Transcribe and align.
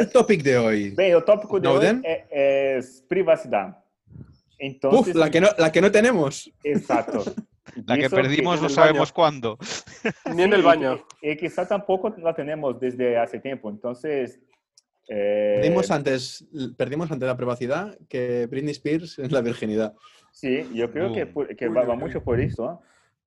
el 0.00 0.10
topic 0.10 0.42
de 0.42 0.58
hoy? 0.58 0.90
Bem, 0.90 1.14
o 1.14 1.22
tópico 1.22 1.60
de 1.60 1.68
Snowden? 1.68 1.96
hoje 1.98 2.06
é, 2.06 2.26
é 2.78 2.80
privacidade. 3.08 3.74
Então, 4.60 4.90
Uf, 4.92 5.14
la 5.14 5.30
que 5.30 5.40
no, 5.40 5.48
la 5.58 5.70
que 5.70 5.80
no 5.80 5.90
tenemos. 5.90 6.50
Exato. 6.64 7.24
La 7.86 7.96
que 7.96 8.10
perdimos 8.10 8.60
no 8.60 8.66
el 8.66 8.72
sabemos 8.72 9.12
cuándo. 9.12 9.56
Ni 10.34 10.42
en 10.42 10.52
el 10.52 10.62
baño. 10.62 10.98
Y, 11.22 11.30
y 11.30 11.36
quizá 11.36 11.68
tampoco 11.68 12.12
la 12.18 12.34
tenemos 12.34 12.80
desde 12.80 13.16
hace 13.16 13.38
tiempo. 13.38 13.70
Entonces, 13.70 14.40
eh, 15.08 15.58
Perdimos 15.60 15.88
antes, 15.92 16.44
perdimos 16.76 17.12
ante 17.12 17.26
la 17.26 17.36
privacidad 17.36 17.96
que 18.08 18.46
Britney 18.46 18.72
Spears 18.72 19.20
en 19.20 19.30
la 19.32 19.40
virginidad. 19.40 19.94
sí, 20.32 20.68
yo 20.74 20.90
creo 20.90 21.12
que, 21.12 21.24
Boom. 21.26 21.32
por- 21.32 21.56
que 21.56 21.68
Uy, 21.68 21.74
va, 21.74 21.82
uy, 21.82 21.86
va 21.88 21.94
uy. 21.94 22.00
mucho 22.00 22.22
por 22.24 22.40
eso. 22.40 22.64
¿no? 22.64 22.82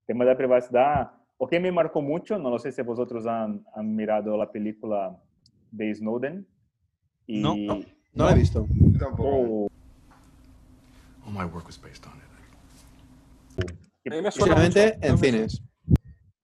tema 0.05 0.25
da 0.25 0.35
privacidade. 0.35 1.09
O 1.37 1.47
que 1.47 1.57
me 1.59 1.71
marcou 1.71 2.01
muito, 2.01 2.37
não 2.37 2.59
sei 2.59 2.71
se 2.73 2.83
vocês 2.83 3.25
han, 3.25 3.61
han 3.73 3.95
mirado 3.95 4.41
a 4.41 4.45
película 4.51 5.15
de 5.71 5.89
Snowden. 5.95 6.45
Y, 7.27 7.41
No. 7.41 7.55
No 7.55 8.25
la 8.25 8.31
he 8.31 8.35
visto. 8.35 8.67
Tampoco. 8.99 9.23
Oh, 9.23 9.69
All 11.25 11.31
my 11.31 11.45
work 11.45 11.65
was 11.65 11.77
based 11.77 12.05
on 12.05 12.13
it. 12.17 12.23
A 14.05 14.15
mí 14.15 14.21
me 14.21 14.31
suena 14.31 14.55
Posiblemente 14.55 14.95
mucho, 14.95 15.07
en 15.07 15.11
no 15.11 15.17
cines. 15.17 15.63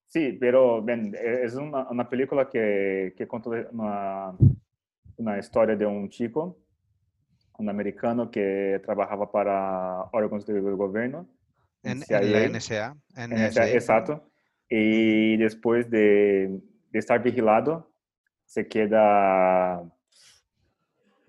Sí, 0.08 0.38
pero 0.40 0.82
ven, 0.82 1.16
es 1.16 1.54
una, 1.56 1.88
una 1.90 2.10
película 2.10 2.50
que, 2.50 3.14
que 3.16 3.28
cuenta 3.28 3.50
una, 3.72 4.34
una 5.18 5.38
historia 5.38 5.76
de 5.76 5.86
un 5.86 6.10
chico, 6.10 6.58
un 7.60 7.70
americano 7.70 8.32
que 8.32 8.82
trabajaba 8.84 9.32
para 9.32 10.04
órganos 10.14 10.46
del 10.46 10.62
gobierno. 10.76 11.30
En, 11.84 12.02
en 12.08 12.32
la 12.32 12.48
NSA. 12.48 12.98
NSA. 13.16 13.70
exacto. 13.70 14.24
Y 14.70 15.38
después 15.38 15.90
de, 15.90 16.60
de 16.92 17.00
estar 17.00 17.22
vigilado, 17.22 17.92
se 18.46 18.68
queda 18.68 19.84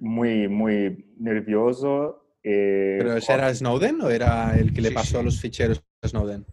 muy, 0.01 0.49
muy 0.49 1.13
nervioso. 1.19 2.17
eh, 2.43 2.97
¿Pero 2.99 3.17
ese 3.17 3.33
era 3.35 3.55
Snowden 3.55 4.01
o 4.01 4.09
era 4.11 4.59
el 4.59 4.73
que 4.73 4.81
le 4.81 4.89
Sí, 4.89 4.95
pasó 4.95 5.19
sí. 5.19 5.25
los 5.25 5.41
ficheros 5.41 5.85
a 6.03 6.09
Snowden? 6.09 6.47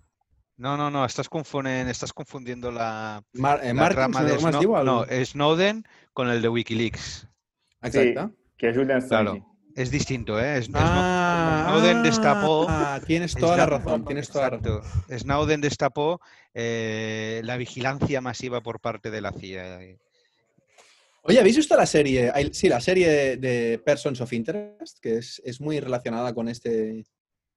No, 0.58 0.76
no, 0.76 0.90
no, 0.92 1.06
estás, 1.06 1.30
confunden- 1.30 1.88
estás 1.88 2.12
confundiendo 2.14 2.72
la, 2.72 3.24
Mar 3.34 3.60
eh, 3.64 3.74
la 3.74 3.90
de 4.24 4.84
no, 4.84 5.06
Snowden 5.26 5.86
con 6.14 6.30
el 6.30 6.42
de 6.42 6.50
Wikileaks. 6.50 7.00
sí, 7.22 7.28
Exacto. 7.84 8.36
que 8.58 8.70
es 8.70 8.76
Julian 8.78 9.02
Claro. 9.08 9.46
Es 9.76 9.92
distinto, 9.92 10.40
¿eh? 10.42 10.58
Es- 10.58 10.70
Ah, 10.74 11.68
Snowden 11.70 12.02
destapó. 12.02 12.66
ah, 12.68 13.00
tienes 13.06 13.36
toda 13.36 13.56
la 13.56 13.68
razón, 13.68 14.04
tienes 14.06 14.28
toda 14.30 14.46
la 14.50 14.58
razón. 14.58 14.78
Exacto. 14.78 15.16
Snowden 15.20 15.62
destapó 15.62 16.20
eh, 16.56 17.42
la 17.44 17.56
vigilancia 17.58 18.20
masiva 18.20 18.62
por 18.62 18.80
parte 18.80 19.12
de 19.12 19.22
la 19.22 19.32
CIA. 19.32 19.80
Oye, 21.24 21.40
¿habéis 21.40 21.58
visto 21.58 21.76
la 21.76 21.86
serie? 21.86 22.32
Sí, 22.52 22.70
la 22.70 22.80
serie 22.80 23.38
de 23.38 23.82
Persons 23.86 24.22
of 24.22 24.32
Interest, 24.32 25.00
que 25.02 25.18
es, 25.18 25.42
es 25.44 25.60
muy 25.60 25.80
relacionada 25.80 26.34
con 26.34 26.48
este, 26.48 27.06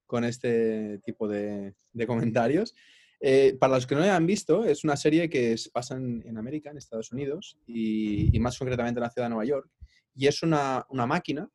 con 0.06 0.24
este 0.24 0.98
tipo 1.04 1.28
de, 1.28 1.74
de 1.92 2.06
comentarios. 2.06 2.74
Eh, 3.20 3.56
para 3.60 3.74
los 3.74 3.86
que 3.86 3.94
no 3.94 4.00
la 4.00 4.16
han 4.16 4.26
visto, 4.26 4.64
es 4.64 4.82
una 4.82 4.96
serie 4.96 5.28
que 5.28 5.56
se 5.56 5.70
pasa 5.70 5.96
en, 5.96 6.22
en 6.26 6.38
América, 6.38 6.70
en 6.70 6.78
Estados 6.78 7.12
Unidos, 7.12 7.58
y, 7.66 8.34
y 8.34 8.40
más 8.40 8.58
concretamente 8.58 8.98
en 8.98 9.02
la 9.02 9.10
ciudad 9.10 9.26
de 9.26 9.34
Nueva 9.34 9.44
York. 9.44 9.70
Y 10.16 10.26
es 10.26 10.42
una, 10.42 10.84
una 10.88 11.06
máquina 11.06 11.48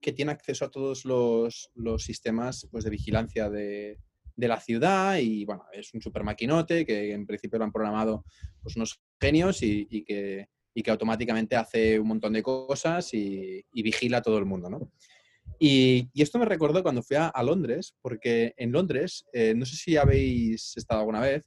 que 0.00 0.12
tiene 0.12 0.32
acceso 0.32 0.66
a 0.66 0.70
todos 0.70 1.04
los, 1.04 1.70
los 1.74 2.04
sistemas 2.04 2.68
pues, 2.70 2.84
de 2.84 2.90
vigilancia 2.90 3.50
de, 3.50 3.98
de 4.36 4.48
la 4.48 4.60
ciudad 4.60 5.16
y 5.16 5.44
bueno, 5.44 5.64
es 5.72 5.92
un 5.94 6.02
super 6.02 6.22
maquinote 6.22 6.84
que 6.84 7.12
en 7.12 7.26
principio 7.26 7.58
lo 7.58 7.64
han 7.64 7.72
programado 7.72 8.24
pues, 8.62 8.76
unos 8.76 9.00
genios 9.18 9.62
y, 9.62 9.88
y 9.90 10.04
que, 10.04 10.48
y 10.76 10.82
que 10.82 10.90
automáticamente 10.90 11.56
hace 11.56 11.98
un 11.98 12.08
montón 12.08 12.34
de 12.34 12.42
cosas 12.42 13.14
y, 13.14 13.64
y 13.72 13.82
vigila 13.82 14.18
a 14.18 14.22
todo 14.22 14.36
el 14.36 14.44
mundo, 14.44 14.68
¿no? 14.68 14.92
Y, 15.58 16.10
y 16.12 16.20
esto 16.20 16.38
me 16.38 16.44
recordó 16.44 16.82
cuando 16.82 17.02
fui 17.02 17.16
a, 17.16 17.28
a 17.28 17.42
Londres, 17.42 17.96
porque 18.02 18.52
en 18.58 18.72
Londres, 18.72 19.24
eh, 19.32 19.54
no 19.56 19.64
sé 19.64 19.74
si 19.76 19.96
habéis 19.96 20.76
estado 20.76 21.00
alguna 21.00 21.20
vez, 21.20 21.44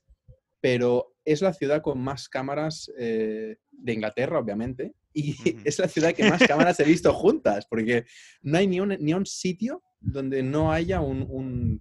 pero 0.60 1.14
es 1.24 1.44
la 1.44 1.54
ciudad 1.54 1.84
con 1.84 2.00
más 2.00 2.28
cámaras 2.28 2.92
eh, 2.98 3.58
de 3.72 3.94
Inglaterra, 3.94 4.40
obviamente, 4.40 4.94
y 5.14 5.34
Ujú. 5.34 5.62
es 5.64 5.78
la 5.78 5.88
ciudad 5.88 6.12
que 6.14 6.28
más 6.28 6.42
cámaras 6.48 6.80
he 6.80 6.86
visto 6.86 7.14
juntas, 7.14 7.68
porque 7.70 8.06
no 8.42 8.58
hay 8.58 8.66
ni 8.66 8.80
un, 8.80 8.98
ni 9.00 9.14
un 9.14 9.28
sitio 9.28 9.84
donde 10.00 10.42
no 10.42 10.72
haya 10.72 11.02
un, 11.02 11.22
un, 11.30 11.80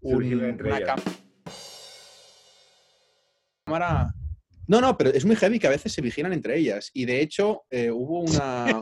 un- 0.00 0.16
una 0.70 0.76
ellas. 0.78 0.96
cámara. 3.64 4.14
No, 4.70 4.80
no, 4.80 4.96
pero 4.96 5.10
es 5.10 5.24
muy 5.24 5.34
heavy 5.34 5.58
que 5.58 5.66
a 5.66 5.70
veces 5.70 5.92
se 5.92 6.00
vigilan 6.00 6.32
entre 6.32 6.56
ellas. 6.56 6.92
Y 6.94 7.04
de 7.04 7.20
hecho, 7.20 7.64
eh, 7.70 7.90
hubo 7.90 8.20
una, 8.20 8.80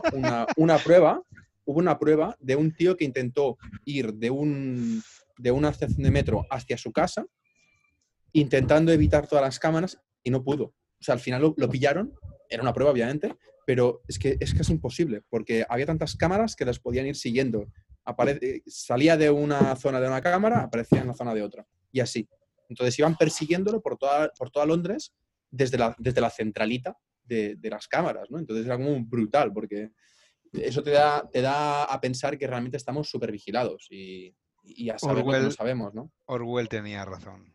una- 0.55 0.77
prueba, 0.77 1.23
hubo 1.65 1.79
una 1.79 1.97
prueba 1.97 2.37
de 2.39 2.55
un 2.55 2.71
tío 2.75 2.95
que 2.95 3.05
intentó 3.05 3.57
ir 3.85 4.13
de, 4.13 4.29
un, 4.29 5.01
de 5.39 5.49
una 5.49 5.69
estación 5.69 6.03
de 6.03 6.11
metro 6.11 6.45
hacia 6.51 6.77
su 6.77 6.91
casa, 6.91 7.25
intentando 8.33 8.91
evitar 8.91 9.25
todas 9.25 9.43
las 9.43 9.57
cámaras 9.57 9.99
y 10.21 10.29
no 10.29 10.43
pudo. 10.43 10.65
O 10.65 11.01
sea, 11.03 11.13
al 11.15 11.19
final 11.19 11.55
lo, 11.57 11.69
pillaron, 11.71 12.13
era 12.51 12.61
una 12.61 12.71
prueba, 12.71 12.91
obviamente, 12.91 13.35
pero 13.65 14.03
es 14.07 14.19
que 14.19 14.37
es 14.39 14.53
casi 14.53 14.73
imposible, 14.73 15.23
porque 15.27 15.65
había 15.67 15.87
tantas 15.87 16.15
cámaras 16.15 16.55
que 16.55 16.65
las 16.65 16.77
podían 16.77 17.07
ir 17.07 17.15
siguiendo. 17.15 17.65
Eh, 18.27 18.61
salía 18.67 19.17
de 19.17 19.31
una 19.31 19.75
zona 19.75 19.99
de 19.99 20.07
una 20.07 20.21
cámara, 20.21 20.59
aparecía 20.61 21.01
en 21.01 21.07
la 21.07 21.15
zona 21.15 21.33
de 21.33 21.41
otra. 21.41 21.65
Y 21.91 21.99
así. 21.99 22.29
Entonces 22.69 22.99
iban 22.99 23.17
persiguiéndolo 23.17 23.81
por 23.81 23.97
toda, 23.97 24.31
por 24.37 24.51
toda 24.51 24.67
Londres 24.67 25.15
desde 25.51 25.77
la, 25.77 25.95
desde 25.97 26.21
la 26.21 26.29
centralita 26.29 26.97
de, 27.23 27.55
de 27.55 27.69
las 27.69 27.87
cámaras, 27.87 28.29
¿no? 28.29 28.39
Entonces 28.39 28.65
era 28.65 28.77
como 28.77 29.03
brutal, 29.05 29.51
porque 29.53 29.91
eso 30.53 30.81
te 30.83 30.91
da, 30.91 31.27
te 31.31 31.41
da 31.41 31.83
a 31.85 32.01
pensar 32.01 32.37
que 32.37 32.47
realmente 32.47 32.77
estamos 32.77 33.09
súper 33.09 33.31
vigilados 33.31 33.87
y, 33.91 34.35
y 34.63 34.89
a 34.89 34.97
saber 34.97 35.17
lo 35.25 35.31
que 35.31 35.37
no 35.39 35.45
Orwell- 35.45 35.55
sabemos, 35.55 35.93
¿no? 35.93 36.11
Orwell 36.25 36.67
tenía 36.69 37.05
razón, 37.05 37.53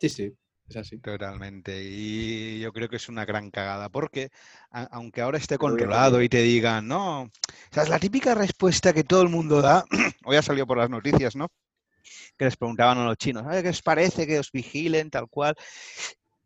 Sí, 0.00 0.08
sí, 0.08 0.32
es 0.68 0.76
así. 0.76 0.98
totalmente. 0.98 1.82
Y 1.84 2.60
yo 2.60 2.72
creo 2.72 2.88
que 2.88 2.96
es 2.96 3.08
una 3.08 3.24
gran 3.24 3.50
cagada, 3.50 3.88
porque 3.90 4.30
a- 4.70 4.84
aunque 4.92 5.20
ahora 5.20 5.38
esté 5.38 5.58
controlado 5.58 6.22
y 6.22 6.28
te 6.28 6.42
digan, 6.42 6.86
no, 6.88 7.22
o 7.22 7.30
sea, 7.70 7.82
es 7.84 7.88
la 7.90 7.98
típica 7.98 8.34
respuesta 8.34 8.92
que 8.92 9.04
todo 9.04 9.22
el 9.22 9.28
mundo 9.28 9.60
da, 9.62 9.84
hoy 10.24 10.36
ha 10.36 10.42
salido 10.42 10.66
por 10.66 10.78
las 10.78 10.90
noticias, 10.90 11.36
¿no? 11.36 11.48
Que 12.38 12.46
les 12.46 12.56
preguntaban 12.56 12.96
a 12.98 13.04
los 13.04 13.16
chinos, 13.18 13.44
"Oye, 13.46 13.62
¿qué 13.62 13.68
os 13.68 13.82
parece 13.82 14.26
que 14.26 14.38
os 14.38 14.50
vigilen 14.52 15.10
tal 15.10 15.28
cual? 15.28 15.54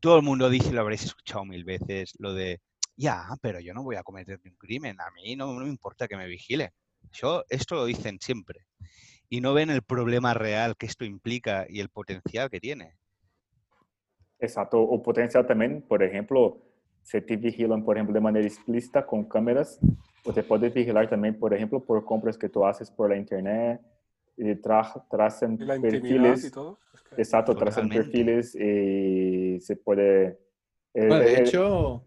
Todo 0.04 0.19
el 0.19 0.22
mundo 0.22 0.50
dice, 0.50 0.70
lo 0.70 0.82
habréis 0.82 1.04
escuchado 1.04 1.47
mil 1.47 1.65
veces, 1.65 2.12
lo 2.19 2.34
de, 2.34 2.60
ya, 2.94 3.25
pero 3.41 3.59
yo 3.59 3.72
no 3.72 3.82
voy 3.82 3.97
a 3.97 4.03
cometer 4.03 4.38
un 4.44 4.54
crimen, 4.56 5.00
a 5.00 5.10
mí 5.12 5.34
no, 5.34 5.47
no 5.54 5.60
me 5.60 5.70
importa 5.70 6.06
que 6.06 6.15
me 6.15 6.26
vigilen. 6.26 6.69
Yo, 7.10 7.42
esto 7.48 7.76
lo 7.76 7.87
dicen 7.87 8.19
siempre. 8.20 8.66
Y 9.31 9.41
no 9.41 9.54
ven 9.54 9.70
el 9.70 9.81
problema 9.81 10.34
real 10.34 10.76
que 10.76 10.84
esto 10.84 11.06
implica 11.06 11.64
y 11.70 11.81
el 11.81 11.88
potencial 11.88 12.50
que 12.50 12.60
tiene. 12.60 12.98
Exacto. 14.38 14.78
O 14.78 15.03
potencial 15.03 15.47
también, 15.47 15.81
por 15.81 16.03
ejemplo, 16.03 16.60
se 17.03 17.22
te 17.22 17.38
vigilan, 17.38 17.82
por 17.82 17.97
ejemplo, 17.97 18.12
de 18.12 18.20
manera 18.20 18.47
explícita 18.47 19.06
con 19.06 19.25
cámaras, 19.25 19.81
o 20.22 20.34
te 20.34 20.43
puedes 20.43 20.75
vigilar 20.75 21.09
también, 21.09 21.38
por 21.38 21.54
ejemplo, 21.54 21.82
por 21.82 22.04
compras 22.04 22.37
que 22.37 22.50
tú 22.50 22.66
haces 22.66 22.91
por 22.91 23.09
la 23.09 23.16
internet, 23.16 23.81
y 24.37 24.55
tra 24.56 24.83
trazan 25.11 25.56
la 25.61 25.81
perfiles. 25.81 26.45
y 26.45 26.50
todo. 26.50 26.81
es 26.93 27.03
que- 27.03 27.15
Exacto, 27.17 27.56
trazan 27.56 27.89
Totalmente. 27.89 28.11
perfiles 28.12 28.55
y 28.55 29.61
se 29.61 29.77
puede... 29.77 30.39
eh, 30.95 31.06
Bueno, 31.09 31.25
de 31.25 31.34
eh, 31.34 31.41
hecho, 31.43 32.05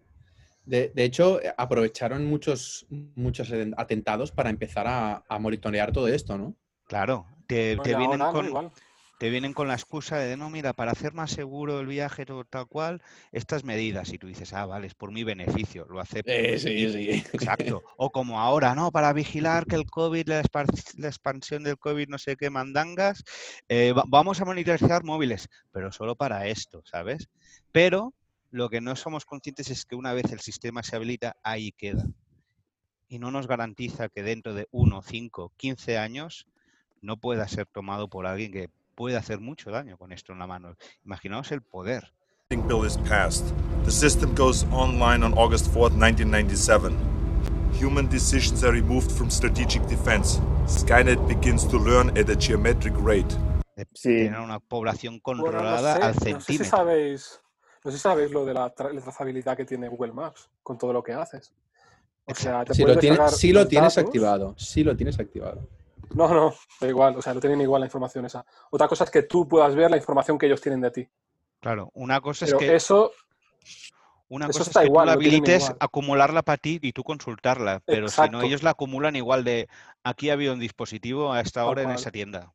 de, 0.65 0.89
de 0.89 1.03
hecho, 1.03 1.41
eh, 1.41 1.53
aprovecharon 1.57 2.25
muchos, 2.25 2.85
muchos 3.15 3.51
aten- 3.51 3.73
atentados 3.77 4.31
para 4.31 4.49
empezar 4.49 4.85
a, 4.87 5.23
a 5.27 5.39
monitorear 5.39 5.91
todo 5.91 6.07
esto, 6.07 6.37
¿no? 6.37 6.55
Claro, 6.85 7.25
te, 7.47 7.77
vienen 7.95 8.19
con, 8.31 8.45
Igual. 8.47 8.71
Te 9.17 9.29
vienen 9.29 9.53
con 9.53 9.67
la 9.67 9.73
excusa 9.73 10.17
de, 10.17 10.37
no, 10.37 10.49
mira, 10.49 10.73
para 10.73 10.91
hacer 10.91 11.13
más 11.13 11.31
seguro 11.31 11.79
el 11.79 11.87
viaje 11.87 12.25
todo 12.25 12.43
tal 12.45 12.67
cual, 12.67 13.01
estas 13.31 13.63
medidas. 13.63 14.13
Y 14.13 14.19
tú 14.19 14.27
dices, 14.27 14.53
ah, 14.53 14.65
vale, 14.65 14.87
es 14.87 14.93
por 14.93 15.11
mi 15.11 15.23
beneficio, 15.23 15.85
lo 15.89 15.99
acepto. 15.99 16.31
Eh, 16.31 16.59
sí, 16.59 16.89
sí. 16.89 17.09
Exacto. 17.33 17.83
O 17.97 18.11
como 18.11 18.39
ahora, 18.39 18.75
¿no? 18.75 18.91
Para 18.91 19.11
vigilar 19.13 19.65
que 19.65 19.75
el 19.75 19.85
COVID, 19.85 20.27
la, 20.27 20.41
expansión 20.41 21.63
del 21.63 21.77
COVID, 21.77 22.09
no 22.09 22.19
sé 22.19 22.35
qué 22.35 22.51
mandangas, 22.51 23.23
eh, 23.69 23.91
va- 23.91 24.03
vamos 24.07 24.39
a 24.39 24.45
monitorizar 24.45 25.03
móviles, 25.03 25.49
pero 25.71 25.91
solo 25.91 26.15
para 26.15 26.47
esto, 26.47 26.83
¿sabes? 26.85 27.27
Pero 27.71 28.13
lo 28.51 28.69
que 28.69 28.81
no 28.81 28.95
somos 28.95 29.25
conscientes 29.25 29.71
es 29.71 29.85
que 29.85 29.95
una 29.95 30.13
vez 30.13 30.31
el 30.31 30.41
sistema 30.41 30.83
se 30.83 30.95
habilita, 30.95 31.35
ahí 31.41 31.71
queda. 31.71 32.03
Y 33.09 33.17
no 33.17 33.31
nos 33.31 33.47
garantiza 33.47 34.09
que 34.09 34.21
dentro 34.21 34.53
de 34.53 34.67
1, 34.71 35.01
5, 35.01 35.51
15 35.57 35.97
años 35.97 36.45
no 37.01 37.17
pueda 37.17 37.47
ser 37.47 37.65
tomado 37.65 38.09
por 38.09 38.27
alguien 38.27 38.51
que 38.51 38.69
puede 38.97 39.15
hacer 39.15 39.39
mucho 39.39 39.69
daño 39.69 39.95
con 39.97 40.11
esto 40.11 40.33
en 40.33 40.39
la 40.39 40.47
mano. 40.47 40.75
Imaginaos 41.05 41.51
el 41.51 41.61
poder. 41.61 42.11
bill 42.49 42.85
is 42.85 42.97
passed. 43.07 43.45
The 43.85 43.91
system 43.91 44.33
goes 44.35 44.65
online 44.71 45.23
on 45.23 45.33
August 45.37 45.67
4th, 45.73 45.93
1997. 45.93 46.95
Human 47.79 48.09
decisions 48.09 48.63
are 48.63 48.71
removed 48.71 49.11
from 49.11 49.29
strategic 49.29 49.83
defense. 49.87 50.39
Skynet 50.65 51.19
begins 51.27 51.63
to 51.67 51.77
learn 51.77 52.09
at 52.17 52.27
a 52.29 52.35
geometric 52.35 52.93
rate. 52.97 53.33
Sí. 53.93 54.09
tener 54.25 54.39
una 54.39 54.59
población 54.59 55.21
Bueno, 55.23 55.43
controlada 55.51 55.93
no 55.93 55.99
sé, 55.99 56.03
al 56.03 56.13
no 56.15 56.19
sé 56.19 56.19
si 56.19 56.31
centímetro. 56.57 56.77
sabéis, 56.77 57.41
no 57.85 57.91
sé 57.91 57.97
si 57.97 58.01
sabéis 58.01 58.31
lo 58.31 58.43
de 58.43 58.53
la, 58.55 58.73
tra- 58.73 58.91
la 58.91 59.01
trazabilidad 59.01 59.55
que 59.55 59.65
tiene 59.65 59.87
Google 59.87 60.13
Maps 60.13 60.49
con 60.63 60.79
todo 60.79 60.91
lo 60.93 61.03
que 61.03 61.13
haces. 61.13 61.53
O 62.25 62.33
sea, 62.33 62.65
te 62.65 62.73
Si 62.73 62.81
puedes 62.81 62.95
lo, 62.95 62.99
tienes, 63.01 63.37
sí 63.37 63.53
lo 63.53 63.67
tienes 63.67 63.97
activado. 63.99 64.55
Sí 64.57 64.83
lo 64.83 64.97
tienes 64.97 65.19
activado. 65.19 65.67
No, 66.13 66.27
no, 66.33 66.53
da 66.79 66.87
igual. 66.87 67.17
O 67.17 67.21
sea, 67.21 67.33
no 67.33 67.39
tienen 67.39 67.61
igual 67.61 67.81
la 67.81 67.87
información 67.87 68.25
esa. 68.25 68.45
Otra 68.71 68.87
cosa 68.87 69.03
es 69.03 69.11
que 69.11 69.23
tú 69.23 69.47
puedas 69.47 69.75
ver 69.75 69.91
la 69.91 69.97
información 69.97 70.37
que 70.37 70.45
ellos 70.47 70.61
tienen 70.61 70.81
de 70.81 70.91
ti. 70.91 71.07
Claro, 71.59 71.91
una 71.93 72.21
cosa 72.21 72.45
Pero 72.45 72.59
es 72.59 72.63
que 72.65 72.75
eso, 72.75 73.11
Una 74.29 74.45
Eso 74.45 74.59
cosa 74.59 74.69
está 74.69 74.81
es 74.81 74.83
que 74.85 74.89
igual, 74.89 75.05
tú 75.05 75.07
la 75.07 75.13
lo 75.13 75.19
habilites, 75.19 75.63
igual. 75.63 75.77
acumularla 75.79 76.41
para 76.43 76.57
ti 76.57 76.79
y 76.81 76.91
tú 76.91 77.03
consultarla, 77.03 77.81
pero 77.85 78.09
si 78.09 78.21
no, 78.29 78.41
ellos 78.41 78.61
la 78.61 78.71
acumulan 78.71 79.15
igual 79.15 79.43
de 79.43 79.69
aquí 80.03 80.29
ha 80.29 80.33
habido 80.33 80.53
un 80.53 80.59
dispositivo 80.59 81.31
a 81.33 81.41
esta 81.41 81.65
hora 81.65 81.83
en 81.83 81.91
esa 81.91 82.11
tienda. 82.11 82.51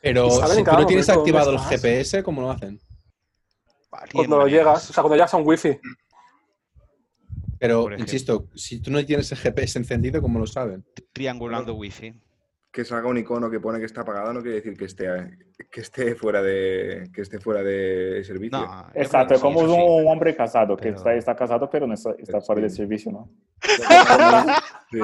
Pero 0.00 0.30
si 0.30 0.62
tú 0.62 0.72
no 0.72 0.86
tienes 0.86 1.08
activado 1.08 1.50
el. 1.52 1.58
GPS, 1.58 2.22
¿cómo 2.22 2.42
lo 2.42 2.50
hacen? 2.50 2.80
Vale, 3.90 4.12
cuando 4.12 4.38
maneras. 4.38 4.58
llegas, 4.58 4.90
o 4.90 4.92
sea, 4.92 5.02
cuando 5.02 5.16
llegas 5.16 5.34
a 5.34 5.36
un 5.36 5.46
wifi, 5.46 5.78
Pero, 7.58 7.88
insisto, 7.98 8.48
si 8.54 8.80
tú 8.80 8.90
no 8.90 9.04
tienes 9.04 9.30
el 9.32 9.38
GPS 9.38 9.78
encendido, 9.78 10.20
¿cómo 10.20 10.38
lo 10.38 10.46
saben? 10.46 10.84
Triangulando 11.12 11.74
wifi. 11.74 12.14
Que 12.76 12.84
salga 12.84 13.08
un 13.08 13.16
icono 13.16 13.48
que 13.48 13.58
pone 13.58 13.78
que 13.78 13.86
está 13.86 14.02
apagado 14.02 14.34
no 14.34 14.42
quiere 14.42 14.56
decir 14.56 14.76
que 14.76 14.84
esté, 14.84 15.06
que 15.70 15.80
esté 15.80 16.14
fuera 16.14 16.42
de 16.42 17.08
que 17.14 17.22
esté 17.22 17.38
fuera 17.40 17.62
de 17.62 18.22
servicio. 18.22 18.58
No, 18.58 18.86
Exacto, 18.92 19.32
es 19.32 19.40
sí, 19.40 19.46
como 19.46 19.60
sí. 19.60 19.64
un 19.66 20.06
hombre 20.08 20.36
casado, 20.36 20.76
que 20.76 20.82
Pero- 20.82 20.96
está, 20.98 21.14
está 21.14 21.34
casado 21.34 21.70
pero 21.70 21.86
no 21.86 21.94
está, 21.94 22.10
está 22.18 22.38
fuera 22.42 22.60
de 22.60 22.68
Sí. 22.68 22.76
servicio, 22.76 23.12
¿no? 23.12 23.30
Sí. 24.90 24.98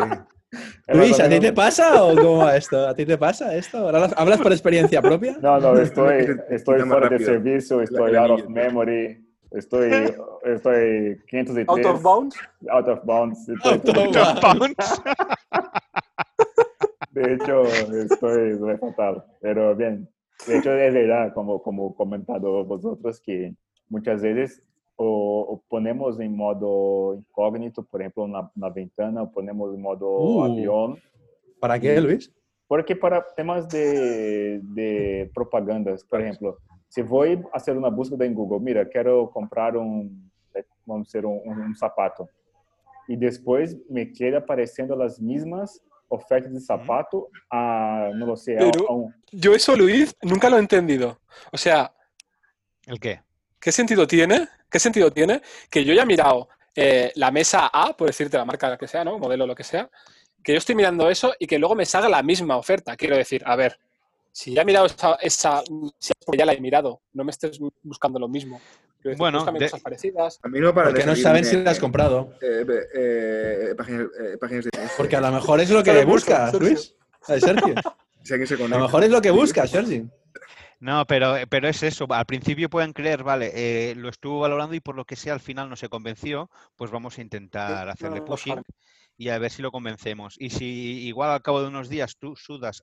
Luis, 0.89 1.19
¿a 1.19 1.31
ti 1.31 1.41
te 1.41 1.55
pasa 1.55 2.05
o 2.05 2.15
cómo 2.15 2.37
va 2.45 2.57
esto? 2.59 2.87
¿A 2.87 2.95
ti 2.95 3.07
te 3.07 3.17
pasa 3.17 3.57
esto? 3.57 3.89
¿Hablas, 3.89 4.39
por 4.43 4.53
experiencia 4.53 5.01
propia? 5.01 5.39
No, 5.41 5.59
no, 5.59 5.75
estoy, 5.81 6.27
estoy 6.51 6.83
fuera 6.83 7.09
de 7.09 7.21
servicio, 7.25 7.81
estoy 7.81 8.17
out 8.17 8.33
of 8.33 8.49
memory, 8.51 9.27
estoy, 9.51 10.13
estoy 10.45 11.17
503, 11.27 11.67
out 11.71 11.87
of 11.87 12.03
bounds, 12.03 12.37
out 12.71 12.87
of 12.89 13.03
bounds. 13.05 13.49
estoy- 13.49 13.81
Bounce. 14.43 15.03
De 17.13 17.35
hecho, 17.35 17.63
estoy 18.05 18.55
re 18.55 18.79
fatal, 18.79 19.23
pero 19.41 19.77
bien. 19.77 20.09
De 20.47 20.57
hecho, 20.59 20.73
es 20.73 20.93
verdad, 20.95 21.33
como, 21.35 21.63
como 21.63 21.95
comentado 21.95 22.65
vosotros, 22.65 23.21
que 23.21 23.55
muchas 23.89 24.23
veces 24.23 24.63
o, 24.97 25.41
o 25.49 25.63
ponemos 25.69 26.19
en 26.21 26.35
modo 26.35 27.15
incógnito, 27.15 27.85
por 27.85 28.01
ejemplo, 28.01 28.27
na, 28.27 28.51
na 28.55 28.71
ventana, 28.71 29.23
o 29.23 29.31
ponemos 29.31 29.75
en 29.75 29.83
modo 29.83 30.09
Uh. 30.09 30.45
avión, 30.45 30.99
¿Para 31.61 31.79
qué, 31.79 32.01
Luis? 32.01 32.33
porque 32.67 32.97
para 32.97 33.25
temas 33.37 33.69
de, 33.69 34.61
de 34.63 35.31
propagandas, 35.35 36.03
por 36.05 36.21
ejemplo, 36.23 36.59
si 36.89 37.03
voy 37.03 37.43
a 37.53 37.57
hacer 37.57 37.77
una 37.77 37.89
búsqueda 37.89 38.25
en 38.25 38.35
Google, 38.35 38.61
mira, 38.61 38.89
quiero 38.89 39.31
comprar 39.31 39.77
un, 39.77 40.31
vamos 40.87 41.09
a 41.09 41.19
decir, 41.19 41.27
un- 41.27 41.41
un 41.47 41.77
zapato, 41.77 42.29
y 43.07 43.17
después 43.17 43.77
me 43.91 44.11
queda 44.13 44.39
apareciendo 44.39 44.97
las 44.97 45.21
mismas 45.21 45.83
ofertas 46.13 46.53
de 46.53 46.61
zapato 46.61 47.29
a, 47.51 48.11
no 48.15 48.27
lo 48.27 48.37
sé, 48.37 48.55
Pero- 48.59 48.89
a 48.89 48.93
un- 48.95 49.15
yo 49.33 49.55
eso, 49.55 49.75
Luis, 49.77 50.15
nunca 50.23 50.49
lo 50.51 50.57
he 50.57 50.61
entendido. 50.61 51.21
O 51.51 51.57
sea, 51.57 51.93
¿El 52.87 52.99
qué? 53.01 53.23
¿qué 53.61 53.73
sentido 53.73 54.07
tiene? 54.07 54.49
¿Qué 54.71 54.79
sentido 54.79 55.11
tiene 55.13 55.41
que 55.71 55.85
yo 55.85 55.95
ya 55.95 56.03
he 56.03 56.07
mirado 56.07 56.49
eh, 56.75 57.13
la 57.17 57.31
mesa 57.31 57.71
A, 57.73 57.95
por 57.97 58.07
decirte 58.09 58.37
la 58.37 58.45
marca 58.45 58.77
que 58.79 58.89
sea, 58.89 59.05
¿no? 59.05 59.19
Modelo, 59.19 59.47
lo 59.47 59.55
que 59.55 59.63
sea, 59.65 59.89
que 60.43 60.53
yo 60.53 60.59
estoy 60.59 60.75
mirando 60.75 61.09
eso 61.11 61.35
y 61.39 61.47
que 61.47 61.59
luego 61.59 61.75
me 61.75 61.85
salga 61.87 62.09
la 62.09 62.23
misma 62.23 62.57
oferta. 62.57 62.97
Quiero 62.97 63.17
decir, 63.17 63.43
a 63.47 63.55
ver, 63.57 63.79
si 64.33 64.55
ya 64.55 64.63
he 64.63 64.65
mirado 64.65 64.87
esa, 64.87 65.15
esa 65.17 65.63
si 65.99 66.13
es 66.13 66.25
porque 66.25 66.39
ya 66.39 66.47
la 66.47 66.55
he 66.55 66.61
mirado, 66.61 67.03
no 67.13 67.25
me 67.25 67.31
estés 67.31 67.59
buscando 67.83 68.19
lo 68.19 68.27
mismo. 68.29 68.61
Decir, 69.03 69.19
Bueno, 69.19 69.45
de- 69.45 69.59
cosas 69.67 69.81
parecidas. 69.81 70.39
A 70.43 70.49
mí 70.49 70.61
no 70.61 70.73
para 70.73 70.91
Porque 70.91 71.05
no 71.05 71.17
saben 71.17 71.45
si 71.45 71.57
la 71.57 71.73
has 71.73 71.81
comprado. 71.81 72.35
eh, 72.41 72.65
eh, 72.95 73.75
páginas, 73.77 74.07
eh, 74.21 74.37
páginas 74.41 74.65
de 74.67 74.71
Porque 74.97 75.17
a 75.17 75.21
lo 75.21 75.33
mejor 75.33 75.61
es 75.61 75.71
lo 75.71 75.83
que 75.83 76.05
buscas, 76.05 76.51
Sergio. 76.53 76.69
Luis. 76.69 76.97
Sergio. 77.27 77.75
A 77.77 78.57
conecta. 78.57 78.69
lo 78.69 78.79
mejor 78.81 79.05
es 79.05 79.11
lo 79.11 79.21
que 79.21 79.31
buscas, 79.33 79.71
Sergi. 79.71 80.09
No, 80.79 81.05
pero, 81.07 81.35
pero 81.49 81.69
es 81.69 81.83
eso. 81.83 82.07
Al 82.11 82.27
principio 82.27 82.69
pueden 82.71 82.93
creer, 82.93 83.23
vale, 83.23 83.53
eh, 83.55 83.95
lo 83.95 84.09
estuvo 84.09 84.41
valorando 84.41 84.75
y 84.75 84.81
por 84.81 84.97
lo 84.97 85.05
que 85.05 85.15
sea 85.17 85.33
al 85.33 85.41
final 85.41 85.69
no 85.69 85.77
se 85.77 85.89
convenció, 85.89 86.51
pues 86.77 86.91
vamos 86.91 87.19
a 87.19 87.23
intentar 87.23 87.89
hacerle 87.89 88.19
no, 88.19 88.25
pushing 88.25 88.63
y 89.17 89.29
a 89.29 89.39
ver 89.39 89.51
si 89.51 89.63
lo 89.63 89.71
convencemos. 89.71 90.35
Y 90.39 90.51
si 90.51 91.07
igual 91.07 91.31
al 91.31 91.43
cabo 91.43 91.61
de 91.63 91.69
unos 91.69 91.89
días 91.89 92.17
tú 92.19 92.35
sudas 92.37 92.83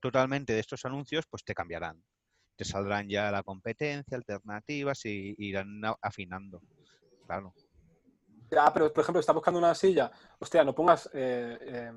totalmente 0.00 0.52
de 0.52 0.60
estos 0.60 0.84
anuncios, 0.84 1.26
pues 1.30 1.44
te 1.44 1.54
cambiarán. 1.54 2.02
Te 2.58 2.64
saldrán 2.64 3.08
ya 3.08 3.30
la 3.30 3.44
competencia, 3.44 4.16
alternativas 4.16 5.04
y 5.06 5.32
irán 5.38 5.80
afinando. 6.02 6.60
Claro. 7.24 7.54
Ya, 8.50 8.72
pero 8.74 8.92
por 8.92 9.02
ejemplo, 9.02 9.20
estás 9.20 9.34
buscando 9.34 9.60
una 9.60 9.76
silla, 9.76 10.10
hostia, 10.40 10.64
no 10.64 10.74
pongas, 10.74 11.08
eh, 11.14 11.56
eh, 11.60 11.92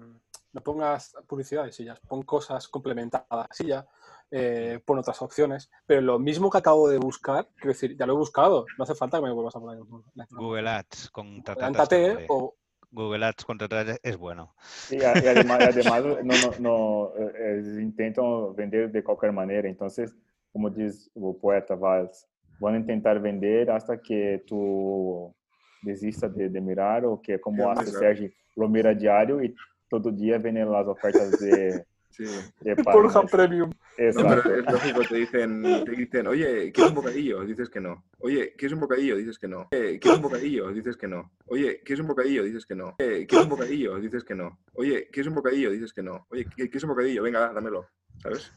no 0.53 0.61
pongas 0.61 1.15
publicidad 1.25 1.63
de 1.63 1.71
sillas, 1.71 1.99
pon 2.01 2.21
cosas 2.21 2.67
complementadas 2.67 3.25
a 3.31 3.35
la 3.37 3.47
silla, 3.51 3.87
eh, 4.29 4.79
pon 4.85 4.99
otras 4.99 5.19
opciones, 5.23 5.71
pero 5.87 6.01
lo 6.01 6.19
mismo 6.19 6.51
que 6.51 6.59
acabo 6.59 6.87
de 6.89 6.99
buscar, 6.99 7.49
quiero 7.55 7.69
decir, 7.69 7.97
ya 7.97 8.05
lo 8.05 8.13
he 8.13 8.17
buscado, 8.17 8.65
no 8.77 8.83
hace 8.83 8.93
falta 8.93 9.17
que 9.17 9.23
me 9.23 9.31
vuelvas 9.31 9.55
a 9.55 9.59
poner. 9.59 9.81
Google 10.29 10.69
Ads 10.69 11.09
contratar. 11.09 11.71
Levántate 11.71 12.25
o 12.29 12.53
Google 12.91 13.25
Ads 13.25 13.45
contratar 13.45 13.99
es 14.03 14.17
bueno. 14.17 14.53
Y, 14.89 15.01
a- 15.01 15.23
y 15.23 15.27
además, 15.27 15.61
además 15.61 16.03
no, 16.25 16.37
no, 16.37 16.51
no, 16.59 17.11
eh, 17.17 17.33
eh, 17.61 17.81
intentan 17.81 18.53
vender 18.53 18.91
de 18.91 19.01
cualquier 19.03 19.31
manera. 19.31 19.67
Entonces, 19.69 20.13
como 20.51 20.69
dice 20.69 21.09
el 21.15 21.35
poeta 21.41 21.75
Valls, 21.75 22.27
van 22.59 22.75
a 22.75 22.77
intentar 22.77 23.19
vender 23.21 23.71
hasta 23.71 23.99
que 24.01 24.43
tú 24.45 25.33
desistas 25.81 26.35
de, 26.35 26.49
de 26.49 26.61
mirar 26.61 27.05
o 27.05 27.19
que, 27.21 27.39
como 27.39 27.63
Sí, 27.75 27.79
hace. 27.81 27.91
Sergio, 27.91 28.29
lo 28.55 28.69
mira 28.69 28.93
diario 28.93 29.43
y 29.43 29.55
todo 29.89 30.11
día 30.11 30.37
vienen 30.37 30.71
las 30.71 30.85
ofertas 30.87 31.39
de, 31.39 31.83
Sí. 32.11 32.25
de 32.59 32.75
páginas. 32.75 33.31
Premium. 33.31 33.69
No, 33.69 34.05
Exacto. 34.05 34.41
pero 34.43 34.55
es 34.59 34.65
lógico, 34.71 35.01
te 35.09 35.15
dicen, 35.15 35.63
te 35.85 35.91
dicen, 35.91 36.27
oye, 36.27 36.71
¿quieres 36.71 36.89
un 36.91 36.95
bocadillo? 36.95 37.41
Dices 37.45 37.69
que 37.69 37.79
no. 37.79 38.03
Oye, 38.19 38.53
¿quieres 38.57 38.73
un 38.73 38.81
bocadillo? 38.81 39.15
Dices 39.15 39.39
que 39.39 39.47
no. 39.47 39.67
Oye, 39.71 39.97
¿quieres 39.99 40.17
un 40.17 40.23
bocadillo? 40.23 40.71
Dices 40.71 40.97
que 40.97 41.07
no. 41.07 41.31
Oye, 41.47 41.79
¿quieres 41.81 42.01
un 42.01 42.07
bocadillo? 42.07 42.39
Dices 42.41 42.63
que 42.65 42.75
no. 42.75 42.99
Oye, 43.13 43.29
¿quieres 43.31 43.37
un 43.37 43.49
bocadillo? 43.49 43.95
Dices 43.99 44.23
que 44.25 44.35
no. 44.35 44.59
Oye, 44.73 45.07
¿quieres 45.09 45.27
un 45.27 45.35
bocadillo? 45.35 45.71
Dices 45.71 45.93
que 45.93 46.03
no. 46.03 46.25
Oye, 46.31 46.45
¿quieres 46.45 46.83
un 46.83 46.89
bocadillo? 46.89 47.23
Venga, 47.23 47.53
dámelo. 47.53 47.85
¿Sabes? 48.21 48.51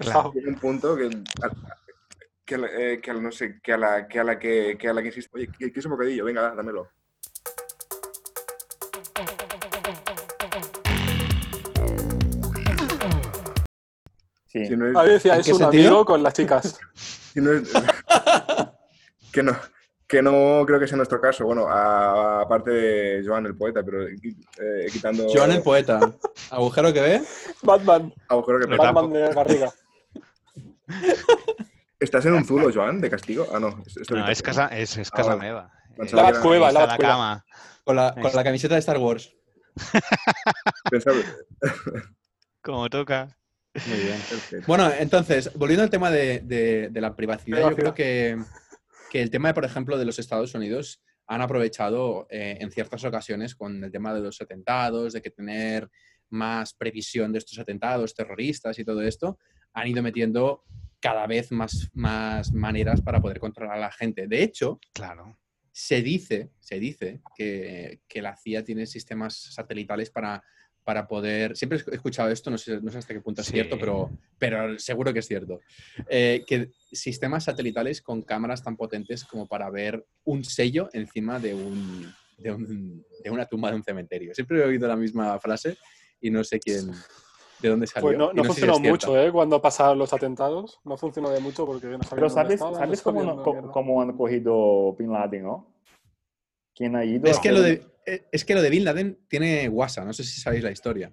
Claro. 0.00 0.32
Llega 0.34 0.48
un 0.48 0.58
punto 0.58 0.96
que, 0.96 1.10
que, 2.44 2.54
eh, 2.54 3.00
que 3.02 3.12
no 3.14 3.30
sé, 3.30 3.60
que 3.62 3.72
a 3.74 3.76
la 3.76 4.08
que 4.08 4.18
a 4.20 4.24
la 4.24 4.38
que, 4.38 4.76
que 4.78 4.88
a 4.88 4.92
la 4.94 5.02
que 5.02 5.08
insiste, 5.08 5.30
oye, 5.34 5.48
¿quieres 5.48 5.84
un 5.84 5.92
bocadillo? 5.92 6.24
Venga, 6.24 6.54
dámelo. 6.54 6.88
Sí. 14.46 14.66
Si 14.66 14.76
no 14.76 14.88
es, 14.88 14.96
A 14.96 15.04
decía, 15.04 15.34
¿En 15.34 15.40
es 15.40 15.48
un 15.48 15.58
sentido? 15.58 15.88
amigo 15.88 16.04
con 16.04 16.22
las 16.22 16.34
chicas. 16.34 16.78
si 16.94 17.40
no 17.40 17.52
es- 17.52 17.70
que 19.32 19.42
no 19.42 19.56
que 20.08 20.22
no 20.22 20.64
creo 20.66 20.80
que 20.80 20.88
sea 20.88 20.96
nuestro 20.96 21.20
caso. 21.20 21.44
Bueno, 21.44 21.68
a- 21.68 22.40
aparte 22.40 22.70
de 22.72 23.22
Joan 23.24 23.46
el 23.46 23.56
poeta, 23.56 23.84
pero 23.84 24.08
eh, 24.08 24.86
quitando 24.92 25.26
Joan 25.32 25.52
el 25.52 25.62
poeta. 25.62 26.00
¿Agujero 26.50 26.92
que 26.92 27.00
ve? 27.00 27.22
Batman, 27.62 28.12
agujero 28.28 28.58
que 28.58 28.66
tapo. 28.66 28.82
Batman 28.82 29.12
de 29.12 29.28
Garriga. 29.32 29.72
¿Estás 32.00 32.24
en 32.26 32.32
un 32.34 32.44
zulo, 32.44 32.70
Joan, 32.72 33.00
de 33.00 33.10
castigo? 33.10 33.46
Ah, 33.52 33.60
no. 33.60 33.82
es- 33.86 34.10
No, 34.10 34.24
casa, 34.42 34.68
es, 34.68 34.96
es 34.96 35.08
Ah, 35.12 35.16
casa 35.16 35.28
vale. 35.34 35.40
nueva. 35.42 35.72
La 36.12 36.40
Cueva, 36.40 36.72
la 36.72 36.84
a 36.84 36.86
la 36.86 36.96
Cueva. 36.96 37.12
cama. 37.12 37.44
Con 37.84 37.96
la, 37.96 38.14
con 38.14 38.32
la 38.34 38.44
camiseta 38.44 38.74
de 38.74 38.80
Star 38.80 38.98
Wars. 38.98 39.34
pensaba- 40.90 41.16
Como 42.62 42.88
toca. 42.88 43.36
Muy 43.86 43.98
bien. 43.98 44.18
perfecto. 44.28 44.64
Bueno, 44.66 44.90
entonces, 44.98 45.50
volviendo 45.54 45.82
al 45.84 45.90
tema 45.90 46.10
de, 46.10 46.40
de- 46.40 46.88
de 46.90 47.00
la 47.00 47.14
privacidad, 47.14 47.60
yo 47.70 47.76
creo 47.76 47.94
que, 47.94 48.36
que 49.10 49.22
el 49.22 49.30
tema, 49.30 49.52
por 49.54 49.64
ejemplo, 49.64 49.96
de 49.98 50.04
los 50.04 50.18
Estados 50.18 50.54
Unidos 50.54 51.02
han 51.26 51.42
aprovechado 51.42 52.26
eh, 52.30 52.58
en 52.60 52.70
ciertas 52.72 53.04
ocasiones 53.04 53.54
con 53.54 53.84
el 53.84 53.92
tema 53.92 54.12
de 54.12 54.20
los 54.20 54.40
atentados, 54.40 55.12
de 55.12 55.22
que 55.22 55.30
tener 55.30 55.88
más 56.30 56.74
previsión 56.74 57.32
de 57.32 57.38
estos 57.38 57.58
atentados 57.58 58.14
terroristas 58.14 58.78
y 58.78 58.84
todo 58.84 59.02
esto, 59.02 59.38
han 59.72 59.86
ido 59.86 60.02
metiendo 60.02 60.64
cada 61.00 61.26
vez 61.26 61.50
más, 61.50 61.88
más 61.94 62.52
maneras 62.52 63.00
para 63.00 63.20
poder 63.20 63.40
controlar 63.40 63.76
a 63.76 63.80
la 63.80 63.92
gente. 63.92 64.26
De 64.26 64.42
hecho, 64.42 64.78
Claro. 64.92 65.38
se 65.72 66.02
dice, 66.02 66.50
se 66.60 66.78
dice 66.78 67.20
que, 67.36 68.00
que 68.08 68.20
la 68.22 68.36
CIA 68.36 68.64
tiene 68.64 68.86
sistemas 68.86 69.34
satelitales 69.54 70.10
para, 70.10 70.42
para 70.84 71.06
poder. 71.08 71.56
Siempre 71.56 71.78
he 71.90 71.94
escuchado 71.94 72.28
esto, 72.30 72.50
no 72.50 72.58
sé, 72.58 72.80
no 72.80 72.90
sé 72.90 72.98
hasta 72.98 73.14
qué 73.14 73.20
punto 73.20 73.40
es 73.40 73.46
Sí. 73.46 73.54
cierto, 73.54 73.78
pero, 73.78 74.10
pero 74.38 74.78
seguro 74.78 75.12
que 75.12 75.20
es 75.20 75.26
cierto. 75.26 75.60
Eh, 76.08 76.44
que 76.46 76.70
sistemas 76.92 77.44
satelitales 77.44 78.02
con 78.02 78.22
cámaras 78.22 78.62
tan 78.62 78.76
potentes 78.76 79.24
como 79.24 79.46
para 79.46 79.70
ver 79.70 80.04
un 80.24 80.44
sello 80.44 80.88
encima 80.92 81.38
de, 81.38 81.54
un, 81.54 82.12
de, 82.38 82.50
un- 82.52 83.04
de 83.24 83.30
una 83.30 83.46
tumba 83.46 83.70
de 83.70 83.76
un 83.76 83.84
cementerio. 83.84 84.34
Siempre 84.34 84.58
he 84.58 84.64
oído 84.64 84.86
la 84.88 84.96
misma 84.96 85.38
frase 85.40 85.76
y 86.20 86.30
no 86.30 86.44
sé 86.44 86.58
quién. 86.60 86.90
¿De 87.60 87.68
dónde 87.68 87.86
salió? 87.86 88.08
Pues 88.08 88.18
no, 88.18 88.30
si 88.32 88.42
funcionó 88.48 88.78
mucho, 88.78 89.18
¿eh? 89.18 89.30
Cuando 89.30 89.60
pasaron 89.60 89.98
los 89.98 90.12
atentados. 90.12 90.80
No 90.84 90.96
funcionó 90.96 91.30
de 91.30 91.40
mucho 91.40 91.66
porque 91.66 91.86
no 91.88 91.98
Pero 91.98 92.28
dónde 92.28 92.56
sabes, 92.56 93.02
cómo, 93.02 93.22
no- 93.22 93.70
cómo 93.70 94.00
han 94.02 94.16
cogido 94.16 94.94
Bin 94.94 95.12
Laden, 95.12 95.42
¿no? 95.42 95.66
¿Quién 96.74 96.96
ha 96.96 97.04
ido? 97.04 97.28
Es 97.28 97.38
que, 97.40 97.52
lo 97.52 97.60
de, 97.60 97.86
eh, 98.06 98.26
es 98.32 98.44
que 98.44 98.54
lo 98.54 98.62
de 98.62 98.70
Bin 98.70 98.84
Laden 98.84 99.18
tiene 99.28 99.68
WhatsApp, 99.68 100.06
no 100.06 100.12
sé 100.14 100.24
si 100.24 100.40
sabéis 100.40 100.64
la 100.64 100.70
historia. 100.70 101.10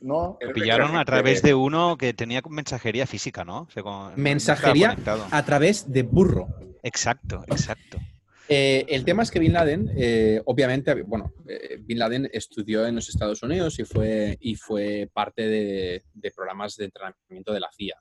No, 0.00 0.38
Lo 0.40 0.52
pillaron 0.52 0.96
a 0.96 1.04
través 1.04 1.42
de 1.42 1.54
uno 1.54 1.96
que 1.96 2.12
tenía 2.12 2.42
mensajería 2.48 3.06
física, 3.06 3.44
¿no? 3.44 3.62
O 3.62 3.70
sea, 3.70 3.82
con- 3.82 3.92
no 3.92 4.08
estaba 4.08 4.22
Mensajería 4.22 4.96
a 5.30 5.44
través 5.44 5.90
de 5.90 6.02
burro. 6.02 6.48
Exacto, 6.82 7.42
exacto. 7.48 7.98
Eh, 8.48 8.84
el 8.88 9.04
tema 9.04 9.22
es 9.22 9.30
que 9.30 9.38
Bin 9.38 9.54
Laden, 9.54 9.90
eh, 9.96 10.42
obviamente, 10.44 11.02
bueno, 11.02 11.32
eh, 11.48 11.78
Bin 11.80 11.98
Laden 11.98 12.28
estudió 12.32 12.86
en 12.86 12.96
los 12.96 13.08
Estados 13.08 13.42
Unidos 13.42 13.78
y 13.78 13.84
fue, 13.84 14.36
y 14.40 14.54
fue 14.54 15.08
parte 15.12 15.48
de, 15.48 16.02
de 16.12 16.30
programas 16.30 16.76
de 16.76 16.86
entrenamiento 16.86 17.52
de 17.52 17.60
la 17.60 17.70
CIA. 17.72 17.96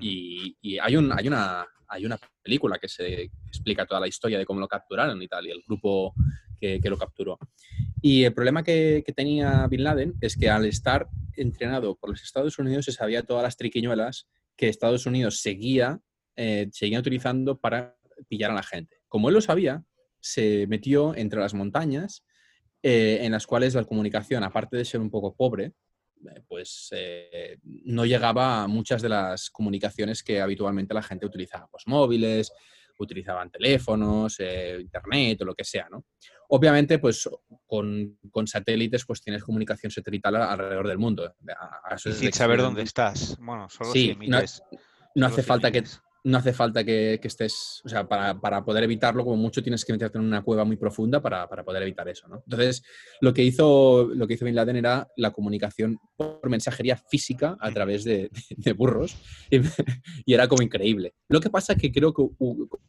Y 0.00 0.56
y 0.60 0.78
hay, 0.78 0.96
un, 0.96 1.12
hay, 1.12 1.28
una, 1.28 1.66
hay 1.88 2.06
una 2.06 2.18
película 2.42 2.78
que 2.78 2.88
se 2.88 3.30
explica 3.46 3.86
toda 3.86 4.00
la 4.00 4.08
historia 4.08 4.38
de 4.38 4.44
cómo 4.44 4.60
lo 4.60 4.68
capturaron 4.68 5.20
y 5.22 5.28
tal, 5.28 5.46
y 5.46 5.50
el 5.50 5.62
grupo 5.66 6.14
que, 6.58 6.80
que 6.80 6.90
lo 6.90 6.98
capturó. 6.98 7.38
Y 8.02 8.24
el 8.24 8.34
problema 8.34 8.62
que, 8.62 9.02
que 9.06 9.12
tenía 9.12 9.66
Bin 9.68 9.84
Laden 9.84 10.14
es 10.20 10.36
que 10.36 10.50
al 10.50 10.66
estar 10.66 11.08
entrenado 11.36 11.96
por 11.96 12.10
los 12.10 12.22
Estados 12.22 12.58
Unidos 12.58 12.84
se 12.84 12.92
sabía 12.92 13.22
todas 13.22 13.44
las 13.44 13.56
triquiñuelas 13.56 14.26
que 14.56 14.68
Estados 14.68 15.06
Unidos 15.06 15.40
seguía, 15.40 16.00
seguía 16.72 16.98
utilizando 16.98 17.58
para 17.58 17.96
pillar 18.28 18.50
a 18.50 18.54
la 18.54 18.62
gente. 18.62 18.95
Como 19.16 19.30
él 19.30 19.34
lo 19.34 19.40
sabía, 19.40 19.82
se 20.20 20.66
metió 20.66 21.14
entre 21.14 21.40
las 21.40 21.54
montañas 21.54 22.22
eh, 22.82 23.20
en 23.22 23.32
las 23.32 23.46
cuales 23.46 23.72
la 23.74 23.82
comunicación, 23.84 24.44
aparte 24.44 24.76
de 24.76 24.84
ser 24.84 25.00
un 25.00 25.08
poco 25.08 25.34
pobre, 25.34 25.72
eh, 26.34 26.42
pues 26.46 26.88
eh, 26.92 27.56
no 27.62 28.04
llegaba 28.04 28.62
a 28.64 28.66
muchas 28.66 29.00
de 29.00 29.08
las 29.08 29.48
comunicaciones 29.48 30.22
que 30.22 30.42
habitualmente 30.42 30.92
la 30.92 31.02
gente 31.02 31.24
utilizaba, 31.24 31.66
pues 31.68 31.84
móviles, 31.86 32.52
utilizaban 32.98 33.50
teléfonos, 33.50 34.36
eh, 34.38 34.76
internet 34.82 35.40
o 35.40 35.46
lo 35.46 35.54
que 35.54 35.64
sea, 35.64 35.88
¿no? 35.90 36.04
Obviamente, 36.50 36.98
pues 36.98 37.26
con, 37.64 38.18
con 38.30 38.46
satélites, 38.46 39.06
pues 39.06 39.22
tienes 39.22 39.42
comunicación 39.42 39.90
satelital 39.90 40.36
alrededor 40.36 40.88
del 40.88 40.98
mundo. 40.98 41.34
A- 41.58 41.94
a 41.94 41.94
Y 41.94 42.12
sin 42.12 42.32
saber 42.34 42.60
dónde 42.60 42.82
estás. 42.82 43.34
Bueno, 43.40 43.66
solo 43.70 43.92
Sí, 43.92 44.08
si 44.20 44.28
no- 44.28 44.36
emites. 44.40 44.62
no 44.70 44.78
solo 45.14 45.26
hace 45.28 45.42
si 45.42 45.48
falta 45.48 45.72
que. 45.72 45.84
No 46.26 46.38
hace 46.38 46.52
falta 46.52 46.82
que, 46.82 47.20
estés, 47.22 47.80
o 47.84 47.88
sea, 47.88 48.08
para, 48.08 48.40
para 48.40 48.64
poder 48.64 48.82
evitarlo, 48.82 49.22
como 49.22 49.36
mucho 49.36 49.62
tienes 49.62 49.84
que 49.84 49.92
meterte 49.92 50.18
en 50.18 50.24
una 50.24 50.42
cueva 50.42 50.64
muy 50.64 50.76
profunda 50.76 51.22
para, 51.22 51.48
para 51.48 51.62
poder 51.62 51.84
evitar 51.84 52.08
eso, 52.08 52.26
¿no? 52.26 52.42
Entonces, 52.44 52.82
lo 53.20 53.32
que 53.32 53.44
hizo, 53.44 54.10
lo 54.12 54.26
que 54.26 54.34
hizo 54.34 54.44
Bin 54.44 54.56
Laden 54.56 54.74
era 54.74 55.06
la 55.16 55.30
comunicación 55.30 56.00
por 56.16 56.50
mensajería 56.50 56.96
física 56.96 57.56
a 57.60 57.70
través 57.70 58.02
de, 58.02 58.28
burros 58.76 59.16
y, 60.26 60.34
era 60.34 60.48
como 60.48 60.62
increíble. 60.62 61.14
Lo 61.28 61.38
que 61.38 61.48
pasa 61.48 61.74
es 61.74 61.78
que 61.78 61.92
creo 61.92 62.12
que 62.12 62.24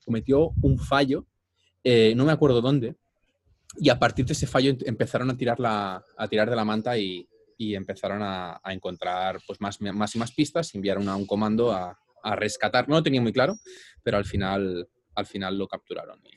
cometió 0.04 0.54
un 0.64 0.80
fallo, 0.80 1.28
eh, 1.84 2.16
no 2.16 2.26
me 2.26 2.32
acuerdo 2.32 2.60
dónde, 2.60 2.96
y 3.78 3.90
a 3.90 4.00
partir 4.00 4.26
de 4.26 4.34
ese 4.34 4.48
fallo 4.48 4.72
em- 4.72 4.80
empezaron 4.84 5.30
a 5.30 5.38
tirar, 5.38 5.60
la, 5.60 6.04
a 6.18 6.28
tirar 6.28 6.50
de 6.50 6.56
la 6.56 6.66
manta 6.66 6.98
y, 6.98 7.30
y 7.56 7.76
empezaron 7.76 8.24
a, 8.24 8.60
a 8.64 8.74
encontrar 8.74 9.40
pues, 9.46 9.62
más, 9.62 9.80
más 9.80 10.16
y 10.16 10.18
más 10.18 10.32
pistas 10.32 10.74
y 10.74 10.78
enviaron 10.80 11.08
a 11.08 11.16
un 11.16 11.28
comando 11.28 11.72
a, 11.72 11.96
a 12.32 12.36
rescatar. 12.36 12.88
No 12.90 12.96
lo 12.96 13.04
tenía 13.04 13.22
muy 13.22 13.34
claro, 13.34 13.56
pero 14.04 14.18
al 14.18 14.26
final, 14.26 14.88
al 15.16 15.26
final 15.26 15.58
lo 15.58 15.68
capturaron. 15.68 16.20
Y, 16.26 16.30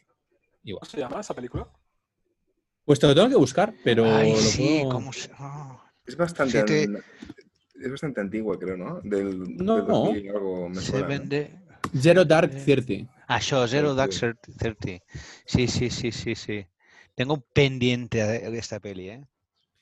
y 0.70 0.73
bueno. 0.73 0.80
¿Cómo 0.80 0.85
se 0.90 0.99
llama 0.99 1.20
esa 1.20 1.35
película? 1.35 1.68
Pues 2.85 2.99
te 2.99 3.06
lo 3.06 3.14
tengo 3.14 3.28
que 3.28 3.37
buscar, 3.37 3.73
pero 3.85 4.04
Ay, 4.04 4.30
lo 4.32 4.37
sí, 4.38 4.78
puedo- 4.80 4.88
¿cómo 4.90 5.12
se- 5.12 5.30
oh. 5.38 5.82
Es 6.06 6.16
bastante, 6.16 6.61
Sí, 6.61 6.66
te- 6.66 6.85
an- 6.85 7.04
es 7.82 7.90
bastante 7.90 8.20
antigua, 8.20 8.59
creo, 8.59 8.76
¿no? 8.76 9.00
Del, 9.02 9.56
No. 9.56 9.76
del 9.76 9.87
2000 9.87 10.25
y 10.25 10.28
algo 10.28 10.68
me 10.68 10.76
Se 10.80 11.00
¿no? 11.00 11.06
vende... 11.06 11.56
Zero 11.94 12.25
Dark 12.25 12.52
Eh, 12.54 12.62
30. 12.64 13.11
Això, 13.28 13.66
Zero 13.66 13.94
Dark. 13.94 14.11
30. 14.59 15.02
Sí, 15.47 15.66
sí, 15.66 15.88
sí, 15.90 16.12
sí, 16.12 16.35
sí. 16.35 16.66
Tengo 17.14 17.35
un 17.35 17.44
pendiente 17.52 18.18
de 18.25 18.50
de 18.50 18.59
esta 18.59 18.80
peli, 18.80 19.09
¿eh? 19.11 19.25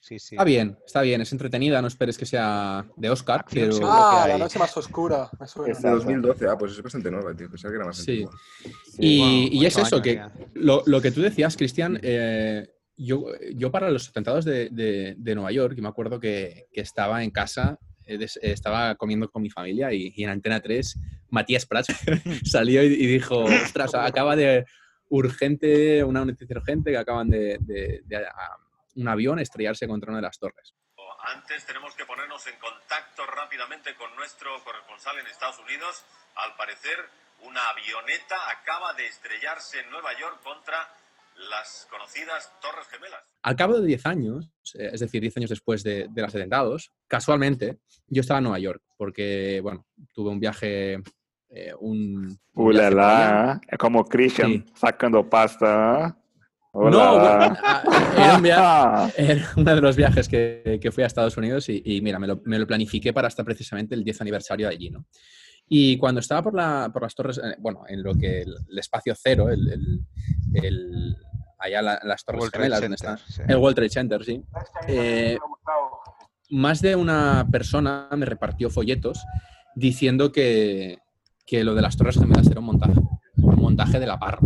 Sí, 0.09 0.19
sí. 0.19 0.35
Está 0.37 0.45
bien, 0.45 0.79
está 0.87 1.03
bien, 1.03 1.21
es 1.21 1.31
entretenida, 1.33 1.83
no 1.83 1.89
esperes 1.89 2.17
que 2.17 2.25
sea 2.25 2.87
de 2.97 3.11
Oscar, 3.11 3.41
Acción 3.41 3.69
pero 3.71 3.87
Ah, 3.91 4.25
hay. 4.25 4.33
La 4.33 4.39
Noche 4.39 4.59
Más 4.59 4.75
Oscura. 4.77 5.29
Es 5.67 5.83
de 5.83 5.91
2012, 5.91 6.47
ah, 6.49 6.57
pues 6.57 6.73
es 6.73 6.83
bastante 6.83 7.11
nueva, 7.11 7.35
tío. 7.35 7.51
Pensaba 7.51 7.73
que 7.73 7.77
era 7.77 7.85
más 7.87 7.99
Sí. 7.99 8.13
antigua. 8.23 8.33
Y, 8.99 9.49
y 9.53 9.67
es 9.67 9.77
eso, 9.77 9.97
años 9.97 10.01
que 10.03 10.23
lo, 10.55 10.83
lo 10.87 11.01
que 11.03 11.11
tú 11.11 11.21
decías, 11.21 11.57
Cristian, 11.59 12.01
eh, 12.03 12.71
yo, 12.97 13.27
yo 13.55 13.71
para 13.71 13.91
los 13.91 14.09
atentados 14.09 14.47
de, 14.47 14.71
de- 14.71 15.15
de 15.19 15.35
Nueva 15.35 15.53
York, 15.53 15.75
yo 15.77 15.83
me 15.83 15.89
acuerdo 15.91 16.19
que, 16.19 16.69
que 16.73 16.81
estaba 16.81 17.23
en 17.23 17.31
casa, 17.31 17.79
eh, 18.07 18.19
eh, 18.19 18.29
estaba 18.41 18.95
comiendo 18.95 19.31
con 19.31 19.43
mi 19.43 19.51
familia 19.51 19.93
y, 19.93 20.13
y 20.17 20.25
en 20.25 20.31
Antena 20.31 20.61
3, 20.61 20.99
Matías 21.29 21.67
Prats 21.67 21.89
salió 22.45 22.83
y, 22.83 22.87
y 22.87 23.07
dijo, 23.07 23.41
ostras, 23.45 23.95
acaba 23.95 24.35
de 24.37 24.65
urgente, 25.11 26.03
una 26.05 26.25
noticia 26.25 26.57
urgente 26.57 26.91
que 26.93 26.97
acaban 26.97 27.29
de, 27.29 27.59
de- 27.61 28.01
de- 28.07 28.17
a- 28.17 28.57
un 28.99 29.09
avión 29.09 29.39
estrellarse 29.39 29.87
contra 29.87 30.11
una 30.11 30.19
de 30.19 30.27
las 30.27 30.39
torres. 30.39 30.75
Antes 31.21 31.65
tenemos 31.67 31.95
que 31.95 32.05
ponernos 32.07 32.47
en 32.47 32.59
contacto 32.59 33.27
rápidamente 33.27 33.95
con 33.97 34.15
nuestro 34.17 34.51
corresponsal 34.65 35.19
en 35.19 35.27
Estados 35.27 35.59
Unidos. 35.59 36.05
Al 36.37 36.55
parecer, 36.57 36.97
una 37.43 37.61
avioneta 37.71 38.37
acaba 38.51 38.95
de 38.95 39.07
estrellarse 39.07 39.81
en 39.81 39.91
Nueva 39.91 40.19
York 40.19 40.41
contra 40.43 40.77
las 41.51 41.87
conocidas 41.91 42.51
Torres 42.61 42.87
Gemelas. 42.89 43.21
Al 43.43 43.57
cabo 43.57 43.79
de 43.81 43.87
10 43.87 44.07
años, 44.07 44.51
eh, 44.75 44.91
es 44.93 45.01
decir, 45.01 45.21
10 45.21 45.37
años 45.37 45.51
después 45.51 45.83
de, 45.83 46.07
de 46.09 46.23
los 46.23 46.35
atentados, 46.35 46.93
casualmente, 47.07 47.79
yo 48.09 48.21
estaba 48.23 48.39
en 48.39 48.45
Nueva 48.45 48.59
York 48.59 48.83
porque, 48.97 49.61
bueno, 49.63 49.87
tuve 50.13 50.31
un 50.31 50.41
viaje, 50.41 51.01
eh, 51.51 51.73
un... 51.79 52.39
un 52.55 52.71
viaje 52.71 52.87
allá. 52.87 52.97
Ulala, 52.97 53.61
como 53.79 54.05
Christian 54.05 54.51
Sí. 54.51 54.65
sacando 54.75 55.29
pasta. 55.29 56.17
No, 56.79 57.01
ah, 57.01 57.83
era, 58.17 58.37
un 58.37 58.43
via- 58.43 59.13
era 59.17 59.49
uno 59.57 59.75
de 59.75 59.81
los 59.81 59.97
viajes 59.97 60.29
que, 60.29 60.79
que 60.81 60.93
fui 60.93 61.03
a 61.05 61.07
Estados 61.07 61.37
Unidos 61.37 61.69
y, 61.69 61.83
y 61.85 62.01
mira, 62.01 62.19
me 62.19 62.27
lo, 62.27 62.41
me 62.45 62.59
lo 62.59 62.67
planifiqué 62.67 63.13
para 63.13 63.29
hasta 63.29 63.45
precisamente 63.45 63.95
el 63.95 64.05
10 64.05 64.21
aniversario 64.21 64.69
de 64.69 64.75
allí, 64.75 64.91
¿no? 64.91 65.05
Y 65.69 65.99
cuando 65.99 66.21
estaba 66.21 66.43
por, 66.43 66.55
la, 66.55 66.91
por 66.93 67.03
las 67.03 67.15
torres, 67.15 67.39
eh, 67.39 67.57
bueno, 67.59 67.83
en 67.89 68.03
lo 68.03 68.15
que 68.15 68.43
el, 68.43 68.55
el 68.71 68.79
espacio 68.79 69.15
cero, 69.21 69.51
el, 69.51 69.69
el- 69.71 70.01
el- 70.65 71.17
allá 71.59 71.83
la- 71.83 72.01
las 72.05 72.25
torres 72.25 72.41
World 72.41 72.53
Trade 72.53 72.65
gemelas, 72.65 72.81
donde 72.81 72.95
está, 72.95 73.17
Center, 73.19 73.35
sí. 73.47 73.53
el 73.53 73.57
World 73.59 73.75
Trade 73.77 73.91
Center, 73.91 74.25
sí. 74.25 74.43
Eh, 74.87 75.39
más 76.51 76.81
de 76.81 76.97
una 76.97 77.47
persona 77.51 78.09
me 78.17 78.25
repartió 78.25 78.71
folletos 78.71 79.23
diciendo 79.75 80.33
que, 80.33 80.99
que 81.47 81.65
lo 81.65 81.75
de 81.75 81.83
las 81.83 81.97
torres 81.97 82.17
gemelas 82.19 82.47
era 82.47 82.61
un 82.61 82.67
montaje, 82.67 82.95
montaje 83.69 84.01
de 84.01 84.07
la 84.07 84.19
parra. 84.19 84.39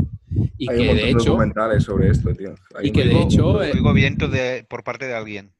Y 0.58 0.70
Hay 0.70 0.76
que 0.78 0.84
de 0.88 0.94
de 0.94 1.10
hecho, 1.10 1.18
documentales 1.24 1.84
sobre 1.84 2.08
esto, 2.10 2.32
tío. 2.34 2.54
Hay 2.74 2.88
y 2.88 2.92
que 2.92 3.04
de 3.04 3.20
hecho, 3.20 3.62
eh, 3.62 3.72
Oigo 3.74 3.92
viento 3.92 4.28
de, 4.28 4.64
por 4.68 4.82
parte 4.84 5.06
de 5.06 5.14
alguien. 5.14 5.52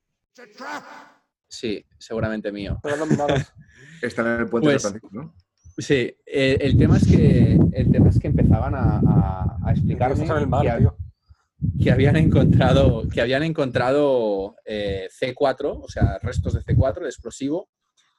sí, 1.49 1.85
seguramente 1.99 2.51
mío. 2.53 2.79
Pero 2.83 2.97
nominados. 2.97 3.43
Está 4.03 4.23
en 4.35 4.41
el 4.41 4.49
puente 4.49 4.69
de 4.69 4.75
Pues- 4.75 4.83
San 4.83 4.93
Francisco, 4.93 5.11
¿no? 5.13 5.35
Sí, 5.79 6.15
eh, 6.27 6.59
el, 6.61 6.77
tema 6.77 6.99
es 6.99 7.07
que, 7.07 7.59
el 7.73 7.91
tema 7.91 8.11
es 8.11 8.19
que 8.19 8.27
empezaban 8.29 8.75
a, 8.75 8.99
a- 8.99 9.57
a 9.65 9.71
explicarme 9.73 10.15
Estás 10.15 10.37
en 10.37 10.43
el 10.43 10.49
mar, 10.49 10.63
que, 10.63 10.71
ha- 10.71 10.79
tío. 10.79 10.97
que 11.83 11.91
habían 11.91 12.17
encontrado, 12.17 13.09
que 13.09 13.21
habían 13.23 13.43
encontrado 13.43 14.55
eh, 14.67 15.09
C4, 15.19 15.81
o 15.83 15.89
sea, 15.89 16.19
restos 16.23 16.53
de 16.55 16.61
C4, 16.63 17.01
de 17.01 17.07
explosivo, 17.09 17.71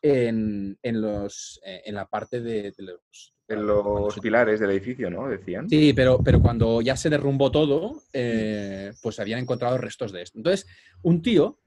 en, 0.04 0.78
en 0.84 1.02
los, 1.02 1.60
eh, 1.66 1.82
en 1.86 1.96
la 1.96 2.06
parte 2.08 2.42
de, 2.42 2.72
de 2.72 2.84
los... 2.84 3.34
En 3.48 3.66
los 3.66 4.14
se- 4.14 4.22
pilares 4.22 4.60
del 4.60 4.72
edificio, 4.72 5.10
¿no? 5.10 5.28
Decían. 5.30 5.70
Sí, 5.70 5.94
pero, 5.94 6.20
pero 6.24 6.42
cuando 6.42 6.82
ya 6.82 6.96
se 6.96 7.10
derrumbó 7.10 7.52
todo, 7.52 8.02
eh, 8.14 8.92
pues 9.02 9.20
habían 9.20 9.40
encontrado 9.40 9.78
restos 9.78 10.12
de 10.12 10.22
esto. 10.22 10.38
Entonces, 10.40 10.68
un 11.02 11.22
tío 11.22 11.60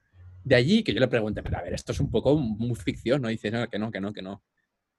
de 0.45 0.55
allí, 0.55 0.83
que 0.85 0.93
yo 0.95 1.00
le 1.00 1.09
pregunté, 1.09 1.43
pero 1.43 1.59
a 1.59 1.62
ver, 1.62 1.73
esto 1.75 1.93
es 1.93 2.00
un 2.00 2.11
poco 2.11 2.37
muy 2.37 2.75
ficción, 2.76 3.23
¿no? 3.23 3.28
Dice, 3.28 3.50
no, 3.50 3.66
que 3.69 3.78
no, 3.78 3.90
que 3.90 4.00
no, 4.00 4.12
que 4.12 4.23
no. 4.23 4.43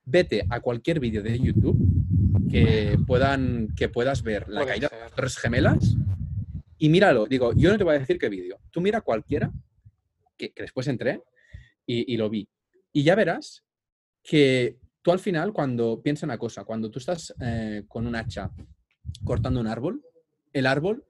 Vete 0.04 0.46
a 0.50 0.60
cualquier 0.60 1.00
vídeo 1.00 1.22
de 1.22 1.38
YouTube 1.40 1.78
que, 2.52 2.98
puedan, 3.06 3.70
que 3.76 3.90
puedas 3.90 4.24
ver 4.24 4.48
la 4.50 4.62
Puede 4.62 4.72
caída 4.74 4.88
ser. 4.90 4.98
de 4.98 5.04
las 5.04 5.14
Torres 5.14 5.38
gemelas 5.38 5.96
y 6.78 6.90
míralo. 6.90 7.26
Digo, 7.28 7.54
yo 7.56 7.72
no 7.72 7.78
te 7.78 7.84
voy 7.84 7.96
a 7.96 8.00
decir 8.00 8.18
qué 8.18 8.30
vídeo. 8.30 8.60
Tú 8.72 8.82
mira 8.82 9.02
cualquiera, 9.02 9.52
que, 10.38 10.52
que 10.54 10.64
después 10.64 10.88
entré 10.88 11.22
y, 11.86 12.14
y 12.14 12.18
lo 12.18 12.30
vi. 12.30 12.48
Y 12.92 13.04
ya 13.04 13.16
verás 13.16 13.64
que 14.24 14.78
tú 15.02 15.12
al 15.12 15.20
final, 15.20 15.54
cuando 15.54 16.02
piensa 16.02 16.26
una 16.26 16.38
cosa, 16.38 16.66
cuando 16.66 16.92
tú 16.92 17.00
estás 17.00 17.34
eh, 17.40 17.84
con 17.88 18.06
un 18.08 18.16
hacha 18.16 18.52
cortando 19.24 19.62
un 19.62 19.68
árbol, 19.68 20.04
el 20.52 20.66
árbol 20.66 21.06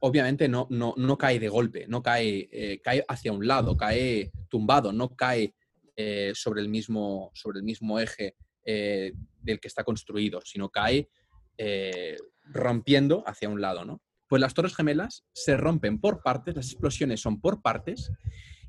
obviamente 0.00 0.48
no, 0.48 0.66
no, 0.70 0.94
no 0.96 1.18
cae 1.18 1.38
de 1.38 1.50
golpe, 1.50 1.86
no 1.86 2.02
cae, 2.02 2.48
eh, 2.50 2.80
cae 2.82 3.04
hacia 3.06 3.30
un 3.32 3.46
lado, 3.46 3.76
cae 3.76 4.32
tumbado, 4.48 4.92
no 4.92 5.14
cae 5.14 5.54
eh, 5.96 6.32
sobre, 6.34 6.62
el 6.62 6.70
mismo, 6.70 7.30
sobre 7.34 7.58
el 7.58 7.64
mismo 7.64 8.00
eje 8.00 8.36
del 8.64 9.58
que 9.60 9.68
está 9.68 9.82
construido, 9.82 10.40
sino 10.44 10.70
cae 10.70 11.08
rompiendo 12.44 13.24
hacia 13.26 13.48
un 13.48 13.60
lado, 13.60 13.84
¿no? 13.84 14.00
Pues 14.28 14.40
las 14.40 14.54
torres 14.54 14.74
gemelas 14.74 15.26
se 15.32 15.56
rompen 15.56 16.00
por 16.00 16.22
partes, 16.22 16.56
las 16.56 16.70
explosiones 16.70 17.20
son 17.20 17.40
por 17.40 17.60
partes 17.60 18.10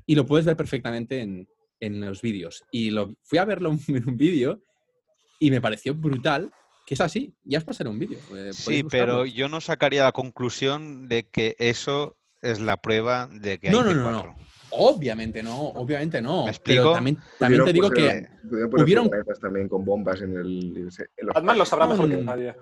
y 0.04 0.14
lo 0.14 0.26
puedes 0.26 0.44
ver 0.44 0.56
perfectamente 0.56 1.20
en, 1.20 1.48
en 1.80 2.00
los 2.00 2.22
vídeos. 2.22 2.64
Y 2.70 2.90
lo, 2.90 3.14
fui 3.22 3.38
a 3.38 3.44
verlo 3.44 3.70
en 3.88 4.08
un 4.08 4.16
vídeo 4.16 4.62
y 5.38 5.50
me 5.50 5.60
pareció 5.60 5.94
brutal 5.94 6.50
que 6.86 6.94
es 6.94 7.00
así. 7.00 7.34
Ya 7.44 7.58
os 7.58 7.64
pasaré 7.64 7.88
un 7.88 7.98
vídeo. 7.98 8.18
eh, 8.36 8.50
Sí, 8.52 8.84
pero 8.84 9.24
yo 9.24 9.48
no 9.48 9.60
sacaría 9.60 10.04
la 10.04 10.12
conclusión 10.12 11.08
de 11.08 11.28
que 11.28 11.56
eso 11.58 12.16
es 12.42 12.60
la 12.60 12.76
prueba 12.76 13.26
de 13.32 13.58
que 13.58 13.68
hay 13.68 13.74
No, 13.74 13.82
no, 13.82 13.94
no, 13.94 14.10
C4. 14.10 14.12
no. 14.26 14.44
Obviamente 14.76 15.40
no, 15.42 15.68
obviamente 15.68 16.20
no. 16.20 16.46
¿Me 16.46 16.50
Pero 16.50 16.50
explico? 16.50 16.92
también, 16.94 17.18
también 17.38 17.64
te 17.64 17.72
digo 17.72 17.90
que 17.90 18.26
hubieron- 18.82 19.04
furgonetas 19.04 19.38
también 19.40 19.68
con 19.68 19.84
bombas 19.84 20.20
en 20.20 20.36
el. 20.36 20.76
en 20.76 20.84
los- 21.26 21.34
Batman 21.34 21.58
lo 21.58 21.64
sabrá 21.64 21.86
mejor 21.86 22.08
que 22.10 22.16
Mm. 22.16 22.24
nadie. 22.24 22.54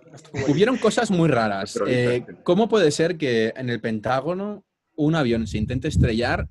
Hubieron 0.47 0.77
cosas 0.77 1.11
muy 1.11 1.29
raras. 1.31 1.81
Eh. 1.87 2.25
¿Cómo 2.45 2.69
puede 2.69 2.91
ser 2.91 3.17
que 3.17 3.55
en 3.57 3.71
el 3.71 3.81
Pentágono 3.81 4.63
un 4.95 5.15
avión 5.15 5.47
se 5.47 5.57
intente 5.57 5.89
estrellar 5.89 6.49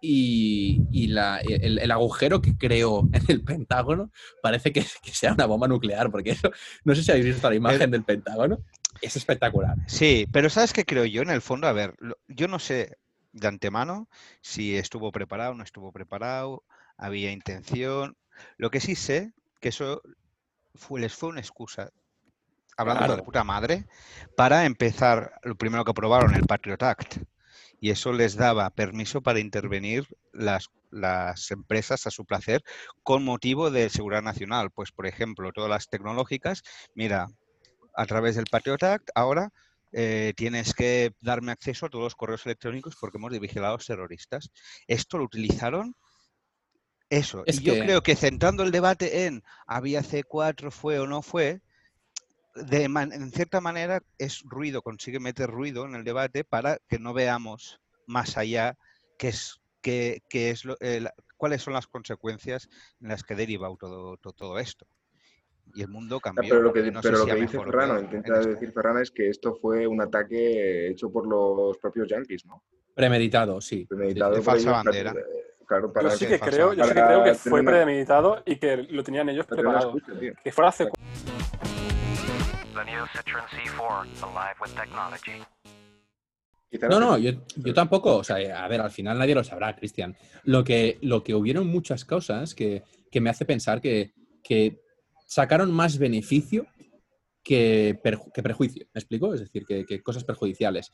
y, 0.00 0.82
y 0.92 1.08
la- 1.08 1.38
el, 1.38 1.78
el 1.78 1.90
agujero 1.90 2.40
que 2.40 2.56
creó 2.56 3.08
en 3.12 3.22
el 3.28 3.42
Pentágono 3.44 4.10
parece 4.42 4.72
que, 4.72 4.84
que 5.02 5.12
sea 5.12 5.32
una 5.34 5.46
bomba 5.46 5.68
nuclear? 5.68 6.10
Porque 6.10 6.30
eso, 6.30 6.50
no 6.84 6.94
sé 6.94 7.02
si 7.02 7.10
habéis 7.10 7.26
visto 7.26 7.48
la 7.48 7.56
imagen 7.56 7.90
del 7.90 8.04
Pentágono. 8.04 8.58
Es 9.00 9.16
espectacular. 9.16 9.76
Sí, 9.86 10.28
pero 10.30 10.50
¿sabes 10.50 10.72
qué 10.72 10.84
creo 10.84 11.04
yo? 11.06 11.22
En 11.22 11.30
el 11.30 11.40
fondo, 11.40 11.66
a 11.66 11.72
ver, 11.72 11.94
yo 12.28 12.48
no 12.48 12.58
sé 12.58 12.98
de 13.32 13.48
antemano 13.48 14.08
si 14.42 14.76
estuvo 14.76 15.12
preparado 15.12 15.54
no 15.54 15.62
estuvo 15.62 15.92
preparado, 15.92 16.64
había 16.96 17.30
intención. 17.32 18.16
Lo 18.56 18.70
que 18.70 18.80
sí 18.80 18.94
sé, 18.94 19.32
que 19.60 19.68
eso 19.68 20.02
fue, 20.74 21.00
les 21.00 21.14
fue 21.14 21.28
una 21.30 21.40
excusa, 21.40 21.90
hablando 22.76 23.14
de 23.16 23.22
puta 23.22 23.44
madre, 23.44 23.86
para 24.36 24.64
empezar, 24.64 25.32
lo 25.42 25.54
primero 25.54 25.84
que 25.84 25.90
aprobaron, 25.92 26.34
el 26.34 26.46
Patriot 26.46 26.82
Act. 26.82 27.16
Y 27.80 27.90
eso 27.90 28.12
les 28.12 28.36
daba 28.36 28.68
permiso 28.70 29.22
para 29.22 29.40
intervenir 29.40 30.06
las, 30.32 30.68
las 30.90 31.50
empresas 31.50 32.06
a 32.06 32.10
su 32.10 32.24
placer 32.26 32.62
con 33.02 33.24
motivo 33.24 33.70
de 33.70 33.88
seguridad 33.88 34.22
nacional. 34.22 34.70
Pues, 34.70 34.92
por 34.92 35.06
ejemplo, 35.06 35.50
todas 35.52 35.70
las 35.70 35.88
tecnológicas, 35.88 36.62
mira, 36.94 37.28
a 37.94 38.06
través 38.06 38.36
del 38.36 38.44
Patriot 38.50 38.82
Act, 38.82 39.08
ahora 39.14 39.50
eh, 39.92 40.34
tienes 40.36 40.74
que 40.74 41.12
darme 41.20 41.52
acceso 41.52 41.86
a 41.86 41.88
todos 41.88 42.04
los 42.04 42.14
correos 42.14 42.46
electrónicos 42.46 42.96
porque 43.00 43.18
hemos 43.18 43.32
los 43.32 43.86
terroristas. 43.86 44.50
Esto 44.86 45.18
lo 45.18 45.24
utilizaron. 45.24 45.94
Eso. 47.08 47.42
Es 47.46 47.60
y 47.60 47.64
yo 47.64 47.74
que- 47.74 47.80
creo 47.80 48.02
que 48.02 48.14
centrando 48.14 48.62
el 48.62 48.70
debate 48.70 49.26
en 49.26 49.42
había 49.66 50.02
C4, 50.02 50.70
fue 50.70 50.98
o 51.00 51.06
no 51.06 51.22
fue, 51.22 51.60
de 52.54 52.88
man- 52.88 53.12
en 53.12 53.30
cierta 53.30 53.60
manera 53.60 54.00
es 54.18 54.42
ruido, 54.44 54.82
consigue 54.82 55.20
meter 55.20 55.50
ruido 55.50 55.84
en 55.84 55.94
el 55.94 56.04
debate 56.04 56.44
para 56.44 56.78
que 56.88 56.98
no 56.98 57.12
veamos 57.14 57.80
más 58.06 58.36
allá 58.36 58.76
qué 59.18 59.28
es, 59.28 59.60
qué, 59.80 60.22
qué 60.28 60.50
es 60.50 60.64
lo- 60.64 60.76
eh, 60.80 61.00
la- 61.00 61.14
cuáles 61.36 61.62
son 61.62 61.74
las 61.74 61.86
consecuencias 61.86 62.68
en 63.00 63.08
las 63.08 63.22
que 63.22 63.34
deriva 63.34 63.68
todo, 63.78 64.16
to- 64.16 64.32
todo 64.32 64.58
esto. 64.58 64.86
Y 65.74 65.82
el 65.82 65.88
mundo 65.88 66.18
cambió. 66.18 66.48
pero 66.48 66.62
lo 66.62 66.72
que, 66.72 66.80
y 66.80 66.90
no 66.90 67.00
sé 67.00 67.08
pero 67.08 67.18
lo 67.18 67.24
si 67.24 67.30
a 67.30 67.34
que 67.34 67.40
dice 67.42 67.58
Ferrano, 67.62 68.00
intenta 68.00 68.32
en 68.32 68.38
esto. 68.40 68.48
decir 68.50 68.72
Ferrano 68.72 68.98
es 69.00 69.10
que 69.12 69.28
esto 69.28 69.54
fue 69.54 69.86
un 69.86 70.00
ataque 70.02 70.88
hecho 70.88 71.10
por 71.12 71.28
los 71.28 71.78
propios 71.78 72.08
yankees, 72.08 72.44
¿no? 72.44 72.64
Premeditado, 72.94 73.60
sí. 73.60 73.86
Premeditado 73.86 74.34
de 74.34 74.42
falsa 74.42 74.70
ellos, 74.70 74.84
bandera. 74.84 75.12
eh, 75.12 75.46
Claro, 75.66 75.92
para 75.92 76.08
Yo 76.10 76.16
sí 76.16 76.26
que 76.26 76.40
creo, 76.40 76.72
yo 76.72 76.82
sí 76.82 76.88
que 76.94 76.94
para 77.00 77.06
creo 77.06 77.22
que 77.22 77.34
fue 77.34 77.62
premeditado 77.62 78.42
y 78.44 78.56
que 78.56 78.76
lo 78.78 79.04
tenían 79.04 79.28
ellos 79.28 79.46
para 79.46 79.62
preparado. 79.62 79.94
Que 80.42 80.50
fuera 80.50 80.70
hace 80.70 80.88
The 82.84 82.90
new 82.90 83.04
Citroen 83.12 83.44
C4, 83.50 84.22
alive 84.22 84.56
with 84.60 84.70
technology. 84.74 85.42
Quizá 86.70 86.88
No, 86.88 86.98
no, 86.98 87.18
yo, 87.18 87.32
yo 87.56 87.74
tampoco. 87.74 88.16
O 88.16 88.24
sea, 88.24 88.36
a 88.64 88.68
ver, 88.68 88.80
al 88.80 88.90
final 88.90 89.18
nadie 89.18 89.34
lo 89.34 89.44
sabrá, 89.44 89.76
Cristian. 89.76 90.16
Lo 90.44 90.64
que, 90.64 90.98
lo 91.02 91.22
que 91.22 91.34
hubieron 91.34 91.66
muchas 91.66 92.06
cosas 92.06 92.54
que, 92.54 92.82
que 93.10 93.20
me 93.20 93.28
hace 93.28 93.44
pensar 93.44 93.82
que, 93.82 94.14
que 94.42 94.80
sacaron 95.26 95.70
más 95.72 95.98
beneficio 95.98 96.66
que, 97.42 98.00
perju- 98.02 98.32
que 98.32 98.42
perjuicio. 98.42 98.86
¿Me 98.94 98.98
explico? 99.00 99.34
Es 99.34 99.40
decir, 99.40 99.66
que, 99.66 99.84
que 99.84 100.02
cosas 100.02 100.24
perjudiciales. 100.24 100.90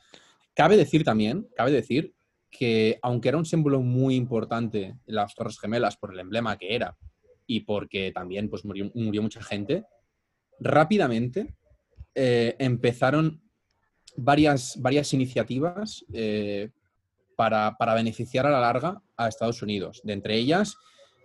Cabe 0.53 0.75
decir 0.75 1.05
también, 1.05 1.47
cabe 1.55 1.71
decir 1.71 2.13
que 2.49 2.99
aunque 3.01 3.29
era 3.29 3.37
un 3.37 3.45
símbolo 3.45 3.79
muy 3.81 4.15
importante 4.15 4.95
las 5.05 5.35
Torres 5.35 5.59
Gemelas 5.59 5.95
por 5.95 6.11
el 6.11 6.19
emblema 6.19 6.57
que 6.57 6.75
era 6.75 6.97
y 7.45 7.61
porque 7.61 8.11
también 8.11 8.49
pues, 8.49 8.65
murió, 8.65 8.91
murió 8.93 9.21
mucha 9.21 9.41
gente, 9.41 9.85
rápidamente 10.59 11.55
eh, 12.19 12.55
empezaron 12.57 13.39
varias, 14.15 14.75
varias 14.81 15.13
iniciativas 15.13 16.03
eh, 16.11 16.71
para, 17.35 17.77
para 17.77 17.93
beneficiar 17.93 18.47
a 18.47 18.49
la 18.49 18.59
larga 18.59 18.99
a 19.15 19.27
Estados 19.27 19.61
Unidos. 19.61 20.01
De 20.03 20.13
entre 20.13 20.35
ellas, 20.35 20.75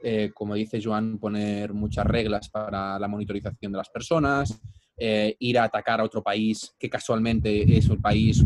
eh, 0.04 0.30
como 0.34 0.54
dice 0.54 0.80
Joan, 0.82 1.18
poner 1.18 1.72
muchas 1.72 2.06
reglas 2.06 2.50
para 2.50 2.98
la 2.98 3.08
monitorización 3.08 3.72
de 3.72 3.78
las 3.78 3.88
personas, 3.88 4.60
eh, 4.98 5.34
ir 5.38 5.58
a 5.58 5.64
atacar 5.64 6.00
a 6.00 6.04
otro 6.04 6.22
país 6.22 6.74
que 6.78 6.90
casualmente 6.90 7.76
es 7.78 7.88
un 7.88 8.02
país, 8.02 8.44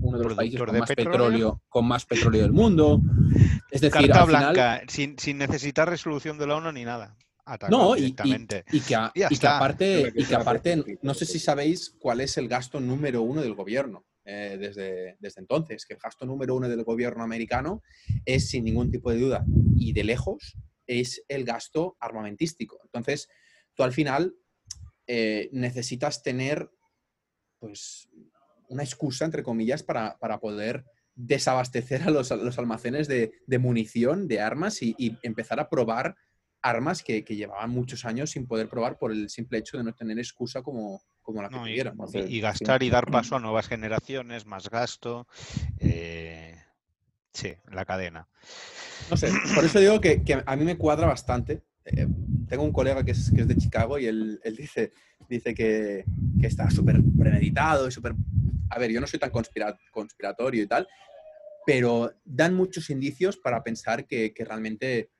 uno 0.00 0.18
de 0.18 0.24
los 0.24 0.34
países 0.34 0.60
¿Productor 0.60 0.68
con 0.68 0.78
más 0.78 0.88
petróleo? 0.88 1.12
petróleo, 1.12 1.62
con 1.68 1.84
más 1.86 2.06
petróleo 2.06 2.42
del 2.42 2.52
mundo. 2.52 3.00
Es 3.70 3.80
decir, 3.80 4.08
Carta 4.08 4.22
al 4.22 4.26
final- 4.28 4.52
blanca, 4.54 4.82
sin, 4.86 5.18
sin 5.18 5.38
necesitar 5.38 5.88
resolución 5.88 6.38
de 6.38 6.46
la 6.46 6.56
ONU 6.56 6.70
ni 6.72 6.84
nada. 6.84 7.16
No, 7.70 7.96
y, 7.96 7.98
y- 7.98 8.02
directamente. 8.02 8.64
y 8.72 8.80
que, 8.80 8.94
a- 8.94 9.12
y 9.30 9.38
que 9.38 9.46
aparte, 9.56 10.02
que 10.84 10.98
no 11.02 11.14
sé 11.14 11.24
si 11.26 11.38
sabéis 11.38 11.90
cuál 11.98 12.20
es 12.20 12.36
el 12.38 12.48
gasto 12.48 12.80
número 12.80 13.22
uno 13.22 13.40
del 13.42 13.54
gobierno 13.54 14.06
eh, 14.24 14.56
desde, 14.60 15.16
desde 15.18 15.40
entonces, 15.40 15.84
que 15.86 15.94
el 15.94 16.00
gasto 16.00 16.24
número 16.26 16.54
uno 16.54 16.68
del 16.68 16.84
gobierno 16.84 17.22
americano 17.24 17.82
es 18.24 18.48
sin 18.50 18.64
ningún 18.64 18.90
tipo 18.90 19.10
de 19.10 19.18
duda 19.18 19.44
y 19.76 19.92
de 19.92 20.04
lejos 20.04 20.56
es 20.86 21.22
el 21.28 21.44
gasto 21.44 21.96
armamentístico. 22.00 22.78
Entonces, 22.84 23.28
tú 23.74 23.82
al 23.82 23.92
final 23.92 24.34
eh, 25.06 25.48
necesitas 25.52 26.22
tener 26.22 26.70
pues 27.58 28.08
una 28.68 28.82
excusa, 28.82 29.24
entre 29.24 29.42
comillas, 29.42 29.82
para, 29.82 30.16
para 30.18 30.38
poder 30.38 30.84
desabastecer 31.14 32.02
a 32.04 32.10
los, 32.10 32.30
a 32.32 32.36
los 32.36 32.58
almacenes 32.58 33.08
de, 33.08 33.32
de 33.46 33.58
munición, 33.58 34.28
de 34.28 34.40
armas 34.40 34.82
y, 34.82 34.94
y 34.96 35.16
empezar 35.22 35.60
a 35.60 35.68
probar 35.68 36.16
armas 36.62 37.02
que, 37.02 37.24
que 37.24 37.36
llevaban 37.36 37.70
muchos 37.70 38.04
años 38.04 38.30
sin 38.30 38.46
poder 38.46 38.68
probar 38.68 38.98
por 38.98 39.12
el 39.12 39.28
simple 39.30 39.58
hecho 39.58 39.78
de 39.78 39.84
no 39.84 39.94
tener 39.94 40.18
excusa 40.18 40.62
como, 40.62 41.02
como 41.22 41.42
la 41.42 41.48
que 41.48 41.56
No, 41.56 41.66
y, 41.66 41.70
tuvieron. 41.72 41.96
y- 42.28 42.40
gastar 42.40 42.82
y 42.82 42.90
dar 42.90 43.06
paso 43.06 43.36
a 43.36 43.40
nuevas 43.40 43.66
generaciones, 43.68 44.46
más 44.46 44.68
gasto. 44.68 45.26
eh, 45.78 46.56
sí, 47.32 47.54
la 47.70 47.84
cadena. 47.84 48.28
No 49.08 49.16
sé, 49.16 49.28
por 49.54 49.64
eso 49.64 49.80
digo 49.80 50.00
que, 50.00 50.22
que 50.22 50.42
a 50.44 50.56
mí 50.56 50.64
me 50.64 50.76
cuadra 50.76 51.06
bastante. 51.06 51.62
Eh, 51.84 52.06
tengo 52.48 52.62
un 52.62 52.72
colega 52.72 53.02
que 53.04 53.12
es, 53.12 53.30
que 53.34 53.40
es 53.42 53.48
de 53.48 53.56
Chicago 53.56 53.98
y 53.98 54.06
él, 54.06 54.38
él 54.44 54.56
dice, 54.56 54.92
dice 55.28 55.54
que, 55.54 56.04
que 56.40 56.46
está 56.46 56.70
súper 56.70 57.00
premeditado 57.18 57.88
y 57.88 57.90
súper... 57.90 58.14
A 58.68 58.78
ver, 58.78 58.90
yo 58.92 59.00
no 59.00 59.06
soy 59.06 59.18
tan 59.18 59.30
conspira- 59.30 59.78
conspiratorio 59.90 60.62
y 60.62 60.66
tal, 60.66 60.86
pero 61.66 62.12
dan 62.24 62.54
muchos 62.54 62.90
indicios 62.90 63.36
para 63.36 63.62
pensar 63.62 64.06
que, 64.06 64.32
que 64.32 64.44
realmente 64.44 65.10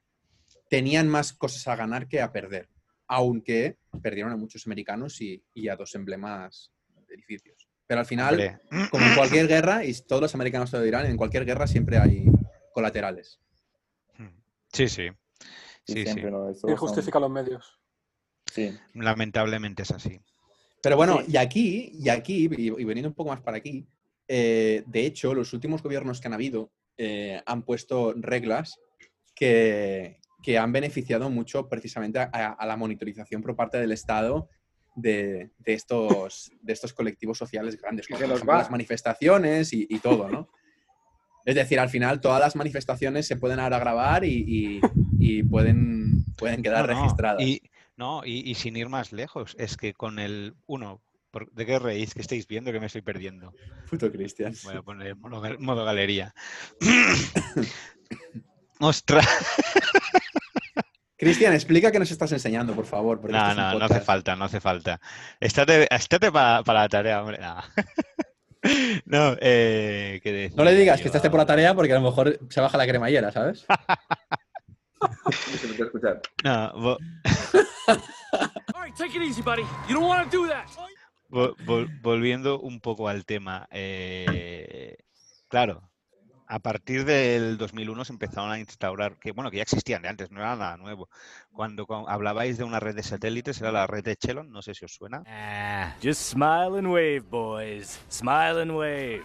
tenían 0.71 1.07
más 1.09 1.35
cosas 1.35 1.69
a 1.69 1.77
ganar 1.77 2.09
que 2.09 2.23
a 2.23 2.33
perder, 2.33 2.71
aunque 3.07 3.77
perdieron 4.03 4.33
a 4.33 4.37
muchos 4.37 4.67
americanos 4.67 5.21
y, 5.21 5.45
y 5.53 5.69
a 5.69 5.77
dos 5.77 5.95
emblemas 5.95 6.73
de 7.07 7.15
edificios. 7.17 7.69
Pero 7.87 8.01
al 8.01 8.07
final, 8.07 8.35
Hombre, 8.35 8.59
como 8.91 9.05
en 9.05 9.15
cualquier 9.17 9.49
guerra, 9.49 9.85
y 9.85 9.93
todos 9.93 10.23
los 10.23 10.35
americanos 10.35 10.71
te 10.71 10.79
lo 10.79 10.83
dirán, 10.85 11.07
en 11.07 11.17
cualquier 11.17 11.45
guerra 11.45 11.67
siempre 11.67 11.99
hay 11.99 12.25
colaterales. 12.73 13.39
Sí, 14.73 14.89
sí. 14.89 15.09
Y 15.87 15.93
Sí, 15.93 16.07
sí. 16.07 16.21
son- 16.61 16.77
justifica 16.77 17.19
los 17.19 17.31
medios. 17.31 17.81
Sí. 18.47 18.73
Lamentablemente 18.95 19.83
es 19.83 19.91
así. 19.91 20.21
Pero 20.81 20.97
bueno, 20.97 21.19
Sí. 21.27 21.33
y 21.33 21.37
aquí, 21.37 21.91
y 21.95 22.09
aquí, 22.09 22.49
y, 22.57 22.67
y 22.81 22.85
veniendo 22.85 23.09
un 23.09 23.15
poco 23.15 23.31
más 23.31 23.41
para 23.41 23.57
aquí, 23.57 23.89
eh, 24.29 24.85
de 24.87 25.07
hecho, 25.07 25.35
los 25.35 25.53
últimos 25.53 25.83
gobiernos 25.83 26.21
que 26.21 26.29
han 26.29 26.35
habido 26.35 26.71
eh, 26.97 27.43
han 27.47 27.63
puesto 27.65 28.13
reglas 28.17 28.79
que, 29.35 30.21
que 30.43 30.59
han 30.59 30.73
beneficiado 30.73 31.31
mucho 31.31 31.69
precisamente 31.69 32.19
a, 32.19 32.25
a 32.29 32.67
la 32.67 32.77
monitorización 32.77 33.43
por 33.43 33.57
parte 33.57 33.79
del 33.79 33.93
Estado 33.93 34.49
de, 34.95 35.51
de 35.59 35.75
estos, 35.75 36.51
de 36.61 36.73
estos 36.73 36.93
colectivos 36.93 37.39
sociales 37.39 37.81
grandes, 37.81 38.07
Que 38.07 38.15
como 38.15 38.55
las 38.55 38.71
manifestaciones 38.71 39.73
y, 39.73 39.87
y 39.89 39.99
todo, 39.99 40.29
¿no? 40.29 40.49
Es 41.45 41.55
decir, 41.55 41.81
al 41.81 41.89
final 41.89 42.21
todas 42.21 42.41
las 42.41 42.55
manifestaciones 42.55 43.27
se 43.27 43.37
pueden 43.37 43.61
ahora 43.61 43.79
grabar 43.79 44.25
y, 44.25 44.45
y- 44.47 44.81
y 45.23 45.43
pueden, 45.43 46.25
pueden 46.37 46.63
quedar 46.63 46.87
No, 46.87 46.95
no, 46.95 47.01
registradas. 47.01 47.43
Y, 47.43 47.63
no, 47.97 48.23
y, 48.25 48.51
y 48.51 48.55
sin 48.55 48.77
ir 48.77 48.89
más 48.89 49.13
lejos, 49.13 49.55
es 49.59 49.77
que 49.77 49.93
con 49.93 50.19
el 50.19 50.55
uno, 50.67 51.03
por- 51.31 51.51
¿de 51.53 51.67
qué 51.67 51.79
reís? 51.79 52.15
¿Qué 52.15 52.23
estáis 52.23 52.47
viendo 52.47 52.73
que 52.73 52.81
me 52.81 52.87
estoy 52.87 53.03
perdiendo? 53.03 53.55
Puto 53.89 54.11
Cristian. 54.11 54.55
Voy 54.65 54.77
a 54.77 54.83
poner 54.83 55.17
modo, 55.17 55.59
modo 55.59 55.85
galería. 55.85 56.35
Ostras, 58.81 59.27
Cristian, 61.21 61.53
explica 61.53 61.93
qué 61.93 61.99
nos 61.99 62.11
estás 62.11 62.33
enseñando, 62.33 62.75
por 62.75 62.87
favor. 62.87 63.21
porque 63.21 63.37
no, 63.37 63.55
no, 63.55 63.79
no 63.79 63.85
hace 63.85 64.01
falta, 64.01 64.35
no 64.37 64.47
hace 64.47 64.59
falta. 64.59 64.99
Estate, 65.39 65.87
estate 65.95 66.33
para 66.33 66.63
la 66.67 66.89
tarea, 66.89 67.21
hombre. 67.21 67.39
No, 67.39 67.57
No, 69.05 69.37
eh, 69.41 70.21
¿qué 70.23 70.51
No 70.55 70.65
le 70.65 70.75
digas 70.75 70.99
yo 70.99 71.03
que 71.03 71.09
estás 71.09 71.31
por 71.31 71.39
la 71.39 71.45
tarea 71.45 71.75
porque 71.75 71.93
a 71.93 71.97
lo 71.99 72.03
mejor 72.03 72.39
se 72.49 72.61
baja 72.63 72.79
la 72.79 72.87
cremallera, 72.87 73.31
¿sabes? 73.31 73.67
No, 76.45 76.99
volviendo 82.03 82.61
un 82.61 82.81
poco 82.81 83.09
al 83.09 83.25
tema. 83.25 83.67
eh, 83.71 84.97
claro, 85.49 85.90
a 86.53 86.59
partir 86.59 87.05
del 87.05 87.57
2001 87.59 88.05
se 88.05 88.13
empezaron 88.13 88.51
a 88.51 88.59
instaurar, 88.59 89.17
que 89.19 89.31
bueno, 89.31 89.51
que 89.53 89.59
ya 89.59 89.63
existían 89.63 90.03
de 90.03 90.09
antes, 90.09 90.31
no 90.33 90.41
era 90.41 90.57
nada 90.57 90.77
nuevo. 90.77 91.09
Cuando, 91.53 91.87
cu- 91.87 92.09
hablabais 92.09 92.59
de 92.59 92.65
una 92.65 92.81
red 92.81 92.97
de 92.97 93.05
satélites, 93.05 93.61
era 93.61 93.71
la 93.71 93.87
red 93.87 94.03
de 94.03 94.17
Chelon, 94.17 94.51
no 94.51 94.61
sé 94.61 94.75
si 94.75 94.85
os 94.85 94.93
suena. 94.93 95.23
Ah, 95.27 95.95
just 96.03 96.21
smile 96.21 96.77
and 96.79 96.89
wave, 96.89 97.21
boys. 97.21 98.01
Smile 98.09 98.63
and 98.63 98.73
wave. 98.73 99.23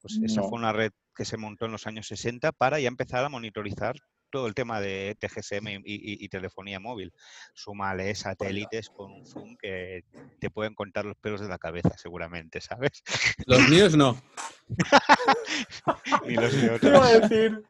Pues 0.00 0.18
esa 0.24 0.40
No. 0.40 0.48
fue 0.48 0.58
una 0.58 0.72
red 0.72 0.90
que 1.14 1.24
se 1.26 1.36
montó 1.36 1.66
en 1.66 1.72
los 1.72 1.86
años 1.86 2.06
60 2.06 2.50
para 2.52 2.80
ya 2.80 2.88
empezar 2.88 3.22
a 3.24 3.28
monitorizar 3.28 3.94
todo 4.32 4.48
el 4.48 4.54
tema 4.54 4.80
de 4.80 5.16
TGSM 5.20 5.68
y, 5.68 5.76
y- 5.94 6.24
y 6.24 6.28
telefonía 6.28 6.80
móvil. 6.80 7.12
Súmale 7.54 8.12
satélites 8.16 8.90
con 8.90 9.12
un 9.12 9.24
zoom 9.24 9.56
que 9.56 10.02
te 10.40 10.50
pueden 10.50 10.74
contar 10.74 11.04
los 11.04 11.16
pelos 11.18 11.40
de 11.40 11.48
la 11.48 11.58
cabeza, 11.58 11.90
seguramente, 11.96 12.60
¿sabes? 12.60 13.04
Los 13.46 13.68
míos 13.68 13.96
no. 13.96 14.20
Ni 16.26 16.34
los 16.36 16.52
de 16.52 16.78
¿Qué 16.80 16.88
iba 16.88 17.06
a 17.06 17.16
otros. 17.18 17.28
decir? 17.30 17.62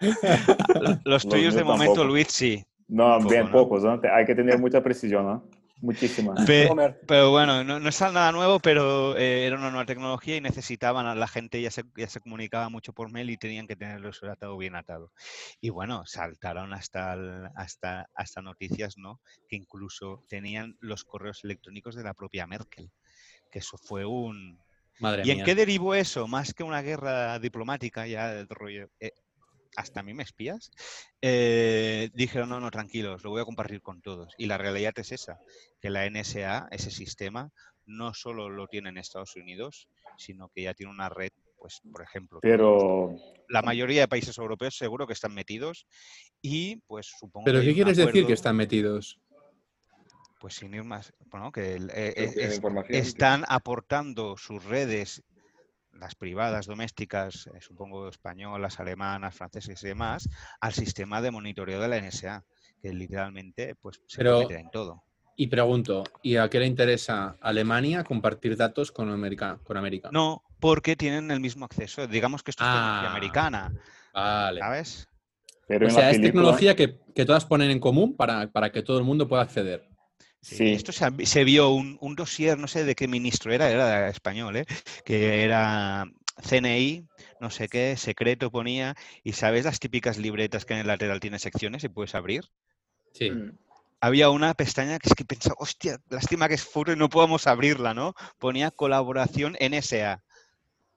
Los 0.80 0.98
Los 1.04 1.28
tuyos 1.28 1.54
de 1.54 1.64
momento, 1.64 1.94
tampoco. 1.96 2.04
Luis, 2.08 2.28
sí. 2.28 2.64
No, 2.88 3.18
bien 3.28 3.50
pocos, 3.50 3.82
¿no? 3.84 4.00
Hay 4.14 4.24
que 4.24 4.34
tener 4.34 4.58
mucha 4.58 4.82
precisión, 4.82 5.24
¿no? 5.26 5.48
Muchísima. 5.82 6.34
Pe- 6.46 6.68
Homer. 6.68 7.00
pero 7.08 7.30
bueno, 7.32 7.64
no, 7.64 7.80
no 7.80 7.88
es 7.88 8.00
nada 8.00 8.30
nuevo, 8.30 8.60
pero 8.60 9.16
eh, 9.16 9.44
era 9.46 9.56
una 9.56 9.70
nueva 9.70 9.84
tecnología 9.84 10.36
y 10.36 10.40
necesitaban, 10.40 11.06
a 11.06 11.16
la 11.16 11.26
gente 11.26 11.60
ya 11.60 11.72
se, 11.72 11.82
ya 11.96 12.08
se 12.08 12.20
comunicaba 12.20 12.68
mucho 12.68 12.92
por 12.92 13.10
mail 13.10 13.28
y 13.30 13.36
tenían 13.36 13.66
que 13.66 13.74
tenerlo 13.74 14.10
atado 14.30 14.56
bien 14.56 14.76
atado. 14.76 15.12
Y 15.60 15.70
bueno, 15.70 16.04
saltaron 16.06 16.72
hasta, 16.72 17.14
el- 17.14 17.48
hasta, 17.56 18.08
hasta 18.14 18.42
noticias, 18.42 18.96
¿no? 18.96 19.20
Que 19.48 19.56
incluso 19.56 20.24
tenían 20.28 20.76
los 20.78 21.02
correos 21.02 21.42
electrónicos 21.42 21.96
de 21.96 22.04
la 22.04 22.14
propia 22.14 22.46
Merkel, 22.46 22.90
que 23.50 23.58
eso 23.58 23.76
fue 23.76 24.04
un... 24.06 24.58
Madre 25.00 25.22
¿Y 25.24 25.32
en 25.32 25.42
qué 25.42 25.56
derivó 25.56 25.96
eso? 25.96 26.28
Más 26.28 26.54
que 26.54 26.62
una 26.62 26.80
guerra 26.80 27.40
diplomática, 27.40 28.06
ya 28.06 28.32
del 28.32 28.48
rollo... 28.48 28.88
eh, 29.00 29.10
hasta 29.76 30.00
a 30.00 30.02
mí 30.02 30.14
me 30.14 30.22
espías, 30.22 30.70
eh, 31.20 32.10
dijeron, 32.14 32.48
no, 32.50 32.60
no, 32.60 32.70
tranquilos, 32.70 33.22
lo 33.24 33.30
voy 33.30 33.40
a 33.40 33.44
compartir 33.44 33.80
con 33.80 34.02
todos. 34.02 34.34
Y 34.36 34.46
la 34.46 34.58
realidad 34.58 34.92
es 34.96 35.12
esa, 35.12 35.40
que 35.80 35.90
la 35.90 36.06
NSA, 36.06 36.68
ese 36.70 36.90
sistema, 36.90 37.50
no 37.86 38.14
solo 38.14 38.48
lo 38.48 38.66
tiene 38.68 38.90
en 38.90 38.98
Estados 38.98 39.34
Unidos, 39.36 39.88
sino 40.16 40.48
que 40.50 40.62
ya 40.62 40.74
tiene 40.74 40.92
una 40.92 41.08
red, 41.08 41.30
pues, 41.58 41.80
por 41.90 42.02
ejemplo, 42.02 42.38
Pero 42.40 43.14
la 43.48 43.62
mayoría 43.62 44.02
de 44.02 44.08
países 44.08 44.38
europeos 44.38 44.76
seguro 44.76 45.06
que 45.06 45.12
están 45.12 45.34
metidos 45.34 45.86
y, 46.40 46.76
pues, 46.86 47.06
supongo 47.06 47.44
¿Pero 47.46 47.60
que 47.60 47.66
qué 47.66 47.74
quieres 47.74 47.96
decir 47.96 48.26
que 48.26 48.32
están 48.32 48.56
metidos? 48.56 49.18
Pues 50.40 50.54
sin 50.54 50.74
ir 50.74 50.82
más, 50.84 51.12
bueno, 51.26 51.52
que 51.52 51.74
el- 51.74 51.90
eh, 51.94 52.14
es- 52.16 52.60
están 52.88 53.44
aportando 53.48 54.36
sus 54.36 54.64
redes, 54.64 55.22
las 55.94 56.14
privadas, 56.14 56.66
domésticas, 56.66 57.46
eh, 57.48 57.60
supongo 57.60 58.08
españolas, 58.08 58.80
alemanas, 58.80 59.34
francesas 59.34 59.82
y 59.82 59.86
demás, 59.88 60.28
al 60.60 60.72
sistema 60.72 61.20
de 61.20 61.30
monitoreo 61.30 61.80
de 61.80 61.88
la 61.88 61.96
NSA, 61.98 62.44
que 62.80 62.92
literalmente 62.92 63.74
pues, 63.76 64.00
se 64.06 64.18
Pero- 64.18 64.40
meter 64.40 64.58
en 64.58 64.70
todo. 64.70 65.02
Y 65.34 65.46
pregunto, 65.46 66.04
¿y 66.22 66.36
a 66.36 66.50
qué 66.50 66.58
le 66.60 66.66
interesa 66.66 67.24
a 67.40 67.48
Alemania 67.48 68.04
compartir 68.04 68.54
datos 68.54 68.92
con 68.92 69.08
América? 69.10 69.58
Con 69.64 69.78
América? 69.78 70.10
No, 70.12 70.42
porque 70.60 70.94
tienen 70.94 71.30
el 71.30 71.40
mismo 71.40 71.64
acceso. 71.64 72.06
Digamos 72.06 72.42
que 72.42 72.50
esto 72.50 72.62
es 72.64 72.70
tecnología 72.70 73.08
Ah, 73.08 73.10
americana, 73.10 73.72
Vale. 74.12 74.60
¿sabes? 74.60 75.08
Pero 75.66 75.86
O 75.86 75.90
sea, 75.90 76.10
es 76.10 76.18
película, 76.18 76.42
tecnología 76.42 76.76
que, 76.76 76.98
que 77.14 77.24
todas 77.24 77.46
ponen 77.46 77.70
en 77.70 77.80
común 77.80 78.14
para, 78.14 78.46
para 78.48 78.70
que 78.72 78.82
todo 78.82 78.98
el 78.98 79.04
mundo 79.04 79.26
pueda 79.26 79.42
acceder. 79.42 79.88
Sí. 80.42 80.72
Esto 80.72 80.90
se, 80.92 81.06
se 81.24 81.44
vio 81.44 81.70
un, 81.70 81.96
un 82.00 82.16
dossier, 82.16 82.58
no 82.58 82.66
sé 82.66 82.84
de 82.84 82.94
qué 82.96 83.06
ministro 83.06 83.52
era, 83.52 83.70
era 83.70 84.08
español, 84.08 84.56
¿eh? 84.56 84.66
que 85.04 85.44
era 85.44 86.04
CNI, 86.48 87.06
no 87.40 87.48
sé 87.50 87.68
qué, 87.68 87.96
secreto 87.96 88.50
ponía, 88.50 88.96
y 89.22 89.34
¿sabes 89.34 89.64
las 89.64 89.78
típicas 89.78 90.18
libretas 90.18 90.64
que 90.64 90.74
en 90.74 90.80
el 90.80 90.88
lateral 90.88 91.20
tiene 91.20 91.38
secciones 91.38 91.84
y 91.84 91.88
puedes 91.88 92.14
abrir? 92.16 92.44
Sí. 93.12 93.30
Mm. 93.30 93.56
Había 94.00 94.30
una 94.30 94.52
pestaña 94.54 94.98
que 94.98 95.08
es 95.10 95.14
que 95.14 95.24
pensaba, 95.24 95.54
hostia, 95.60 95.98
lástima 96.10 96.48
que 96.48 96.54
es 96.54 96.64
furo 96.64 96.92
y 96.92 96.96
no 96.96 97.08
podamos 97.08 97.46
abrirla, 97.46 97.94
¿no? 97.94 98.14
Ponía 98.38 98.72
colaboración 98.72 99.56
NSA. 99.60 100.24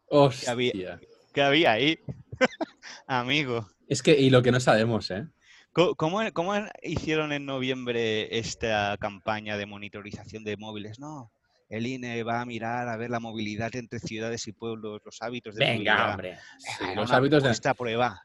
Hostia. 0.07 0.51
había- 0.51 0.99
¿Qué 1.33 1.41
había 1.43 1.73
ahí? 1.73 1.99
Amigo. 3.07 3.67
Es 3.87 4.01
que, 4.01 4.19
y 4.19 4.31
lo 4.31 4.41
que 4.41 4.51
no 4.51 4.59
sabemos, 4.59 5.11
¿eh? 5.11 5.27
¿Cómo, 5.75 6.21
cómo 6.33 6.53
hicieron 6.83 7.33
en 7.33 7.45
noviembre 7.45 8.37
esta 8.39 8.95
campaña 8.97 9.57
de 9.57 9.65
monitorización 9.65 10.45
de 10.45 10.55
móviles? 10.55 10.99
No, 11.01 11.33
el 11.67 11.85
INE 11.85 12.23
va 12.23 12.39
a 12.39 12.45
mirar 12.45 12.87
a 12.87 12.95
ver 12.95 13.09
la 13.09 13.19
movilidad 13.19 13.75
entre 13.75 13.99
ciudades 13.99 14.47
y 14.47 14.53
pueblos, 14.53 15.01
los 15.03 15.21
hábitos 15.21 15.53
de 15.55 15.65
Venga, 15.65 15.73
movilidad. 15.73 16.09
hombre. 16.11 16.37
Sí, 16.59 16.83
Era 16.85 16.95
los 16.95 17.09
una 17.09 17.17
hábitos 17.17 17.43
de... 17.43 17.73
prueba. 17.73 18.21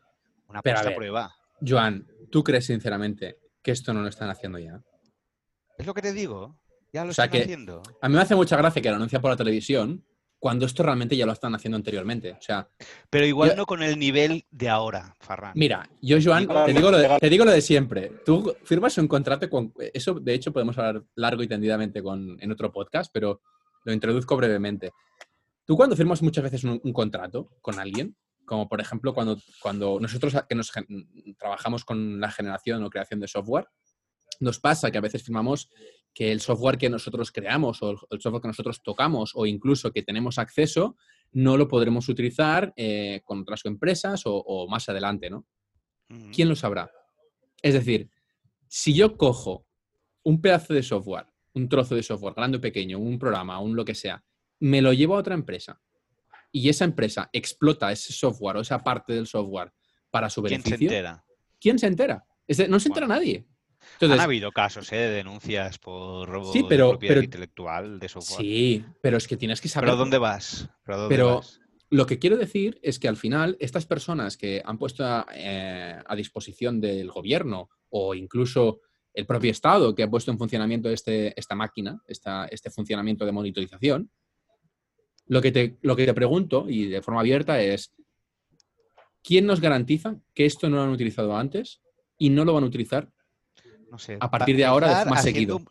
Una 0.47 0.63
Pero 0.63 0.79
a 0.79 0.83
ver. 0.83 0.95
prueba. 0.95 1.35
Joan, 1.67 2.07
¿tú 2.31 2.45
crees 2.45 2.67
sinceramente 2.67 3.39
que 3.63 3.73
esto 3.73 3.93
no 3.93 4.03
lo 4.03 4.09
están 4.09 4.31
haciendo 4.31 4.59
ya? 4.61 4.81
Es 5.77 5.87
lo 5.87 5.93
que 5.95 6.03
te 6.03 6.13
digo. 6.13 6.57
Ya 6.93 7.05
lo 7.05 7.11
O 7.11 7.15
sea 7.15 7.25
están 7.25 7.37
que- 7.39 7.45
haciendo. 7.45 7.83
A 8.01 8.09
mí 8.09 8.15
me 8.15 8.21
hace 8.23 8.37
mucha 8.37 8.57
gracia 8.57 8.81
que 8.81 8.91
lo 8.91 8.97
anuncia 8.97 9.21
por 9.21 9.31
la 9.33 9.37
televisión 9.37 10.05
cuando 10.41 10.65
esto 10.67 10.83
realmente 10.83 11.17
ya 11.17 11.27
lo 11.27 11.33
están 11.33 11.55
haciendo 11.55 11.77
anteriormente. 11.77 12.33
O 12.33 12.41
sea, 12.41 12.67
Pero 13.11 13.27
igual 13.27 13.51
yo- 13.51 13.57
no 13.57 13.67
con 13.67 13.83
el 13.83 13.99
nivel 13.99 14.45
de 14.51 14.69
ahora, 14.71 15.15
Farran. 15.21 15.53
mira, 15.55 15.89
yo, 16.01 16.17
Joan, 16.21 16.49
te 16.49 16.73
digo, 16.73 16.91
lo 16.91 16.97
de, 16.97 17.03
legal. 17.05 17.21
te 17.21 17.29
digo 17.31 17.45
lo 17.45 17.51
de 17.53 17.61
siempre. 17.61 18.11
Tú 18.25 18.57
firmas 18.65 18.97
un 18.99 19.07
contrato 19.07 19.49
con... 19.49 19.73
Eso, 19.93 20.15
de 20.15 20.35
hecho, 20.35 20.51
podemos 20.53 20.77
hablar 20.79 21.05
largo 21.15 21.43
y 21.43 21.47
tendidamente 21.49 22.03
con, 22.03 22.37
en 22.41 22.51
otro 22.51 22.73
podcast, 22.73 23.11
pero 23.13 23.43
lo 23.85 23.93
introduzco 23.93 24.37
brevemente. 24.37 24.91
Tú 25.67 25.77
cuando 25.77 25.95
firmas 25.95 26.23
muchas 26.23 26.43
veces 26.43 26.65
un, 26.65 26.81
un 26.83 26.93
contrato 26.93 27.51
con 27.61 27.79
alguien, 27.79 28.17
como 28.47 28.69
por 28.69 28.81
ejemplo 28.81 29.15
cuando, 29.15 29.39
cuando 29.63 30.01
nosotros 30.01 30.35
que 30.49 30.55
nos 30.57 30.73
trabajamos 31.39 31.85
con 31.85 32.19
la 32.19 32.31
generación 32.33 32.83
o 32.83 32.91
creación 32.91 33.21
de 33.21 33.29
software, 33.29 33.69
nos 34.41 34.59
pasa 34.59 34.91
que 34.91 34.99
a 34.99 35.03
veces 35.03 35.23
firmamos 35.23 35.71
que 36.13 36.33
el 36.33 36.41
software 36.41 36.77
que 36.79 36.91
nosotros 36.91 37.31
creamos 37.31 37.83
o 37.83 37.91
el- 38.11 38.21
software 38.21 38.43
que 38.43 38.49
nosotros 38.49 38.83
tocamos 38.83 39.33
o 39.35 39.47
incluso 39.47 39.93
que 39.93 40.03
tenemos 40.03 40.39
acceso 40.39 40.97
no 41.33 41.57
lo 41.57 41.69
podremos 41.69 42.09
utilizar 42.09 42.73
eh, 42.77 43.21
con 43.25 43.41
otras 43.43 43.65
empresas 43.67 44.27
o, 44.27 44.35
o 44.35 44.69
más 44.69 44.89
adelante, 44.89 45.31
¿no? 45.31 45.47
¿Quién 46.33 46.49
lo 46.49 46.57
sabrá? 46.57 46.91
Es 47.63 47.75
decir, 47.75 48.11
si 48.67 48.93
yo 48.95 49.17
cojo 49.17 49.67
un 50.25 50.41
pedazo 50.41 50.75
de 50.75 50.83
software, 50.83 51.27
un 51.55 51.69
trozo 51.69 51.95
de 51.95 52.03
software, 52.03 52.35
grande 52.35 52.59
o 52.59 52.61
pequeño, 52.61 52.99
un 52.99 53.19
programa, 53.19 53.61
un 53.61 53.77
lo 53.77 53.85
que 53.85 53.95
sea, 53.95 54.25
me 54.59 54.83
lo 54.83 54.93
llevo 54.93 55.15
a 55.15 55.19
otra 55.19 55.35
empresa 55.35 55.81
y 56.51 56.69
esa 56.69 56.85
empresa 56.85 57.31
explota 57.33 57.93
ese 57.93 58.13
software 58.13 58.57
o 58.57 58.61
esa 58.63 58.79
parte 58.83 59.13
del 59.13 59.27
software 59.29 59.73
para 60.11 60.29
su 60.29 60.43
¿Quién 60.43 60.61
se 60.63 60.71
beneficio, 60.71 60.91
entera? 60.91 61.25
¿quién 61.61 61.79
se 61.79 61.87
entera? 61.87 62.25
Es 62.49 62.57
de- 62.57 62.67
no 62.69 62.81
se 62.81 62.89
entera 62.89 63.07
nadie. 63.07 63.47
Han 63.81 63.89
Entonces, 64.01 64.21
habido 64.21 64.53
casos 64.53 64.93
¿eh? 64.93 64.97
de 64.97 65.11
denuncias 65.11 65.79
por 65.79 66.29
robo 66.29 66.53
Sí, 66.53 66.63
de 66.63 66.77
propiedad 66.77 67.15
pero- 67.15 67.23
intelectual 67.23 67.99
de 67.99 68.09
software. 68.09 68.41
sí, 68.41 68.85
pero 69.03 69.17
es 69.17 69.27
que 69.27 69.37
tienes 69.37 69.61
que 69.61 69.69
saber. 69.69 69.89
¿Pero 69.89 69.97
dónde 69.97 70.19
vas? 70.19 70.69
¿Pero, 70.85 70.97
a 70.97 71.01
dónde 71.01 71.15
Pero 71.17 71.35
vas? 71.37 71.61
lo 71.91 72.07
que 72.07 72.19
quiero 72.19 72.37
decir 72.37 72.79
es 72.83 72.99
que 72.99 73.09
al 73.09 73.17
final 73.17 73.57
estas 73.61 73.87
personas 73.87 74.37
que 74.37 74.63
han 74.65 74.79
puesto 74.79 75.05
a, 75.05 75.27
eh, 75.35 75.99
a 76.07 76.15
disposición 76.17 76.81
del 76.81 77.11
gobierno 77.11 77.69
o 77.89 78.15
incluso 78.15 78.81
el 79.13 79.27
propio 79.27 79.51
Estado 79.51 79.95
que 79.95 80.05
ha 80.05 80.11
puesto 80.11 80.31
en 80.31 80.39
funcionamiento 80.39 80.89
este, 80.89 81.39
esta 81.39 81.55
máquina, 81.57 82.01
esta, 82.07 82.47
este 82.47 82.71
funcionamiento 82.71 83.25
de 83.27 83.33
monitorización, 83.33 84.11
lo 85.27 85.41
que, 85.43 85.53
te, 85.53 85.79
lo 85.83 85.97
que 85.97 86.07
te 86.07 86.15
pregunto 86.15 86.67
y 86.69 86.87
de 86.87 87.03
forma 87.03 87.21
abierta 87.21 87.61
es, 87.61 87.93
¿quién 89.23 89.47
nos 89.47 89.61
garantiza 89.61 90.17
que 90.35 90.47
esto 90.47 90.69
no 90.69 90.77
lo 90.77 90.83
han 90.85 90.91
utilizado 90.91 91.37
antes 91.37 91.81
y 92.19 92.31
no 92.31 92.45
lo 92.45 92.53
van 92.55 92.65
a 92.65 92.67
utilizar 92.69 93.11
No 93.91 93.99
sé, 93.99 94.15
a 94.15 94.19
pa- 94.21 94.31
partir 94.39 94.57
de 94.57 94.65
ahora 94.65 95.05
más 95.05 95.23
seguido? 95.23 95.57
un- 95.57 95.67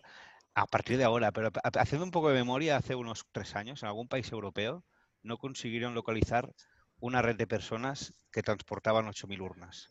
A 0.55 0.65
partir 0.67 0.97
de 0.97 1.05
ahora, 1.05 1.31
pero 1.31 1.51
haciendo 1.79 2.03
un 2.03 2.11
poco 2.11 2.29
de 2.29 2.35
memoria, 2.35 2.75
hace 2.75 2.95
unos 2.95 3.25
tres 3.31 3.55
años, 3.55 3.81
en 3.81 3.87
algún 3.87 4.07
país 4.09 4.29
europeo, 4.31 4.83
no 5.23 5.37
consiguieron 5.37 5.93
localizar 5.95 6.53
una 6.99 7.21
red 7.21 7.37
de 7.37 7.47
personas 7.47 8.13
que 8.31 8.43
transportaban 8.43 9.07
8.000 9.07 9.41
urnas. 9.41 9.89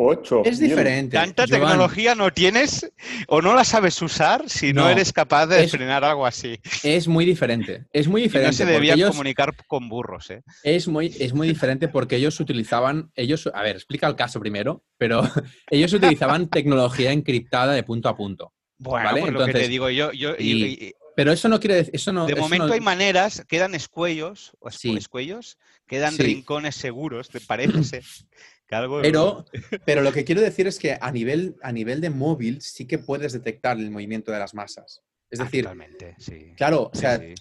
Ocho. 0.00 0.42
Es 0.44 0.60
mil. 0.60 0.70
diferente. 0.70 1.16
¿Tanta 1.16 1.44
Joan. 1.48 1.60
tecnología 1.60 2.14
no 2.14 2.32
tienes 2.32 2.88
o 3.26 3.42
no 3.42 3.54
la 3.56 3.64
sabes 3.64 4.00
usar 4.00 4.48
si 4.48 4.72
no, 4.72 4.82
No, 4.84 4.90
eres 4.90 5.12
capaz 5.12 5.46
de 5.46 5.64
es- 5.64 5.72
frenar 5.72 6.04
algo 6.04 6.24
así? 6.24 6.58
Es 6.84 7.08
muy 7.08 7.24
diferente. 7.24 7.84
Es 7.92 8.06
muy 8.06 8.20
Y 8.22 8.24
no 8.24 8.28
diferente. 8.28 8.56
se 8.56 8.64
ellos- 8.94 9.10
comunicar 9.10 9.54
con 9.66 9.88
burros, 9.88 10.30
¿eh? 10.30 10.42
Es 10.62 10.86
muy, 10.86 11.14
es 11.18 11.34
muy 11.34 11.48
diferente 11.48 11.88
porque 11.88 12.14
ellos 12.16 12.38
utilizaban, 12.38 13.10
ellos, 13.16 13.50
a 13.52 13.62
ver, 13.62 13.74
explica 13.74 14.06
el 14.06 14.14
caso 14.14 14.38
primero, 14.38 14.84
pero 14.96 15.20
ellos 15.70 15.92
utilizaban 15.92 16.48
tecnología 16.48 17.10
encriptada 17.10 17.72
de 17.72 17.82
punto 17.82 18.08
a 18.08 18.16
punto. 18.16 18.52
Bueno, 18.78 19.04
¿Vale? 19.06 19.20
pues 19.22 19.32
lo 19.32 19.38
que 19.40 19.44
te 19.46 19.50
Entonces, 19.50 19.68
digo 19.70 19.90
yo, 19.90 20.12
yo 20.12 20.34
y- 20.38 20.52
y- 20.52 20.64
y- 20.88 20.92
Pero 21.16 21.32
eso 21.32 21.48
no 21.48 21.58
quiere 21.58 21.74
decir, 21.74 21.90
eso 21.96 22.12
no. 22.12 22.26
de 22.26 22.34
eso 22.34 22.42
momento 22.42 22.68
no- 22.68 22.74
hay 22.74 22.80
maneras, 22.80 23.44
quedan 23.48 23.74
escuellos, 23.74 24.52
o 24.60 24.70
Sí. 24.70 24.96
escuellos, 24.96 25.58
quedan 25.88 26.14
Sí. 26.14 26.22
rincones 26.22 26.76
seguros, 26.76 27.28
parece 27.40 28.02
Pero, 29.02 29.44
pero 29.84 30.02
lo 30.02 30.12
que 30.12 30.24
quiero 30.24 30.40
decir 30.40 30.66
es 30.66 30.78
que 30.78 30.96
a 31.00 31.10
nivel, 31.10 31.56
a 31.62 31.72
nivel 31.72 32.00
de 32.00 32.10
móvil 32.10 32.60
sí 32.60 32.86
que 32.86 32.98
puedes 32.98 33.32
detectar 33.32 33.78
el 33.78 33.90
movimiento 33.90 34.30
de 34.30 34.38
las 34.38 34.54
masas. 34.54 35.02
Es 35.30 35.40
Ah, 35.40 35.44
decir, 35.44 35.64
totalmente, 35.64 36.14
sí. 36.18 36.52
claro, 36.56 36.84
o 36.84 36.90
Sí, 36.94 37.00
sea, 37.00 37.18
sí. 37.18 37.34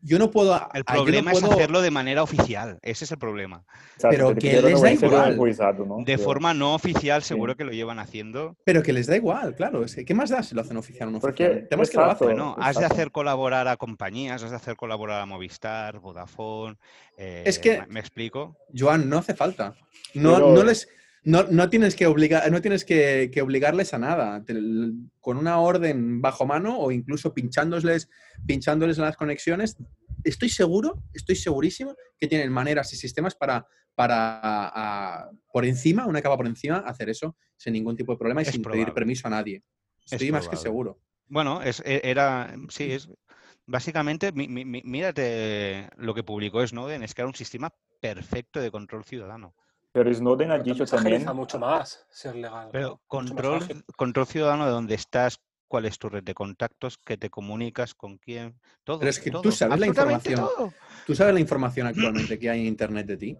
Yo 0.00 0.18
no 0.18 0.30
puedo... 0.30 0.54
El 0.54 0.60
ah, 0.60 0.70
yo 0.74 0.78
no 0.78 0.84
problema 1.04 1.30
puedo- 1.32 1.46
es 1.46 1.52
hacerlo 1.52 1.80
de 1.82 1.90
manera 1.90 2.22
oficial. 2.22 2.78
Ese 2.82 3.04
es 3.04 3.12
el 3.12 3.18
problema. 3.18 3.64
Exacto, 3.94 4.08
Pero 4.10 4.34
que 4.34 4.40
quiero 4.50 4.68
les 4.68 4.80
da 4.80 4.88
ser 4.96 5.04
igual. 5.04 5.36
De 5.36 6.04
Pero- 6.04 6.22
forma 6.22 6.54
no 6.54 6.74
oficial, 6.74 7.22
seguro 7.22 7.56
que 7.56 7.64
lo 7.64 7.72
llevan 7.72 7.98
haciendo. 7.98 8.56
Pero 8.64 8.82
que 8.82 8.92
les 8.92 9.06
da 9.06 9.16
igual, 9.16 9.54
claro. 9.54 9.84
Es 9.84 9.94
que, 9.94 10.04
¿Qué 10.04 10.14
más 10.14 10.30
da 10.30 10.42
si 10.42 10.54
lo 10.54 10.60
hacen 10.60 10.76
oficial 10.76 11.08
o 11.08 11.12
no 11.12 11.20
Porque- 11.20 11.44
oficial? 11.44 11.62
El 11.62 11.68
tema 11.68 11.82
es 11.82 11.90
que 11.90 11.96
lo 11.96 12.04
hacen. 12.04 12.26
Bueno, 12.28 12.54
has 12.58 12.78
de 12.78 12.84
hacer 12.84 13.10
colaborar 13.10 13.66
a 13.68 13.76
compañías, 13.76 14.42
has 14.42 14.50
de 14.50 14.56
hacer 14.56 14.76
colaborar 14.76 15.20
a 15.20 15.26
Movistar, 15.26 15.98
Vodafone. 15.98 16.76
eh, 17.16 17.42
Es 17.46 17.58
que- 17.58 17.80
¿me- 17.80 17.86
¿Me 17.88 18.00
explico? 18.00 18.56
Joan, 18.76 19.08
no 19.08 19.18
hace 19.18 19.34
falta. 19.34 19.74
No, 20.14 20.34
Pero- 20.34 20.52
no 20.54 20.62
les... 20.64 20.88
No, 21.24 21.42
no 21.44 21.68
tienes, 21.68 21.94
que, 21.96 22.06
obligar, 22.06 22.50
no 22.50 22.60
tienes 22.62 22.84
que, 22.84 23.30
que 23.32 23.42
obligarles 23.42 23.92
a 23.92 23.98
nada. 23.98 24.44
Te- 24.44 24.54
con 25.20 25.36
una 25.36 25.58
orden 25.58 26.20
bajo 26.20 26.46
mano 26.46 26.78
o 26.78 26.90
incluso 26.90 27.34
pinchándoles, 27.34 28.08
pinchándoles 28.46 28.98
las 28.98 29.16
conexiones, 29.16 29.76
estoy 30.24 30.48
seguro, 30.48 31.02
estoy 31.12 31.36
segurísimo 31.36 31.94
que 32.18 32.28
tienen 32.28 32.50
maneras 32.52 32.92
y 32.92 32.96
sistemas 32.96 33.34
para, 33.34 33.66
para 33.94 34.40
a- 34.42 35.30
por 35.52 35.64
encima, 35.64 36.06
una 36.06 36.22
capa 36.22 36.36
por 36.36 36.46
encima, 36.46 36.78
hacer 36.78 37.08
eso 37.10 37.36
sin 37.56 37.72
ningún 37.72 37.96
tipo 37.96 38.12
de 38.12 38.18
problema 38.18 38.40
y 38.42 38.46
Es 38.46 38.52
sin 38.52 38.62
probable. 38.62 38.84
pedir 38.84 38.94
permiso 38.94 39.26
a 39.26 39.30
nadie. 39.30 39.62
Estoy 40.10 40.30
más 40.32 40.48
que 40.48 40.56
seguro. 40.56 41.00
Bueno, 41.26 41.60
es, 41.62 41.80
e- 41.84 42.00
era, 42.04 42.54
sí, 42.70 42.92
es 42.92 43.10
básicamente, 43.66 44.32
mi- 44.32 44.48
mi- 44.48 44.64
mi- 44.64 44.82
mírate 44.84 45.90
lo 45.98 46.14
que 46.14 46.22
publicó 46.22 46.66
Snowden, 46.66 47.02
es 47.02 47.12
que 47.14 47.20
era 47.22 47.28
un 47.28 47.34
sistema 47.34 47.74
perfecto 48.00 48.60
de 48.60 48.70
control 48.70 49.04
ciudadano. 49.04 49.54
Pero 49.98 50.14
Snowden 50.14 50.52
ha 50.52 50.58
dicho 50.60 50.86
también 50.86 51.26
mucho 51.34 51.58
más 51.58 52.06
ser 52.08 52.36
legal. 52.36 52.68
Pero 52.70 53.00
control, 53.08 53.84
control 53.96 54.26
ciudadano 54.28 54.64
de 54.64 54.70
dónde 54.70 54.94
estás, 54.94 55.40
cuál 55.66 55.86
es 55.86 55.98
tu 55.98 56.08
red 56.08 56.22
de 56.22 56.34
contactos, 56.34 56.98
que 56.98 57.16
te 57.16 57.30
comunicas 57.30 57.94
con 57.94 58.16
quién, 58.16 58.60
todo. 58.84 59.00
Pero 59.00 59.10
es 59.10 59.18
que 59.18 59.32
tú 59.32 59.50
sabes 59.50 59.80
la 59.80 59.88
información. 59.88 60.36
todo. 60.36 60.72
¿Tú 61.04 61.16
sabes 61.16 61.34
la 61.34 61.40
información 61.40 61.86
actualmente 61.88 62.38
que 62.38 62.48
hay 62.48 62.60
en 62.60 62.66
Internet 62.66 63.06
de 63.08 63.16
ti? 63.16 63.38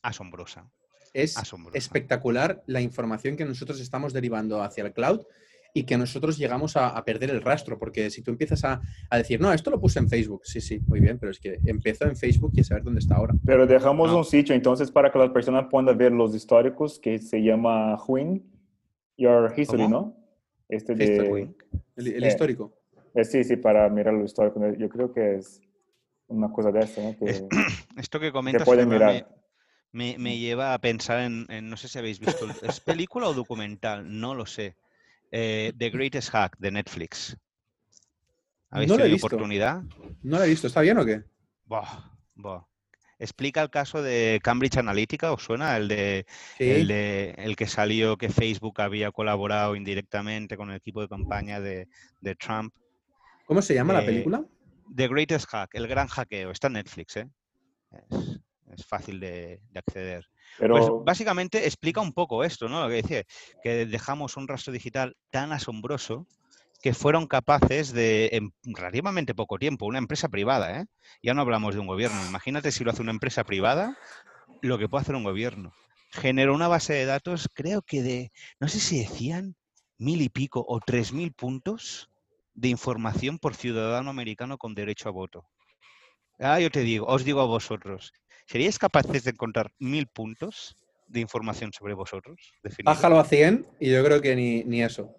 Asombrosa. 0.00 0.70
Es 1.12 1.36
Asombrosa. 1.36 1.76
espectacular 1.76 2.62
la 2.66 2.80
información 2.80 3.36
que 3.36 3.44
nosotros 3.44 3.80
estamos 3.80 4.14
derivando 4.14 4.62
hacia 4.62 4.84
el 4.84 4.94
cloud 4.94 5.20
y 5.76 5.82
que 5.84 5.98
nosotros 5.98 6.38
llegamos 6.38 6.76
a, 6.76 6.90
a 6.90 7.04
perder 7.04 7.30
el 7.30 7.42
rastro, 7.42 7.76
porque 7.80 8.08
si 8.08 8.22
tú 8.22 8.30
empiezas 8.30 8.64
a, 8.64 8.80
a 9.10 9.18
decir, 9.18 9.40
no, 9.40 9.52
esto 9.52 9.70
lo 9.72 9.80
puse 9.80 9.98
en 9.98 10.08
Facebook, 10.08 10.42
sí, 10.44 10.60
sí, 10.60 10.80
muy 10.86 11.00
bien, 11.00 11.18
pero 11.18 11.32
es 11.32 11.40
que 11.40 11.60
empezó 11.64 12.04
en 12.06 12.16
Facebook 12.16 12.52
y 12.54 12.60
a 12.60 12.64
saber 12.64 12.84
dónde 12.84 13.00
está 13.00 13.16
ahora. 13.16 13.36
pero 13.44 13.66
dejamos 13.66 14.08
No. 14.12 14.18
un 14.18 14.24
sitio 14.24 14.54
entonces 14.54 14.92
para 14.92 15.10
que 15.10 15.18
las 15.18 15.30
personas 15.30 15.66
puedan 15.68 15.98
ver 15.98 16.12
los 16.12 16.32
históricos 16.32 17.00
que 17.00 17.18
se 17.18 17.42
llama 17.42 17.98
Huin 18.06 18.48
Your 19.18 19.52
History, 19.56 19.82
¿Cómo? 19.82 19.88
¿no? 19.88 20.16
Este 20.68 20.94
de, 20.94 21.04
History. 21.04 21.56
El, 21.96 22.06
el 22.06 22.24
Eh, 22.24 22.28
histórico. 22.28 22.78
eh, 23.16 23.24
sí, 23.24 23.42
sí, 23.42 23.56
para 23.56 23.88
mirar 23.88 24.14
lo 24.14 24.24
histórico. 24.24 24.60
Yo 24.78 24.88
creo 24.88 25.12
que 25.12 25.34
es 25.36 25.60
una 26.28 26.52
cosa 26.52 26.70
de 26.70 26.80
esta, 26.82 27.02
¿no? 27.02 27.16
Que 27.16 27.48
Esto 27.98 28.20
que 28.20 28.30
comentas 28.30 28.64
puede 28.64 28.84
Ferran, 28.86 28.92
mirar. 28.92 29.28
me, 29.90 30.12
me- 30.12 30.18
me 30.18 30.38
lleva 30.38 30.72
a 30.72 30.78
pensar 30.78 31.20
en, 31.22 31.46
en- 31.48 31.68
no 31.68 31.76
sé 31.76 31.88
si 31.88 31.98
habéis 31.98 32.20
visto, 32.20 32.44
el- 32.44 32.68
¿es 32.70 32.78
película 32.80 33.26
o 33.28 33.34
documental? 33.34 34.20
No 34.20 34.34
lo 34.36 34.46
sé. 34.46 34.76
Eh, 35.36 35.72
The 35.76 35.90
Greatest 35.90 36.30
Hack 36.30 36.56
de 36.58 36.70
Netflix. 36.70 37.36
¿Habéis 38.70 38.88
No 38.88 38.96
tenido 38.96 39.14
visto. 39.14 39.26
oportunidad? 39.26 39.82
No 40.22 40.38
lo 40.38 40.44
he 40.44 40.48
visto, 40.48 40.68
¿está 40.68 40.80
bien 40.80 40.96
o 40.96 41.04
qué? 41.04 41.24
Explica 43.18 43.60
el 43.60 43.68
caso 43.70 44.00
de 44.00 44.38
Cambridge 44.44 44.76
Analytica, 44.76 45.32
¿os 45.32 45.42
suena? 45.42 45.76
El 45.76 45.88
de, 45.88 46.24
Sí. 46.56 46.70
el 46.70 46.86
de 46.86 47.30
el 47.36 47.56
que 47.56 47.66
salió 47.66 48.16
que 48.16 48.28
Facebook 48.28 48.80
había 48.80 49.10
colaborado 49.10 49.74
indirectamente 49.74 50.56
con 50.56 50.70
el 50.70 50.76
equipo 50.76 51.00
de 51.00 51.08
campaña 51.08 51.58
de, 51.60 51.88
de 52.20 52.34
Trump. 52.36 52.72
¿Cómo 53.46 53.60
se 53.60 53.74
llama 53.74 53.92
la 53.92 54.02
eh, 54.02 54.06
película? 54.06 54.44
The 54.94 55.08
Greatest 55.08 55.48
Hack, 55.48 55.70
el 55.74 55.88
gran 55.88 56.06
hackeo. 56.06 56.52
Está 56.52 56.68
en 56.68 56.74
Netflix, 56.74 57.16
¿eh? 57.16 57.28
Es, 57.90 58.38
es 58.72 58.84
fácil 58.86 59.20
de, 59.20 59.60
de 59.70 59.78
acceder. 59.78 60.26
Pero 60.58 60.74
Pues 60.74 61.04
básicamente 61.04 61.66
explica 61.66 62.00
un 62.00 62.12
poco 62.12 62.44
esto, 62.44 62.68
¿no? 62.68 62.82
Lo 62.82 62.88
que 62.88 63.02
decía, 63.02 63.22
que 63.62 63.86
dejamos 63.86 64.36
un 64.36 64.48
rastro 64.48 64.72
digital 64.72 65.16
tan 65.30 65.52
asombroso 65.52 66.26
que 66.82 66.92
fueron 66.92 67.26
capaces 67.26 67.92
de, 67.92 68.28
en 68.32 68.52
relativamente 68.62 69.34
poco 69.34 69.58
tiempo, 69.58 69.86
una 69.86 69.98
empresa 69.98 70.28
privada, 70.28 70.80
¿eh? 70.80 70.86
Ya 71.22 71.32
no 71.32 71.40
hablamos 71.40 71.74
de 71.74 71.80
un 71.80 71.86
gobierno. 71.86 72.20
Imagínate 72.26 72.72
si 72.72 72.84
lo 72.84 72.90
hace 72.90 73.00
una 73.00 73.10
empresa 73.10 73.42
privada, 73.42 73.96
lo 74.60 74.78
que 74.78 74.88
puede 74.88 75.02
hacer 75.02 75.14
un 75.14 75.24
gobierno. 75.24 75.72
Generó 76.10 76.54
una 76.54 76.68
base 76.68 76.92
de 76.92 77.06
datos, 77.06 77.48
creo 77.54 77.82
que 77.82 78.02
de, 78.02 78.32
no 78.60 78.68
sé 78.68 78.80
si 78.80 78.98
decían 78.98 79.56
mil 79.96 80.20
y 80.20 80.28
pico 80.28 80.64
o 80.68 80.78
tres 80.80 81.12
mil 81.12 81.32
puntos 81.32 82.10
de 82.52 82.68
información 82.68 83.38
por 83.38 83.54
ciudadano 83.54 84.10
americano 84.10 84.58
con 84.58 84.74
derecho 84.74 85.08
a 85.08 85.12
voto. 85.12 85.46
Ah, 86.38 86.60
yo 86.60 86.70
te 86.70 86.80
digo, 86.80 87.06
os 87.06 87.24
digo 87.24 87.40
a 87.40 87.46
vosotros, 87.46 88.12
¿seríais 88.46 88.78
capaces 88.78 89.24
de 89.24 89.30
encontrar 89.30 89.72
mil 89.78 90.06
puntos 90.06 90.76
de 91.08 91.20
información 91.20 91.72
sobre 91.72 91.94
vosotros? 91.94 92.52
definidos? 92.62 92.96
Bájalo 92.96 93.18
a 93.18 93.24
100 93.24 93.66
y 93.80 93.90
yo 93.90 94.04
creo 94.04 94.20
que 94.20 94.34
ni, 94.36 94.64
ni 94.64 94.82
eso. 94.82 95.14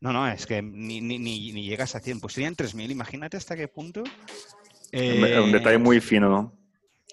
No, 0.00 0.12
no, 0.12 0.28
es 0.28 0.44
que 0.46 0.60
ni, 0.60 1.00
ni- 1.00 1.18
ni- 1.18 1.52
ni 1.52 1.64
llegas 1.64 1.94
a 1.94 2.00
100. 2.00 2.20
Pues 2.20 2.34
serían 2.34 2.54
3.000, 2.56 2.90
imagínate 2.90 3.36
hasta 3.36 3.56
qué 3.56 3.68
punto. 3.68 4.02
un 4.02 4.10
Eh, 4.92 5.48
detalle 5.52 5.78
muy 5.78 6.00
fino, 6.00 6.28
¿no? 6.28 6.52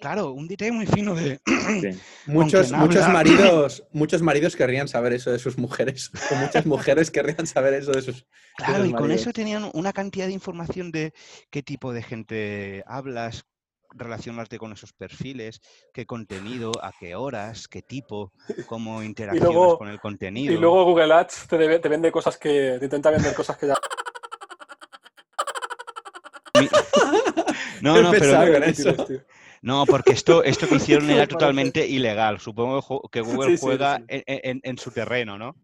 Claro, 0.02 0.32
un 0.32 0.48
detalle 0.48 0.72
muy 0.72 0.88
fino 0.88 1.14
de... 1.16 1.40
Sí. 1.46 2.02
Muchos, 2.26 2.72
muchos, 2.72 3.04
habla- 3.04 3.14
maridos, 3.14 3.84
muchos 3.94 4.22
maridos 4.22 4.56
querrían 4.56 4.88
saber 4.88 5.14
eso 5.14 5.32
de 5.32 5.40
sus 5.40 5.58
mujeres. 5.58 6.12
O 6.32 6.36
muchas 6.36 6.66
mujeres 6.66 7.12
querrían 7.12 7.48
saber 7.48 7.76
eso 7.76 7.92
de 7.92 8.02
sus. 8.02 8.26
Claro, 8.58 8.86
y 8.86 8.92
con 8.92 9.12
eso 9.12 9.32
tenían 9.32 9.70
una 9.74 9.94
cantidad 9.94 10.28
de 10.28 10.34
información 10.34 10.92
de 10.92 11.14
qué 11.50 11.64
tipo 11.64 11.94
de 11.94 12.02
gente 12.04 12.84
hablas, 12.88 13.46
relacionarte 13.94 14.58
con 14.58 14.72
esos 14.74 14.94
perfiles, 14.94 15.60
qué 15.94 16.06
contenido, 16.06 16.72
a 16.82 16.92
qué 17.00 17.16
horas, 17.16 17.68
qué 17.68 17.82
tipo, 17.82 18.32
cómo 18.68 19.04
interaccionas 19.04 19.54
luego- 19.54 19.78
con 19.78 19.88
el 19.90 20.00
contenido. 20.00 20.54
Y 20.54 20.58
luego 20.58 20.86
Google 20.86 21.14
Ads 21.14 21.48
te, 21.48 21.58
debe- 21.58 21.80
te 21.80 21.90
vende 21.90 22.12
cosas 22.12 22.38
que. 22.38 22.78
te 22.80 22.86
intenta 22.86 23.10
vender 23.12 23.34
cosas 23.34 23.58
que 23.58 23.68
ya. 23.68 23.76
No, 27.82 28.00
no, 28.00 28.12
pero 28.12 28.26
no- 28.46 28.66
eso. 28.66 28.96
porque 29.88 30.14
esto, 30.14 30.44
esto 30.44 30.68
que 30.68 30.76
hicieron 30.76 31.10
era 31.10 31.28
totalmente 31.28 31.88
ilegal. 31.88 32.40
Supongo 32.40 33.02
que 33.12 33.22
Google 33.22 33.52
Sí, 33.52 33.58
sí, 33.58 33.62
juega 33.64 33.98
sí. 33.98 34.04
en, 34.08 34.24
en- 34.28 34.60
en 34.64 34.78
su 34.78 34.92
terreno, 34.92 35.38
¿no? 35.40 35.56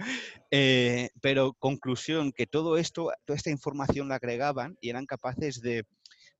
Eh, 0.50 1.10
pero 1.22 1.54
conclusión, 1.54 2.32
que 2.32 2.48
todo 2.48 2.78
esto, 2.78 3.12
toda 3.26 3.38
esta 3.38 3.52
información 3.52 4.08
la 4.10 4.16
agregaban 4.16 4.78
y 4.82 4.90
eran 4.90 5.06
capaces 5.06 5.62
de, 5.62 5.84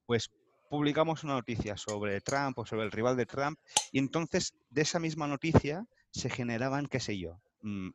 pues, 0.08 0.32
publicamos 0.70 1.24
una 1.24 1.34
noticia 1.34 1.78
sobre 1.78 2.22
Trump 2.22 2.60
o 2.60 2.66
sobre 2.66 2.84
el 2.84 2.92
rival 2.92 3.18
de 3.18 3.26
Trump 3.26 3.60
y 3.92 4.00
entonces 4.00 4.54
de 4.70 4.82
esa 4.82 5.00
misma 5.00 5.28
noticia 5.28 5.86
se 6.12 6.30
generaban, 6.30 6.88
qué 6.88 7.00
sé 7.00 7.18
yo, 7.18 7.40
mm, 7.62 7.90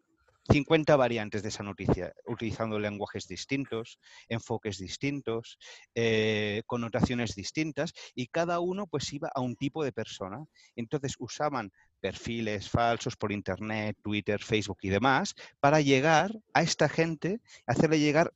50 0.50 0.96
variantes 0.96 1.42
de 1.42 1.50
esa 1.50 1.62
noticia, 1.62 2.12
utilizando 2.26 2.78
lenguajes 2.78 3.28
distintos, 3.28 3.98
enfoques 4.28 4.78
distintos, 4.78 5.58
eh, 5.94 6.62
connotaciones 6.66 7.34
distintas, 7.36 7.92
y 8.14 8.26
cada 8.26 8.58
uno 8.58 8.86
pues 8.86 9.12
iba 9.12 9.30
a 9.32 9.40
un 9.40 9.54
tipo 9.54 9.84
de 9.84 9.92
persona. 9.92 10.44
Entonces 10.74 11.14
usaban 11.18 11.72
perfiles 12.00 12.68
falsos 12.68 13.16
por 13.16 13.30
internet, 13.30 13.96
Twitter, 14.02 14.42
Facebook 14.42 14.78
y 14.82 14.88
demás, 14.88 15.34
para 15.60 15.80
llegar 15.80 16.32
a 16.54 16.62
esta 16.62 16.88
gente, 16.88 17.40
hacerle 17.66 18.00
llegar 18.00 18.34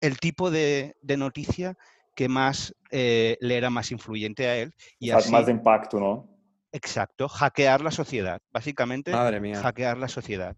el 0.00 0.18
tipo 0.18 0.50
de 0.50 0.96
noticia 1.02 1.78
que 2.14 2.28
más 2.28 2.74
eh, 2.90 3.36
le 3.40 3.56
era 3.56 3.70
más 3.70 3.90
influyente 3.90 4.46
a 4.46 4.56
él. 4.56 4.72
Y 4.98 5.10
O 5.10 5.12
sea, 5.12 5.18
así, 5.18 5.30
más 5.32 5.48
impacto, 5.48 5.98
¿no? 6.00 6.28
exacto, 6.72 7.28
hackear 7.28 7.80
la 7.80 7.90
sociedad. 7.90 8.40
Básicamente, 8.52 9.12
Madre 9.12 9.40
mía. 9.40 9.60
hackear 9.60 9.96
la 9.98 10.08
sociedad. 10.08 10.56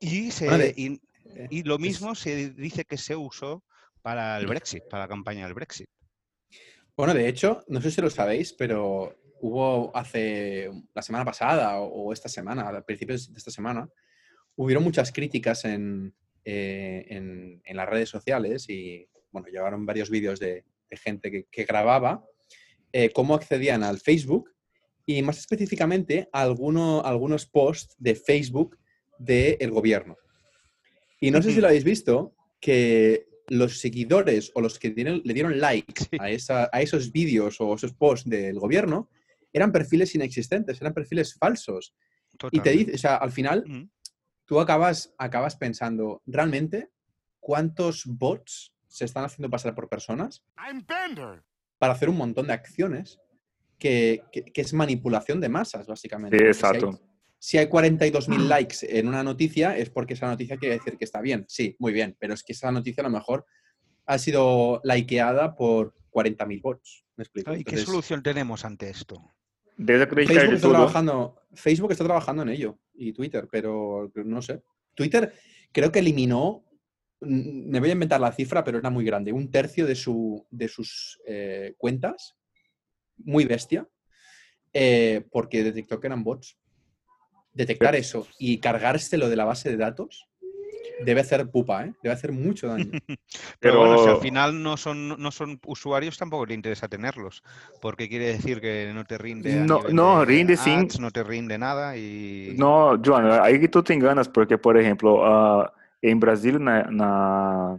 Y, 0.00 0.30
se, 0.30 0.46
Bueno, 0.46 0.64
de- 0.64 0.74
y, 0.76 1.00
y 1.50 1.62
lo 1.62 1.78
mismo 1.78 2.14
se 2.14 2.50
dice 2.50 2.84
que 2.84 2.96
se 2.98 3.16
usó 3.16 3.62
para 4.02 4.38
el 4.38 4.46
Brexit, 4.46 4.84
para 4.88 5.04
la 5.04 5.08
campaña 5.08 5.44
del 5.44 5.54
Brexit. 5.54 5.88
Bueno, 6.96 7.14
de 7.14 7.28
hecho, 7.28 7.64
no 7.68 7.80
sé 7.80 7.90
si 7.90 8.00
lo 8.00 8.10
sabéis, 8.10 8.52
pero 8.52 9.16
hubo 9.40 9.96
hace 9.96 10.70
la 10.94 11.02
semana 11.02 11.24
pasada 11.24 11.78
o, 11.80 11.86
o 12.08 12.12
esta 12.12 12.28
semana, 12.28 12.68
a 12.68 12.82
principios 12.84 13.32
de 13.32 13.38
esta 13.38 13.50
semana, 13.50 13.88
hubieron 14.56 14.84
muchas 14.84 15.10
críticas 15.12 15.64
en, 15.64 16.14
eh, 16.44 17.06
en- 17.08 17.62
en 17.64 17.76
las 17.76 17.88
redes 17.88 18.08
sociales 18.10 18.68
y, 18.68 19.08
bueno, 19.34 19.48
llevaron 19.48 19.84
varios 19.84 20.08
vídeos 20.08 20.38
de, 20.40 20.64
de 20.88 20.96
gente 20.96 21.30
que, 21.30 21.44
que 21.50 21.64
grababa 21.64 22.24
eh, 22.92 23.10
cómo 23.10 23.34
accedían 23.34 23.82
al 23.82 23.98
Facebook 23.98 24.50
y 25.04 25.20
más 25.22 25.38
específicamente 25.38 26.28
a 26.32 26.42
alguno- 26.42 27.02
algunos 27.04 27.44
posts 27.46 27.96
de 27.98 28.14
Facebook 28.14 28.78
del 29.18 29.70
gobierno. 29.72 30.16
Y 31.20 31.30
no 31.32 31.42
sé 31.42 31.50
si 31.50 31.60
lo 31.60 31.66
habéis 31.66 31.84
visto, 31.84 32.34
que 32.60 33.26
los 33.48 33.80
seguidores 33.80 34.52
o 34.54 34.60
los 34.60 34.78
que 34.78 34.90
dieron- 34.94 35.20
le 35.24 35.34
dieron 35.34 35.58
likes 35.58 36.04
a, 36.18 36.30
esa- 36.30 36.70
a 36.72 36.80
esos 36.80 37.10
vídeos 37.12 37.60
o 37.60 37.74
esos 37.74 37.92
posts 37.92 38.30
del 38.30 38.58
gobierno 38.58 39.10
eran 39.52 39.72
perfiles 39.72 40.14
inexistentes, 40.14 40.80
eran 40.80 40.94
perfiles 40.94 41.34
falsos. 41.34 41.94
Y 42.52 42.60
te 42.60 42.70
dice, 42.70 42.94
o 42.94 42.98
sea, 42.98 43.16
al 43.16 43.32
final 43.32 43.64
tú 44.46 44.60
acabas, 44.60 45.12
acabas 45.18 45.56
pensando, 45.56 46.22
¿realmente 46.26 46.90
cuántos 47.40 48.04
bots 48.06 48.73
se 48.94 49.04
están 49.04 49.24
haciendo 49.24 49.50
pasar 49.50 49.74
por 49.74 49.88
personas 49.88 50.44
para 51.78 51.92
hacer 51.94 52.08
un 52.08 52.16
montón 52.16 52.46
de 52.46 52.52
acciones 52.52 53.18
que, 53.78 54.22
que- 54.30 54.44
que 54.44 54.60
es 54.60 54.72
manipulación 54.72 55.40
de 55.40 55.48
masas, 55.48 55.86
básicamente? 55.86 56.36
Sí, 56.38 56.44
Porque 56.44 56.54
si 56.54 56.64
hay- 56.66 56.70
exacto. 56.76 57.08
Si 57.38 57.58
hay 57.58 57.66
42.000 57.66 58.48
likes 58.48 58.76
en 58.98 59.06
una 59.08 59.22
noticia, 59.22 59.76
es 59.76 59.90
porque 59.90 60.14
esa 60.14 60.28
noticia 60.28 60.56
quiere 60.56 60.76
decir 60.76 60.96
que 60.96 61.04
está 61.04 61.20
bien. 61.20 61.44
Sí, 61.48 61.76
muy 61.78 61.92
bien, 61.92 62.16
pero 62.18 62.32
es 62.32 62.42
que 62.42 62.52
esa 62.54 62.70
noticia 62.72 63.02
a 63.02 63.08
lo 63.08 63.10
mejor 63.10 63.44
ha 64.06 64.16
sido 64.18 64.80
likeada 64.84 65.54
por 65.54 65.94
40.000 66.10 66.62
bots. 66.62 67.04
¿Me 67.16 67.22
explico? 67.24 67.52
¿Y 67.54 67.64
qué 67.64 67.76
solución 67.78 68.22
tenemos 68.22 68.64
ante 68.64 68.88
esto? 68.88 69.16
Facebook 69.76 70.54
está, 70.54 70.68
trabajando, 70.70 71.36
Facebook 71.52 71.92
está 71.92 72.04
trabajando 72.04 72.42
en 72.44 72.48
ello 72.50 72.78
y 72.94 73.12
Twitter, 73.12 73.46
pero 73.50 74.10
no 74.14 74.40
sé. 74.40 74.62
Twitter 74.94 75.34
creo 75.72 75.90
que 75.92 75.98
eliminó, 75.98 76.64
me 77.24 77.80
voy 77.80 77.90
a 77.90 77.92
inventar 77.92 78.20
la 78.20 78.32
cifra, 78.32 78.62
pero 78.64 78.78
era 78.78 78.90
muy 78.90 79.04
grande, 79.04 79.32
un 79.32 79.50
tercio 79.50 79.86
de, 79.86 79.94
su, 79.94 80.46
de 80.50 80.68
sus 80.68 81.20
eh, 81.26 81.74
cuentas, 81.78 82.36
muy 83.18 83.44
bestia, 83.44 83.86
eh, 84.72 85.24
porque 85.30 85.62
detectó 85.62 86.00
que 86.00 86.06
eran 86.08 86.24
bots. 86.24 86.58
Detectar 87.52 87.94
eso 87.94 88.26
y 88.38 88.58
cargárselo 88.58 89.28
de 89.28 89.36
la 89.36 89.44
base 89.44 89.70
de 89.70 89.76
datos 89.76 90.28
debe 91.04 91.20
hacer 91.20 91.48
pupa, 91.50 91.84
¿eh? 91.84 91.94
Debe 92.02 92.12
hacer 92.14 92.32
mucho 92.32 92.68
daño. 92.68 92.90
Pero, 93.60 93.78
bueno, 93.78 93.98
si 93.98 94.08
al 94.08 94.16
final 94.16 94.62
no 94.62 94.76
son, 94.76 95.08
no 95.20 95.30
son 95.30 95.60
usuarios, 95.66 96.18
tampoco 96.18 96.46
le 96.46 96.54
interesa 96.54 96.88
tenerlos. 96.88 97.42
Porque 97.80 98.08
quiere 98.08 98.26
decir 98.26 98.60
que 98.60 98.90
no 98.94 99.04
te 99.04 99.18
rinde. 99.18 99.54
No- 99.56 99.82
no, 99.90 100.20
de 100.20 100.24
rinde 100.26 100.54
ads, 100.54 101.00
No 101.00 101.10
te 101.10 101.22
rinde 101.22 101.58
nada 101.58 101.96
y. 101.96 102.54
No, 102.56 103.00
Joan, 103.04 103.42
que 103.60 103.68
tu 103.68 103.82
te 103.82 103.94
enganas, 103.94 104.28
porque, 104.28 104.58
por 104.58 104.76
exemplo, 104.76 105.24
ah, 105.24 105.72
em 106.04 106.18
Brasília, 106.18 106.58
na, 106.58 106.90
na- 106.90 107.78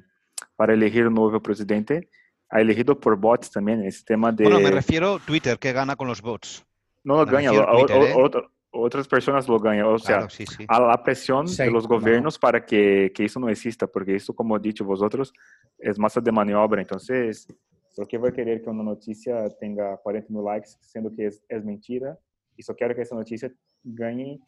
para 0.58 0.74
elegir 0.74 1.06
o 1.06 1.12
novo 1.12 1.40
presidente, 1.40 2.08
ha 2.50 2.60
elegido 2.60 2.96
por 2.96 3.16
bots 3.16 3.50
também, 3.50 3.86
esse 3.86 4.04
tema 4.04 4.32
de... 4.32 4.44
Bueno, 4.44 4.60
me 4.60 4.72
refiero 4.72 5.20
Twitter, 5.20 5.58
que 5.60 5.72
gana 5.74 5.96
con 5.96 6.08
los 6.08 6.20
bots. 6.22 6.66
Não 7.04 7.18
lo 7.18 7.26
me 7.26 7.32
a 7.46 7.52
o- 7.52 7.64
o- 7.64 7.86
Twitter, 7.86 8.02
¿eh? 8.02 8.14
outra- 8.16 8.48
outras 8.74 9.08
pessoas 9.08 9.46
lo 9.48 9.60
ganham, 9.60 9.88
ou 9.88 9.98
Claro, 10.00 10.30
seja, 10.30 10.46
sí, 10.52 10.58
sí. 10.58 10.66
a 10.68 10.80
la 10.80 10.98
presión 11.04 11.48
Sí, 11.48 11.64
de 11.64 11.70
los 11.70 11.86
cómo 11.86 12.00
no. 12.00 12.06
gobiernos 12.06 12.38
para 12.40 12.66
que, 12.66 13.12
que 13.14 13.26
eso 13.26 13.40
no 13.40 13.48
exista, 13.50 13.86
porque 13.88 14.16
eso, 14.16 14.34
como 14.34 14.58
dicho 14.60 14.84
vosotros, 14.84 15.32
es 15.78 16.00
masa 16.00 16.20
de 16.20 16.32
maniobra. 16.32 16.82
Entonces, 16.82 17.48
¿por 17.96 18.08
qué 18.08 18.18
va 18.18 18.30
a 18.30 18.32
querer 18.34 18.62
que 18.62 18.70
una 18.70 18.84
noticia 18.84 19.48
tenga 19.60 19.98
40 19.98 20.28
mil 20.34 20.44
likes, 20.44 20.70
siendo 20.82 21.12
que 21.12 21.28
es, 21.28 21.44
es 21.48 21.64
mentira? 21.64 22.18
Y 22.58 22.64
solo 22.64 22.76
quiero 22.78 22.96
que 22.96 23.02
esa 23.04 23.16
noticia 23.16 23.52
gane 23.84 24.40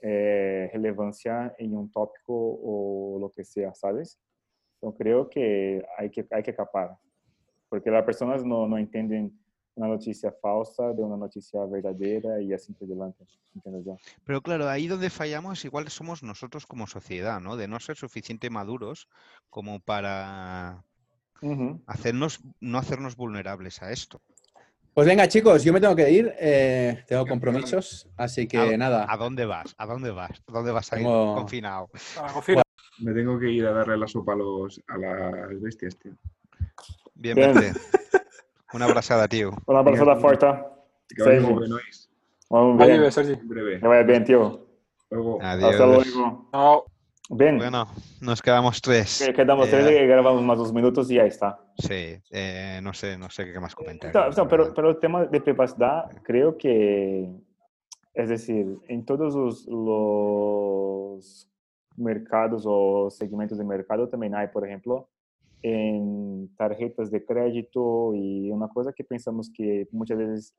eh, 0.00 0.70
relevancia 0.72 1.54
en 1.58 1.76
un 1.76 1.90
tópico 1.90 2.34
o 2.34 3.18
lo 3.20 3.30
que 3.30 3.44
sea, 3.44 3.74
¿sabes? 3.74 4.18
Entonces, 4.76 4.98
creo 4.98 5.28
que 5.28 5.84
hay 5.98 6.10
que, 6.10 6.26
hay 6.30 6.42
que 6.42 6.54
capar, 6.54 6.96
porque 7.68 7.90
las 7.90 8.04
personas 8.04 8.44
no, 8.44 8.68
no 8.68 8.78
entienden 8.78 9.38
una 9.74 9.88
noticia 9.88 10.32
falsa 10.40 10.92
de 10.92 11.02
una 11.02 11.16
noticia 11.16 11.64
verdadera 11.66 12.40
y 12.40 12.52
así 12.52 12.72
por 12.72 12.88
delante. 12.88 13.24
¿Entiendes 13.54 13.84
ya? 13.84 13.94
Pero 14.24 14.40
claro, 14.40 14.68
ahí 14.68 14.86
donde 14.86 15.10
fallamos 15.10 15.64
igual 15.64 15.88
somos 15.88 16.22
nosotros 16.22 16.66
como 16.66 16.86
sociedad, 16.86 17.40
¿no? 17.40 17.56
De 17.56 17.68
no 17.68 17.78
ser 17.80 17.96
suficiente 17.96 18.50
maduros 18.50 19.08
como 19.50 19.80
para 19.80 20.84
Ujú. 21.42 21.80
hacernos, 21.86 22.40
no 22.60 22.78
hacernos 22.78 23.16
vulnerables 23.16 23.82
a 23.82 23.92
esto. 23.92 24.20
Pues 24.96 25.06
venga, 25.06 25.28
chicos, 25.28 25.62
yo 25.62 25.74
me 25.74 25.80
tengo 25.82 25.94
que 25.94 26.10
ir, 26.10 26.32
eh, 26.40 27.04
tengo 27.06 27.26
compromisos, 27.26 28.08
así 28.16 28.48
que 28.48 28.56
¿A, 28.56 28.78
nada. 28.78 29.04
¿A 29.06 29.18
dónde 29.18 29.44
vas? 29.44 29.74
¿A 29.76 29.84
dónde 29.84 30.10
vas? 30.10 30.42
¿A 30.48 30.52
dónde 30.52 30.72
vas 30.72 30.90
a 30.90 30.96
ir 30.96 31.02
Tengo- 31.02 31.34
confinado? 31.34 31.90
Me 33.00 33.12
tengo 33.12 33.38
que 33.38 33.50
ir 33.50 33.66
a 33.66 33.72
darle 33.72 33.98
la 33.98 34.08
sopa 34.08 34.32
a, 34.32 34.36
los, 34.36 34.80
a 34.88 34.96
las 34.96 35.60
bestias, 35.60 35.98
tío. 35.98 36.12
Bien, 37.14 37.36
Bien. 37.36 37.52
vete. 37.52 37.78
Una 38.72 38.86
abrazada, 38.86 39.28
tío. 39.28 39.50
Una 39.66 39.80
abraçada 39.80 40.14
Venga, 40.14 40.28
forte. 40.28 40.46
Que 41.14 41.22
vaya 41.22 41.40
muy 41.42 41.66
bien. 41.66 41.78
Que 43.80 43.86
vaya 43.86 44.02
bien, 44.02 44.24
tío. 44.24 44.66
Luego. 45.10 45.38
Adiós. 45.42 45.72
Hasta 45.72 45.86
luego. 45.86 46.48
Chao. 46.52 46.84
Bien. 47.28 47.58
Bueno, 47.58 47.86
nos 48.22 48.40
quedamos 48.40 48.80
tres. 48.80 49.22
Que- 49.26 49.34
Quedamos 49.34 49.68
Eh, 49.68 49.72
tres 49.72 49.90
y 50.02 50.06
grabamos 50.06 50.42
más 50.42 50.56
dos 50.56 50.72
minutos 50.72 51.10
y 51.10 51.16
ya 51.16 51.26
está. 51.26 51.60
Sí, 51.78 52.16
eh, 52.30 52.80
no 52.82 52.92
sé, 52.94 53.18
no 53.18 53.28
sé 53.28 53.52
qué 53.52 53.60
más 53.60 53.74
comentar. 53.74 54.10
Então, 54.10 54.28
então, 54.28 54.48
pero, 54.48 54.72
pero 54.72 54.90
el 54.90 54.98
tema 54.98 55.26
de 55.26 55.40
privacidad, 55.40 56.10
creo 56.22 56.56
que, 56.56 57.30
es 58.14 58.28
decir, 58.28 58.78
en 58.88 59.04
todos 59.04 59.34
los, 59.34 59.66
los 59.66 61.50
mercados 61.96 62.64
o 62.66 63.10
segmentos 63.10 63.58
de 63.58 63.64
mercado 63.64 64.08
también 64.08 64.34
hay, 64.34 64.48
por 64.48 64.66
ejemplo, 64.66 65.08
en 65.62 66.50
tarjetas 66.56 67.10
de 67.10 67.24
crédito 67.24 68.14
y 68.14 68.50
una 68.50 68.68
cosa 68.68 68.92
que 68.92 69.04
pensamos 69.04 69.50
que 69.50 69.86
muchas 69.90 70.18
veces 70.18 70.54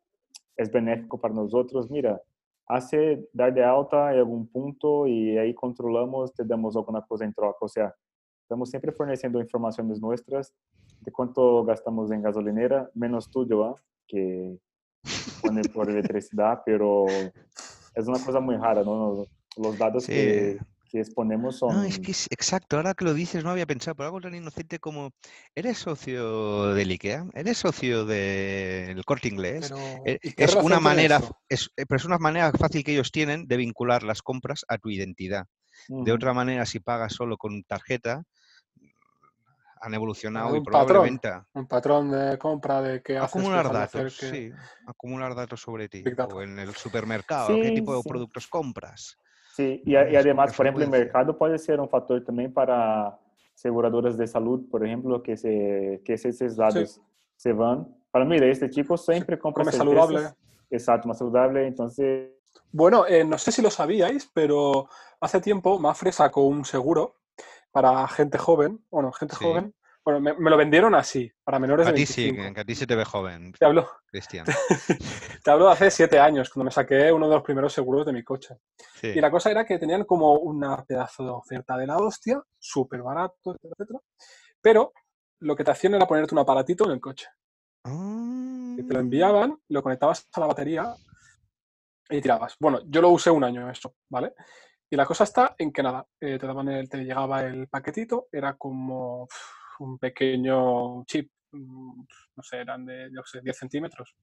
es 0.56 0.72
benéfico 0.72 1.20
para 1.20 1.34
nosotros, 1.34 1.90
mira, 1.90 2.22
hace 2.68 3.28
dar 3.32 3.54
de 3.54 3.64
alta 3.64 4.12
en 4.12 4.20
algún 4.20 4.48
punto 4.48 5.08
y 5.08 5.38
ahí 5.38 5.54
controlamos, 5.54 6.34
te 6.34 6.44
damos 6.44 6.76
alguna 6.76 7.02
cosa 7.02 7.26
en 7.26 7.34
troca, 7.34 7.58
o 7.62 7.68
sea, 7.68 7.94
estamos 8.42 8.70
siempre 8.70 8.92
forneciendo 8.92 9.40
informaciones 9.40 10.02
nuestras 10.02 10.54
de 11.02 11.12
cuánto 11.12 11.64
gastamos 11.64 12.12
en 12.12 12.22
gasolinera, 12.22 12.90
menos 12.94 13.30
tú, 13.30 13.48
Joan, 13.50 13.76
que 14.08 14.58
pone 15.42 15.62
por 15.64 15.90
electricidad, 15.90 16.62
pero 16.66 17.06
es 17.94 18.08
una 18.08 18.24
cosa 18.24 18.40
muy 18.40 18.56
rara, 18.58 18.84
¿no? 18.84 19.26
Los 19.58 19.78
datos 19.78 20.04
Sí. 20.06 20.12
que, 20.12 20.58
que 20.90 21.00
exponemos 21.00 21.58
son... 21.58 21.76
No, 21.76 21.84
es 21.84 22.00
que 22.00 22.12
es 22.12 22.28
exacto, 22.30 22.78
ahora 22.78 22.94
que 22.94 23.06
lo 23.06 23.14
dices 23.14 23.44
no 23.44 23.50
había 23.50 23.66
pensado, 23.66 23.96
pero 23.96 24.08
algo 24.08 24.22
tan 24.22 24.36
inocente 24.36 24.80
como, 24.80 25.12
¿eres 25.56 25.78
socio 25.80 26.74
del 26.74 26.92
IKEA? 26.92 27.26
¿Eres 27.34 27.58
socio 27.58 28.06
del 28.06 29.04
Corte 29.06 29.28
Inglés? 29.28 29.70
Pero, 29.70 30.04
Eh, 30.06 30.20
¿y 30.22 30.32
qué 30.34 30.44
Es 30.46 30.56
una 30.56 30.80
manera, 30.80 31.22
es, 31.50 31.70
eh, 31.76 31.86
pero 31.88 31.98
es 31.98 32.06
una 32.06 32.18
manera 32.18 32.52
fácil 32.52 32.84
que 32.84 32.94
ellos 32.94 33.12
tienen 33.12 33.48
de 33.48 33.58
vincular 33.58 34.04
las 34.04 34.22
compras 34.22 34.64
a 34.68 34.78
tu 34.78 34.90
identidad. 34.90 35.46
De 35.90 36.12
otra 36.12 36.34
manera, 36.34 36.66
si 36.66 36.80
pagas 36.80 37.14
solo 37.14 37.38
con 37.38 37.64
tarjeta, 37.64 38.24
han 39.82 39.94
evolucionado 39.94 40.56
y 40.56 40.60
un 40.60 40.64
patrón. 40.66 40.86
probablemente 40.88 41.28
a- 41.28 41.48
Un 41.54 41.68
patrón 41.68 42.12
de 42.12 42.38
compra 42.38 42.82
de 42.82 43.02
qué 43.02 43.18
haces, 43.18 43.30
acumular 43.36 43.72
datos, 43.72 44.18
qué- 44.20 44.30
sí, 44.30 44.52
acumular 44.86 45.36
datos 45.36 45.62
sobre 45.62 45.90
ti 45.90 46.04
o 46.32 46.42
en 46.42 46.60
el 46.60 46.74
supermercado, 46.76 47.48
qué 47.60 47.70
Sí, 47.70 47.76
tipo 47.76 47.96
de 47.96 48.02
sí. 48.02 48.10
productos 48.10 48.48
compras. 48.48 49.18
Sí, 49.56 49.82
y, 49.86 49.96
a- 49.96 50.10
y 50.10 50.16
además, 50.16 50.56
por 50.56 50.66
ejemplo, 50.68 50.84
el 50.84 50.90
mercado 50.92 51.38
puede 51.38 51.58
ser 51.58 51.80
un 51.80 51.90
factor 51.90 52.24
también 52.24 52.54
para 52.54 53.20
aseguradoras 53.56 54.16
de 54.18 54.28
salud, 54.28 54.70
por 54.70 54.86
ejemplo, 54.86 55.24
que, 55.24 55.36
se, 55.36 56.02
que 56.06 56.14
esos 56.14 56.56
datos 56.56 57.02
se 57.36 57.54
van. 57.54 57.88
Para 58.12 58.24
mí, 58.24 58.36
este 58.38 58.70
chico 58.70 58.96
siempre 58.98 59.40
compra 59.40 59.64
come 59.64 59.72
saludable. 59.72 60.30
Exacto, 60.70 61.08
más 61.08 61.18
saludable. 61.18 61.66
Entonces, 61.66 62.32
Bueno, 62.72 63.08
eh, 63.08 63.24
no 63.24 63.38
sé 63.38 63.52
si 63.52 63.62
lo 63.62 63.72
sabíais, 63.72 64.30
pero 64.34 64.90
hace 65.22 65.40
tiempo 65.42 65.80
Mafre 65.80 66.12
sacó 66.12 66.44
un 66.46 66.66
seguro 66.66 67.16
para 67.82 68.08
gente 68.08 68.40
joven. 68.40 68.84
Bueno, 68.90 69.12
gente 69.12 69.36
Sí. 69.36 69.44
joven. 69.44 69.72
Bueno, 70.04 70.20
me, 70.20 70.34
me 70.34 70.50
lo 70.50 70.58
vendieron 70.58 70.96
así, 70.96 71.32
para 71.44 71.60
menores 71.60 71.86
de 71.86 71.92
A 71.92 71.94
ti 71.96 72.06
sí, 72.08 72.24
25. 72.32 72.56
que 72.56 72.62
a 72.62 72.66
ti 72.66 72.74
se 72.74 72.88
te 72.88 72.96
ve 72.96 73.06
joven, 73.06 73.52
Te 73.52 73.66
hablo, 73.66 73.88
Cristian. 74.08 74.46
te 75.44 75.52
hablo 75.52 75.66
de 75.68 75.74
hace 75.74 75.92
siete 75.92 76.18
años, 76.18 76.50
cuando 76.50 76.66
me 76.66 76.72
saqué 76.72 77.12
uno 77.12 77.28
de 77.30 77.36
los 77.36 77.44
primeros 77.44 77.72
seguros 77.74 78.04
de 78.06 78.14
mi 78.14 78.24
coche. 78.24 78.56
Sí. 78.96 79.10
Y 79.10 79.22
la 79.22 79.30
cosa 79.30 79.52
era 79.52 79.64
que 79.66 79.78
tenían 79.78 80.06
como 80.06 80.34
una 80.40 80.84
pedazo 80.86 81.24
de 81.24 81.30
oferta 81.30 81.78
de 81.78 81.86
la 81.86 81.98
hostia, 81.98 82.42
súper 82.58 83.04
barato, 83.04 83.52
etcétera, 83.52 83.74
etcétera. 83.78 84.00
Pero 84.60 84.94
lo 85.42 85.56
que 85.56 85.64
te 85.64 85.70
hacían 85.72 85.94
era 85.94 86.08
ponerte 86.08 86.34
un 86.34 86.40
aparatito 86.40 86.86
en 86.86 86.92
el 86.92 87.00
coche. 87.02 87.28
Y 87.86 88.84
te 88.84 88.94
lo 88.94 88.98
Ah, 89.00 89.02
enviaban, 89.02 89.60
lo 89.70 89.84
conectabas 89.84 90.28
a 90.34 90.40
la 90.40 90.48
batería 90.48 90.96
y 92.10 92.22
tirabas. 92.22 92.56
Bueno, 92.60 92.80
yo 92.88 93.02
lo 93.02 93.10
usé 93.10 93.30
un 93.30 93.44
año 93.44 93.70
eso, 93.70 93.94
¿vale? 94.10 94.34
Y 94.90 94.96
la 94.96 95.06
cosa 95.06 95.26
está 95.26 95.56
en 95.58 95.72
que 95.72 95.84
nada, 95.84 96.06
eh, 96.20 96.38
te, 96.40 96.48
daban 96.48 96.70
el- 96.70 96.90
te 96.90 96.98
llegaba 96.98 97.42
el 97.46 97.68
paquetito, 97.68 98.28
era 98.32 98.54
como 98.56 99.24
uf, 99.24 99.80
un 99.80 99.98
pequeño 100.00 101.04
chip, 101.06 101.32
mm, 101.52 102.02
no 102.36 102.44
sé, 102.44 102.58
eran 102.58 102.86
de 102.86 103.10
yo 103.14 103.22
sé, 103.26 103.42
10 103.42 103.58
centímetros. 103.58 104.16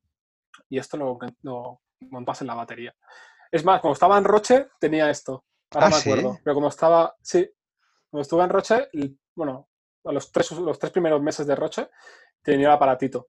Y 0.68 0.78
esto 0.78 0.96
lo, 0.96 1.18
lo 1.42 1.80
montas 2.10 2.40
en 2.40 2.46
la 2.46 2.54
batería. 2.54 2.94
Es 3.50 3.64
más, 3.64 3.80
cuando 3.80 3.94
estaba 3.94 4.18
en 4.18 4.24
Roche 4.24 4.68
tenía 4.80 5.10
esto, 5.10 5.44
ahora 5.72 5.86
Ah, 5.86 5.90
me 5.90 5.96
¿sí? 5.96 6.10
acuerdo. 6.10 6.38
Pero 6.42 6.54
como 6.54 6.68
estaba, 6.68 7.14
sí, 7.20 7.48
cuando 8.10 8.22
estuve 8.22 8.44
en 8.44 8.50
Roche, 8.50 8.88
bueno, 9.34 9.68
a 10.04 10.12
los 10.12 10.30
tres, 10.32 10.50
los 10.52 10.78
tres 10.78 10.92
primeros 10.92 11.20
meses 11.22 11.46
de 11.46 11.54
Roche 11.56 11.88
tenía 12.42 12.68
el 12.68 12.72
aparatito. 12.72 13.28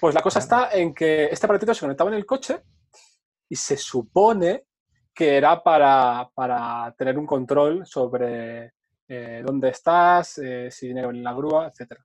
Pues 0.00 0.14
la 0.14 0.22
cosa 0.22 0.40
está 0.40 0.70
en 0.72 0.94
que 0.94 1.24
este 1.26 1.46
aparatito 1.46 1.74
se 1.74 1.80
conectaba 1.80 2.10
en 2.10 2.16
el 2.16 2.26
coche 2.26 2.62
y 3.48 3.56
se 3.56 3.76
supone 3.76 4.66
que 5.16 5.34
era 5.38 5.62
para, 5.62 6.28
para 6.34 6.94
tener 6.98 7.18
un 7.18 7.24
control 7.26 7.86
sobre 7.86 8.72
eh, 9.08 9.42
dónde 9.44 9.70
estás, 9.70 10.36
eh, 10.38 10.68
si 10.70 10.86
viene 10.88 11.00
en 11.00 11.24
la 11.24 11.32
grúa, 11.32 11.68
etc. 11.68 11.98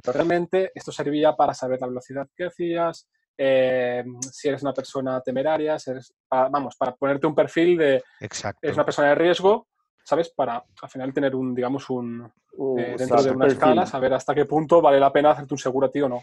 Pero 0.00 0.12
realmente 0.12 0.70
esto 0.72 0.92
servía 0.92 1.34
para 1.34 1.54
saber 1.54 1.80
la 1.80 1.88
velocidad 1.88 2.28
que 2.36 2.44
hacías, 2.46 3.08
eh, 3.36 4.04
si 4.30 4.48
eres 4.48 4.62
una 4.62 4.72
persona 4.72 5.20
temeraria, 5.20 5.76
si 5.78 5.90
eres- 5.90 6.14
para- 6.28 6.48
vamos, 6.48 6.76
para 6.76 6.94
ponerte 6.94 7.26
un 7.26 7.34
perfil 7.34 7.76
de 7.76 8.02
Exacto. 8.20 8.60
eres 8.62 8.76
una 8.76 8.84
persona 8.84 9.08
de 9.08 9.14
riesgo, 9.16 9.66
¿sabes? 10.04 10.28
Para 10.30 10.62
al 10.82 10.88
final 10.88 11.12
tener 11.12 11.34
un, 11.34 11.54
digamos, 11.54 11.90
un 11.90 12.30
Uh, 12.54 12.78
eh, 12.78 12.96
dentro 12.98 13.22
de 13.22 13.30
una 13.30 13.46
perfil. 13.46 13.56
escala, 13.56 13.86
saber 13.86 14.12
hasta 14.12 14.34
qué 14.34 14.44
punto 14.44 14.82
vale 14.82 15.00
la 15.00 15.10
pena 15.10 15.30
hacerte 15.30 15.54
un 15.54 15.58
seguro 15.58 15.86
a 15.86 15.90
ti 15.90 16.02
o 16.02 16.08
no. 16.08 16.22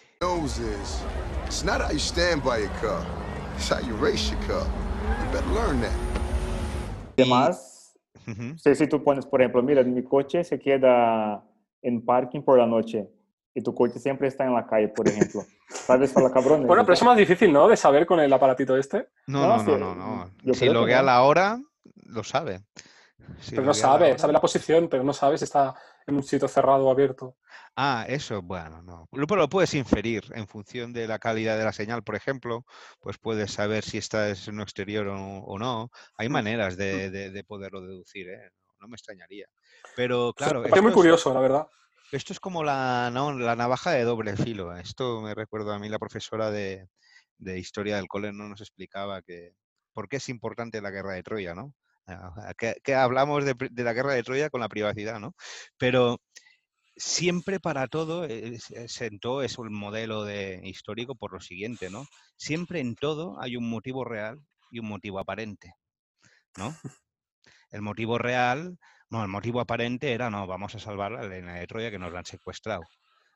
it's 1.48 1.64
not 1.64 1.82
how 1.82 1.92
you 1.92 1.98
stand 2.00 2.44
by 2.44 2.60
your 2.62 2.72
car, 2.80 3.02
it's 3.58 3.70
how 3.72 3.80
you 3.80 3.96
race 3.98 4.30
your 4.32 4.40
car. 4.48 4.64
You 5.20 5.32
better 5.34 5.50
learn 5.54 5.82
that. 5.82 6.09
Además, 7.22 7.98
si, 8.58 8.76
si 8.76 8.88
tú 8.88 9.04
pones, 9.04 9.26
por 9.26 9.42
ejemplo, 9.42 9.62
mira, 9.64 9.84
mi 9.84 10.04
coche 10.04 10.44
se 10.44 10.60
queda 10.60 11.44
en 11.82 12.06
parking 12.06 12.42
por 12.42 12.58
la 12.58 12.66
noche 12.66 13.10
y 13.54 13.62
tu 13.62 13.74
coche 13.74 14.00
siempre 14.00 14.28
está 14.28 14.46
en 14.46 14.54
la 14.54 14.66
calle, 14.68 14.90
por 14.90 15.08
ejemplo. 15.08 15.42
¿Sabes? 15.70 16.12
Para 16.14 16.32
cabrones. 16.32 16.68
Bueno, 16.68 16.84
pero 16.84 16.94
eso 16.94 17.04
es 17.04 17.08
más 17.08 17.18
difícil, 17.18 17.52
¿no? 17.54 17.68
De 17.68 17.78
saber 17.78 18.06
con 18.06 18.20
el 18.20 18.32
aparatito 18.34 18.76
este. 18.78 19.08
No, 19.28 19.42
No, 19.42 19.48
no, 19.48 19.58
no, 19.58 19.64
sí, 19.64 19.72
no, 19.80 19.96
no. 19.96 20.32
yo 20.44 20.54
Si 20.54 20.62
que 20.62 20.72
loguea 20.72 21.00
no. 21.00 21.06
la 21.06 21.22
hora, 21.24 21.60
lo 22.06 22.24
sabe. 22.24 22.62
Si 23.40 23.52
Pero 23.52 23.62
no 23.64 23.68
la 23.70 23.74
sabe, 23.76 24.18
sabe 24.18 24.34
la 24.34 24.42
posición, 24.42 24.88
pero 24.90 25.04
no 25.04 25.14
sabe 25.14 25.38
si 25.38 25.44
está 25.44 25.76
en 26.08 26.16
un 26.16 26.24
sitio 26.24 26.48
cerrado 26.48 26.86
o 26.86 26.92
abierto. 26.92 27.38
Ah, 27.76 28.06
eso, 28.08 28.42
bueno, 28.42 28.82
no. 28.82 29.08
Lo, 29.12 29.28
pero 29.28 29.42
lo 29.42 29.50
puedes 29.50 29.74
inferir 29.74 30.24
en 30.36 30.48
función 30.48 30.92
de 30.92 31.08
la 31.08 31.20
calidad 31.20 31.58
de 31.58 31.64
la 31.64 31.72
señal, 31.72 32.04
por 32.04 32.16
ejemplo, 32.16 32.66
pues 33.00 33.18
puedes 33.18 33.52
saber 33.52 33.84
si 33.84 33.98
estás 33.98 34.48
en 34.48 34.56
un 34.56 34.62
exterior 34.62 35.08
o, 35.08 35.18
o 35.40 35.58
no. 35.60 35.90
Hay 36.18 36.30
Mm. 36.30 36.34
maneras 36.34 36.78
de, 36.78 37.10
de- 37.10 37.30
de 37.32 37.44
poderlo 37.44 37.82
deducir, 37.82 38.30
¿eh? 38.30 38.50
No 38.80 38.88
me 38.88 38.96
extrañaría. 38.96 39.46
Pero 39.96 40.34
claro, 40.34 40.64
es 40.66 40.82
muy 40.82 40.90
es- 40.90 40.96
curioso, 40.96 41.34
la 41.34 41.40
verdad. 41.42 41.68
Esto 42.12 42.34
es 42.34 42.40
como 42.40 42.64
la, 42.64 43.12
¿no? 43.14 43.32
la 43.38 43.56
navaja 43.56 43.92
de 43.92 44.04
doble 44.04 44.36
filo. 44.36 44.76
Esto 44.76 45.22
me 45.22 45.36
recuerdo 45.36 45.72
a 45.74 45.80
mí 45.80 45.90
la 45.90 46.00
profesora 46.00 46.50
de, 46.50 46.88
de 47.38 47.60
historia 47.60 47.98
del 47.98 48.08
cole 48.08 48.34
no 48.34 48.48
nos 48.50 48.62
explicaba 48.62 49.22
que 49.22 49.54
por 49.94 50.10
qué 50.10 50.18
es 50.18 50.28
importante 50.30 50.82
la 50.82 50.90
guerra 50.92 51.14
de 51.14 51.24
Troya, 51.24 51.54
¿no? 51.54 51.74
Que, 52.58 52.96
hablamos 52.96 53.46
de, 53.46 53.56
la 53.84 53.94
guerra 53.94 54.14
de 54.14 54.24
Troya 54.24 54.50
con 54.50 54.62
la 54.62 54.70
privacidad, 54.70 55.20
¿no? 55.20 55.34
Pero 55.78 56.20
siempre 56.96 57.60
para 57.60 57.88
todo 57.88 58.26
eh, 58.26 58.60
se 58.60 58.88
sentó 58.88 59.42
es 59.42 59.58
un 59.58 59.74
modelo 59.74 60.26
de 60.26 60.62
histórico 60.64 61.16
por 61.16 61.34
lo 61.34 61.40
siguiente, 61.40 61.90
¿no? 61.90 62.06
Siempre 62.38 62.80
en 62.80 62.96
todo 62.96 63.42
hay 63.42 63.56
un 63.56 63.70
motivo 63.70 64.04
real 64.04 64.40
y 64.72 64.80
un 64.80 64.88
motivo 64.88 65.20
aparente, 65.20 65.74
¿no? 66.58 66.76
El 67.72 67.82
motivo 67.82 68.18
real, 68.18 68.78
no, 69.10 69.22
el 69.22 69.30
motivo 69.30 69.62
aparente 69.62 70.12
era, 70.14 70.30
no, 70.30 70.48
vamos 70.48 70.76
a 70.76 70.80
salvar 70.80 71.14
a 71.14 71.24
la 71.24 71.54
de 71.54 71.68
Troya 71.68 71.92
que 71.92 72.00
nos 72.00 72.12
la 72.12 72.20
han 72.20 72.26
secuestrado. 72.26 72.84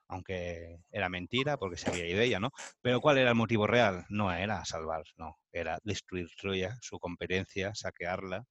Aunque 0.08 0.78
era 0.92 1.10
mentira 1.10 1.58
porque 1.58 1.78
se 1.78 1.90
había 1.90 2.08
ido 2.08 2.22
ella, 2.22 2.40
¿no? 2.40 2.52
Pero 2.82 3.02
¿cuál 3.02 3.18
era 3.18 3.30
el 3.30 3.36
motivo 3.36 3.68
real? 3.68 4.06
No 4.10 4.32
era 4.32 4.64
salvar, 4.66 5.04
no. 5.18 5.38
Era 5.52 5.80
destruir 5.84 6.28
Troya, 6.38 6.78
su 6.82 7.00
competencia, 7.00 7.74
saquearla 7.74 8.46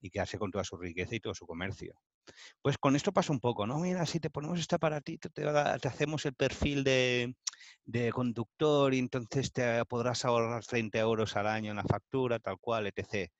y 0.00 0.10
quedarse 0.10 0.38
con 0.38 0.50
toda 0.50 0.64
su 0.64 0.76
riqueza 0.76 1.14
y 1.16 1.20
todo 1.20 1.34
su 1.34 1.46
comercio. 1.46 1.94
Pues 2.62 2.78
con 2.78 2.96
esto 2.96 3.12
pasa 3.12 3.32
un 3.32 3.40
poco, 3.40 3.66
¿no? 3.66 3.78
Mira, 3.78 4.06
si 4.06 4.20
te 4.20 4.30
ponemos 4.30 4.58
este 4.60 4.74
aparatito, 4.76 5.28
te, 5.30 5.42
da- 5.42 5.78
te 5.78 5.88
hacemos 5.88 6.24
el 6.26 6.34
perfil 6.34 6.84
de, 6.84 7.34
de 7.84 8.12
conductor 8.12 8.94
y 8.94 8.98
entonces 8.98 9.52
te 9.52 9.84
podrás 9.86 10.24
ahorrar 10.24 10.64
30 10.64 10.98
euros 10.98 11.36
al 11.36 11.46
año 11.46 11.70
en 11.70 11.76
la 11.76 11.84
factura, 11.84 12.38
tal 12.38 12.58
cual, 12.60 12.86
etc. 12.86 13.32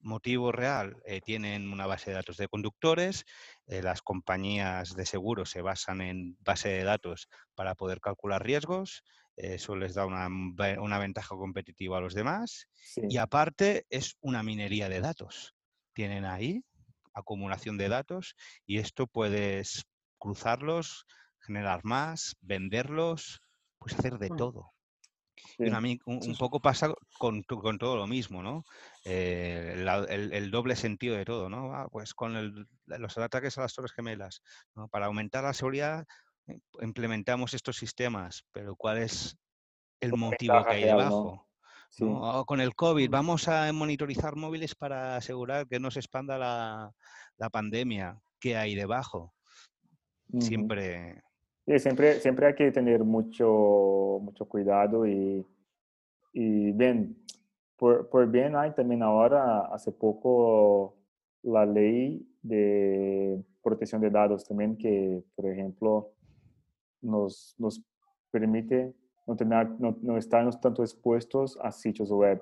Motivo 0.00 0.52
real, 0.52 1.02
eh, 1.04 1.20
tienen 1.20 1.72
una 1.72 1.86
base 1.86 2.10
de 2.10 2.16
datos 2.16 2.36
de 2.36 2.46
conductores, 2.48 3.24
eh, 3.66 3.82
las 3.82 4.00
compañías 4.00 4.94
de 4.94 5.04
seguros 5.04 5.50
se 5.50 5.60
basan 5.60 6.00
en 6.00 6.36
base 6.40 6.68
de 6.68 6.84
datos 6.84 7.28
para 7.56 7.74
poder 7.74 8.00
calcular 8.00 8.44
riesgos, 8.44 9.02
eh, 9.36 9.54
eso 9.54 9.74
les 9.76 9.94
da 9.94 10.06
una, 10.06 10.28
una 10.80 10.98
ventaja 10.98 11.34
competitiva 11.36 11.98
a 11.98 12.00
los 12.00 12.14
demás 12.14 12.68
Sí. 12.82 13.02
y 13.08 13.16
aparte 13.18 13.86
es 13.90 14.16
una 14.20 14.42
minería 14.44 14.88
de 14.88 15.00
datos. 15.00 15.54
Tienen 15.94 16.24
ahí 16.24 16.62
acumulación 17.12 17.76
de 17.76 17.88
datos 17.88 18.36
y 18.66 18.78
esto 18.78 19.06
puedes 19.08 19.84
cruzarlos, 20.18 21.06
generar 21.40 21.80
más, 21.84 22.36
venderlos, 22.40 23.40
puedes 23.78 23.98
hacer 23.98 24.18
de 24.18 24.30
todo. 24.30 24.72
Sí. 25.56 25.64
Y 25.64 25.68
una 25.68 25.80
mi- 25.80 25.98
un, 26.06 26.22
Sí, 26.22 26.28
un 26.30 26.34
sí. 26.34 26.38
poco 26.38 26.60
pasa 26.60 26.92
con, 27.18 27.42
con 27.42 27.78
todo 27.78 27.96
lo 27.96 28.06
mismo, 28.06 28.42
¿no? 28.42 28.64
Eh, 29.04 29.74
la- 29.78 30.04
el, 30.08 30.32
el 30.32 30.50
doble 30.50 30.76
sentido 30.76 31.16
de 31.16 31.24
todo, 31.24 31.48
¿no? 31.48 31.74
Ah, 31.74 31.88
pues 31.90 32.14
con 32.14 32.36
el- 32.36 32.66
los 32.86 33.18
ataques 33.18 33.56
a 33.58 33.62
las 33.62 33.74
Torres 33.74 33.92
Gemelas, 33.92 34.42
¿no? 34.74 34.88
Para 34.88 35.06
aumentar 35.06 35.44
la 35.44 35.52
seguridad 35.52 36.06
eh, 36.46 36.58
implementamos 36.80 37.54
estos 37.54 37.76
sistemas, 37.76 38.44
pero 38.52 38.74
¿cuál 38.76 38.98
es 38.98 39.36
el 40.00 40.12
motivo 40.16 40.64
que 40.64 40.74
hay 40.74 40.84
debajo? 40.84 41.46
Sí. 41.90 42.04
¿no? 42.04 42.40
O 42.40 42.44
con 42.44 42.60
el 42.60 42.74
COVID, 42.74 43.08
vamos 43.10 43.48
a 43.48 43.72
monitorizar 43.72 44.36
móviles 44.36 44.74
para 44.74 45.16
asegurar 45.16 45.66
que 45.66 45.80
no 45.80 45.90
se 45.90 46.00
expanda 46.00 46.36
la, 46.38 46.92
la 47.36 47.50
pandemia. 47.50 48.20
¿Qué 48.40 48.56
hay 48.56 48.74
debajo? 48.74 49.34
Siempre. 50.40 51.22
Siempre, 51.76 52.14
siempre 52.14 52.46
hay 52.46 52.54
que 52.54 52.72
tener 52.72 53.04
mucho, 53.04 54.20
mucho 54.22 54.48
cuidado 54.48 55.06
y, 55.06 55.46
y 56.32 56.72
bien, 56.72 57.22
por, 57.76 58.08
por 58.08 58.26
bien 58.26 58.56
hay 58.56 58.72
también 58.72 59.02
ahora, 59.02 59.66
hace 59.66 59.92
poco, 59.92 60.96
la 61.42 61.66
ley 61.66 62.26
de 62.40 63.44
protección 63.62 64.00
de 64.00 64.08
datos 64.08 64.46
también 64.46 64.78
que, 64.78 65.22
por 65.36 65.44
ejemplo, 65.44 66.10
nos, 67.02 67.54
nos 67.58 67.82
permite 68.30 68.94
no, 69.26 69.36
tener, 69.36 69.68
no, 69.78 69.94
no 70.00 70.16
estarnos 70.16 70.58
tanto 70.58 70.82
expuestos 70.82 71.58
a 71.62 71.70
sitios 71.70 72.10
web, 72.10 72.40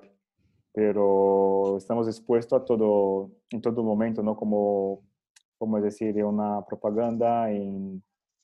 pero 0.71 1.75
estamos 1.75 2.07
expuestos 2.07 2.61
a 2.61 2.63
todo, 2.63 3.29
en 3.49 3.61
todo 3.61 3.83
momento, 3.83 4.23
¿no? 4.23 4.37
Como, 4.37 5.01
como 5.57 5.81
decir, 5.81 6.13
de 6.13 6.23
una 6.23 6.65
propaganda 6.65 7.51
en, 7.51 8.01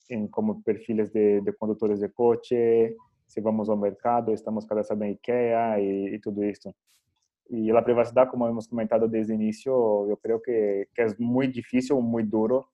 en 0.09 0.27
como 0.27 0.61
perfiles 0.61 1.11
de, 1.13 1.41
de 1.41 1.53
conductores 1.55 1.99
de 1.99 2.11
coche, 2.11 2.95
si 3.25 3.41
vamos 3.41 3.69
al 3.69 3.77
mercado, 3.79 4.31
estamos 4.33 4.65
cadastrados 4.65 5.01
en 5.01 5.09
IKEA 5.13 5.79
y, 5.79 6.15
y 6.15 6.19
todo 6.19 6.41
esto. 6.43 6.73
Y 7.49 7.71
la 7.71 7.83
privacidad, 7.83 8.29
como 8.29 8.47
hemos 8.47 8.67
comentado 8.67 9.07
desde 9.07 9.33
el 9.33 9.41
inicio, 9.41 10.07
yo 10.07 10.17
creo 10.17 10.41
que, 10.41 10.87
que 10.93 11.03
es 11.03 11.19
muy 11.19 11.47
difícil, 11.47 11.97
muy 11.97 12.23
duro 12.23 12.69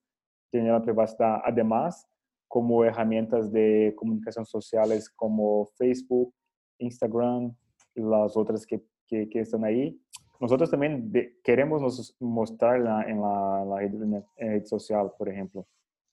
tener 0.50 0.72
la 0.72 0.82
privacidad. 0.82 1.40
Además, 1.44 2.06
como 2.48 2.84
herramientas 2.84 3.50
de 3.52 3.94
comunicación 3.96 4.44
sociales 4.44 5.08
como 5.08 5.66
Facebook, 5.76 6.32
Instagram 6.78 7.54
y 7.94 8.00
las 8.00 8.36
otras 8.36 8.66
que, 8.66 8.82
que, 9.06 9.28
que 9.28 9.40
están 9.40 9.64
ahí, 9.64 10.00
nosotros 10.40 10.70
también 10.70 11.12
de- 11.12 11.36
queremos 11.44 11.82
nos 11.82 12.16
mostrar 12.20 12.80
la- 12.80 13.02
en 13.02 13.20
la, 13.20 13.62
en 13.82 14.10
la 14.12 14.24
red 14.38 14.64
social, 14.64 15.12
por 15.18 15.28
ejemplo. 15.28 15.66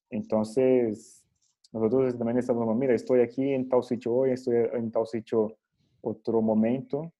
Entonces, 0.10 1.24
nosotros 1.72 2.18
también 2.18 2.38
estamos, 2.38 2.76
mira, 2.76 2.94
estoy 2.94 3.22
aquí 3.22 3.54
en 3.54 3.68
tal 3.68 3.84
sitio 3.84 4.14
hoy, 4.14 4.32
estoy 4.32 4.56
en 4.74 4.92
tal 4.92 5.06
sitio 5.06 5.58
otro 6.02 6.42
momento. 6.42 7.12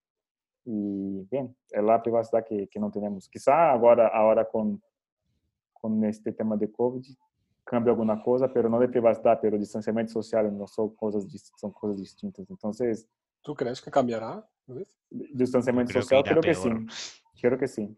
Y 0.66 1.26
bien, 1.32 1.56
es 1.70 1.84
la 1.84 2.02
privacidad 2.02 2.46
que, 2.46 2.68
que 2.68 2.80
no 2.80 2.92
tenemos. 2.92 3.30
Quizá 3.30 3.72
ahora, 3.72 4.08
ahora 4.08 4.46
con, 4.46 4.82
con 5.74 6.04
este 6.06 6.32
tema 6.32 6.58
de 6.58 6.72
COVID 6.72 7.06
cambia 7.64 7.92
alguna 7.92 8.22
cosa, 8.22 8.52
pero 8.52 8.70
no 8.70 8.80
de 8.80 8.88
privacidad, 8.88 9.40
pero 9.42 9.58
distanciamiento 9.58 10.14
social 10.14 10.58
no 10.58 10.68
son 10.68 10.96
cosas, 10.96 11.26
son 11.58 11.72
cosas 11.72 12.00
distintas. 12.00 12.50
Entonces, 12.50 13.08
¿Tú 13.42 13.56
crees 13.56 13.82
que 13.82 13.92
cambiará? 13.92 14.46
Luis? 14.68 14.94
distanciamiento 15.10 15.92
creo 15.92 16.02
que 16.02 16.04
social 16.04 16.20
irá 16.20 16.32
creo 16.32 16.42
que 16.42 16.62
peor. 16.62 16.92
sí. 16.92 17.22
Creo 17.40 17.58
que 17.58 17.68
sí. 17.68 17.98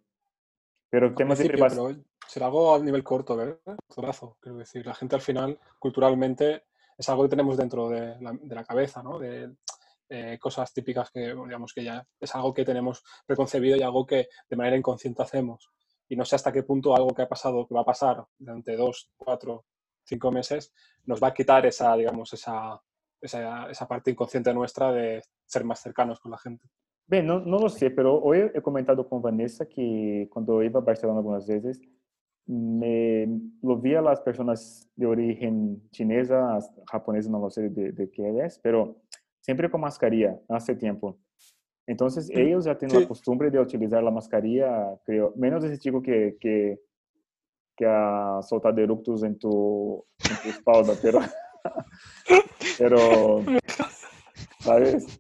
Pero 0.90 1.16
temas 1.16 1.40
de 1.40 1.48
privacidad... 1.48 1.86
pero 1.86 2.04
será 2.30 2.46
algo 2.46 2.76
a 2.76 2.80
nivel 2.80 3.04
corto, 3.04 3.36
¿verdad? 3.36 3.58
Cortoplazo, 3.88 4.38
quiero 4.40 4.60
decir. 4.60 4.86
La 4.86 4.94
gente 4.94 5.16
al 5.16 5.22
final, 5.22 5.60
culturalmente, 5.80 6.66
es 6.96 7.10
algo 7.10 7.24
que 7.24 7.30
tenemos 7.30 7.58
dentro 7.58 7.90
de 7.90 8.20
la, 8.22 8.34
de 8.40 8.56
la 8.56 8.64
cabeza, 8.64 9.02
¿no? 9.02 9.18
De 9.18 9.56
eh, 10.10 10.38
cosas 10.40 10.72
típicas 10.72 11.10
que, 11.10 11.22
digamos, 11.22 11.74
que 11.74 11.84
ya 11.84 12.06
es 12.20 12.36
algo 12.36 12.54
que 12.54 12.64
tenemos 12.64 13.04
preconcebido 13.26 13.78
y 13.78 13.82
algo 13.82 14.06
que 14.06 14.28
de 14.48 14.56
manera 14.56 14.78
inconsciente 14.78 15.24
hacemos. 15.24 15.72
Y 16.08 16.16
no 16.16 16.24
sé 16.24 16.36
hasta 16.36 16.52
qué 16.52 16.62
punto 16.62 16.96
algo 16.96 17.16
que 17.16 17.24
ha 17.24 17.28
pasado, 17.28 17.68
que 17.68 17.74
va 17.74 17.82
a 17.82 17.86
pasar 17.86 18.24
durante 18.38 18.76
dos, 18.76 19.10
cuatro, 19.18 19.66
cinco 20.04 20.32
meses, 20.32 20.72
nos 21.06 21.22
va 21.22 21.30
a 21.30 21.34
quitar 21.34 21.66
esa, 21.66 21.96
digamos, 21.96 22.32
esa, 22.34 22.80
esa, 23.20 23.72
esa 23.72 23.88
parte 23.88 24.12
inconsciente 24.12 24.54
nuestra 24.54 24.92
de 24.92 25.24
ser 25.46 25.64
más 25.64 25.80
cercanos 25.82 26.20
con 26.20 26.32
la 26.32 26.38
gente. 26.38 26.70
Bem, 27.08 27.24
não, 27.24 27.40
não 27.40 27.58
lo 27.58 27.70
sei, 27.70 27.90
pero 27.90 28.24
hoje 28.24 28.52
he 28.54 28.62
comentado 28.62 29.04
com 29.04 29.20
Vanessa 29.20 29.66
que 29.66 30.28
quando 30.30 30.54
eu 30.54 30.64
ia 30.64 30.70
a 30.70 30.80
Barcelona 30.80 31.18
algumas 31.18 31.48
vezes, 31.48 31.80
me 32.52 33.28
lo 33.62 33.78
via 33.78 34.02
las 34.02 34.20
personas 34.22 34.90
de 34.96 35.06
origen 35.06 35.82
chinesa, 35.92 36.58
japonesa, 36.90 37.30
no 37.30 37.40
lo 37.40 37.50
sé 37.52 37.70
de, 37.70 37.92
de 37.92 38.10
qué 38.10 38.44
es, 38.44 38.58
pero 38.58 38.96
siempre 39.40 39.70
con 39.70 39.82
mascarilla 39.82 40.36
hace 40.50 40.74
tiempo. 40.76 41.18
Entonces, 41.86 42.30
ellos 42.34 42.66
ya 42.66 42.76
tienen 42.78 42.98
Sí. 42.98 43.04
la 43.04 43.08
costumbre 43.08 43.52
de 43.52 43.60
utilizar 43.60 44.02
la 44.04 44.10
mascarilla, 44.12 44.96
creo, 45.06 45.32
menos 45.36 45.64
ese 45.64 45.78
chico 45.78 46.02
que, 46.02 46.38
que, 46.40 46.80
que 47.78 47.86
ha 47.86 48.40
soltado 48.42 48.80
eructos 48.82 49.22
en 49.24 49.38
tu, 49.38 50.04
en 50.30 50.36
tu 50.42 50.50
espalda, 50.50 50.94
pero, 51.02 51.20
pero, 52.80 53.46
¿sabes? 54.60 55.20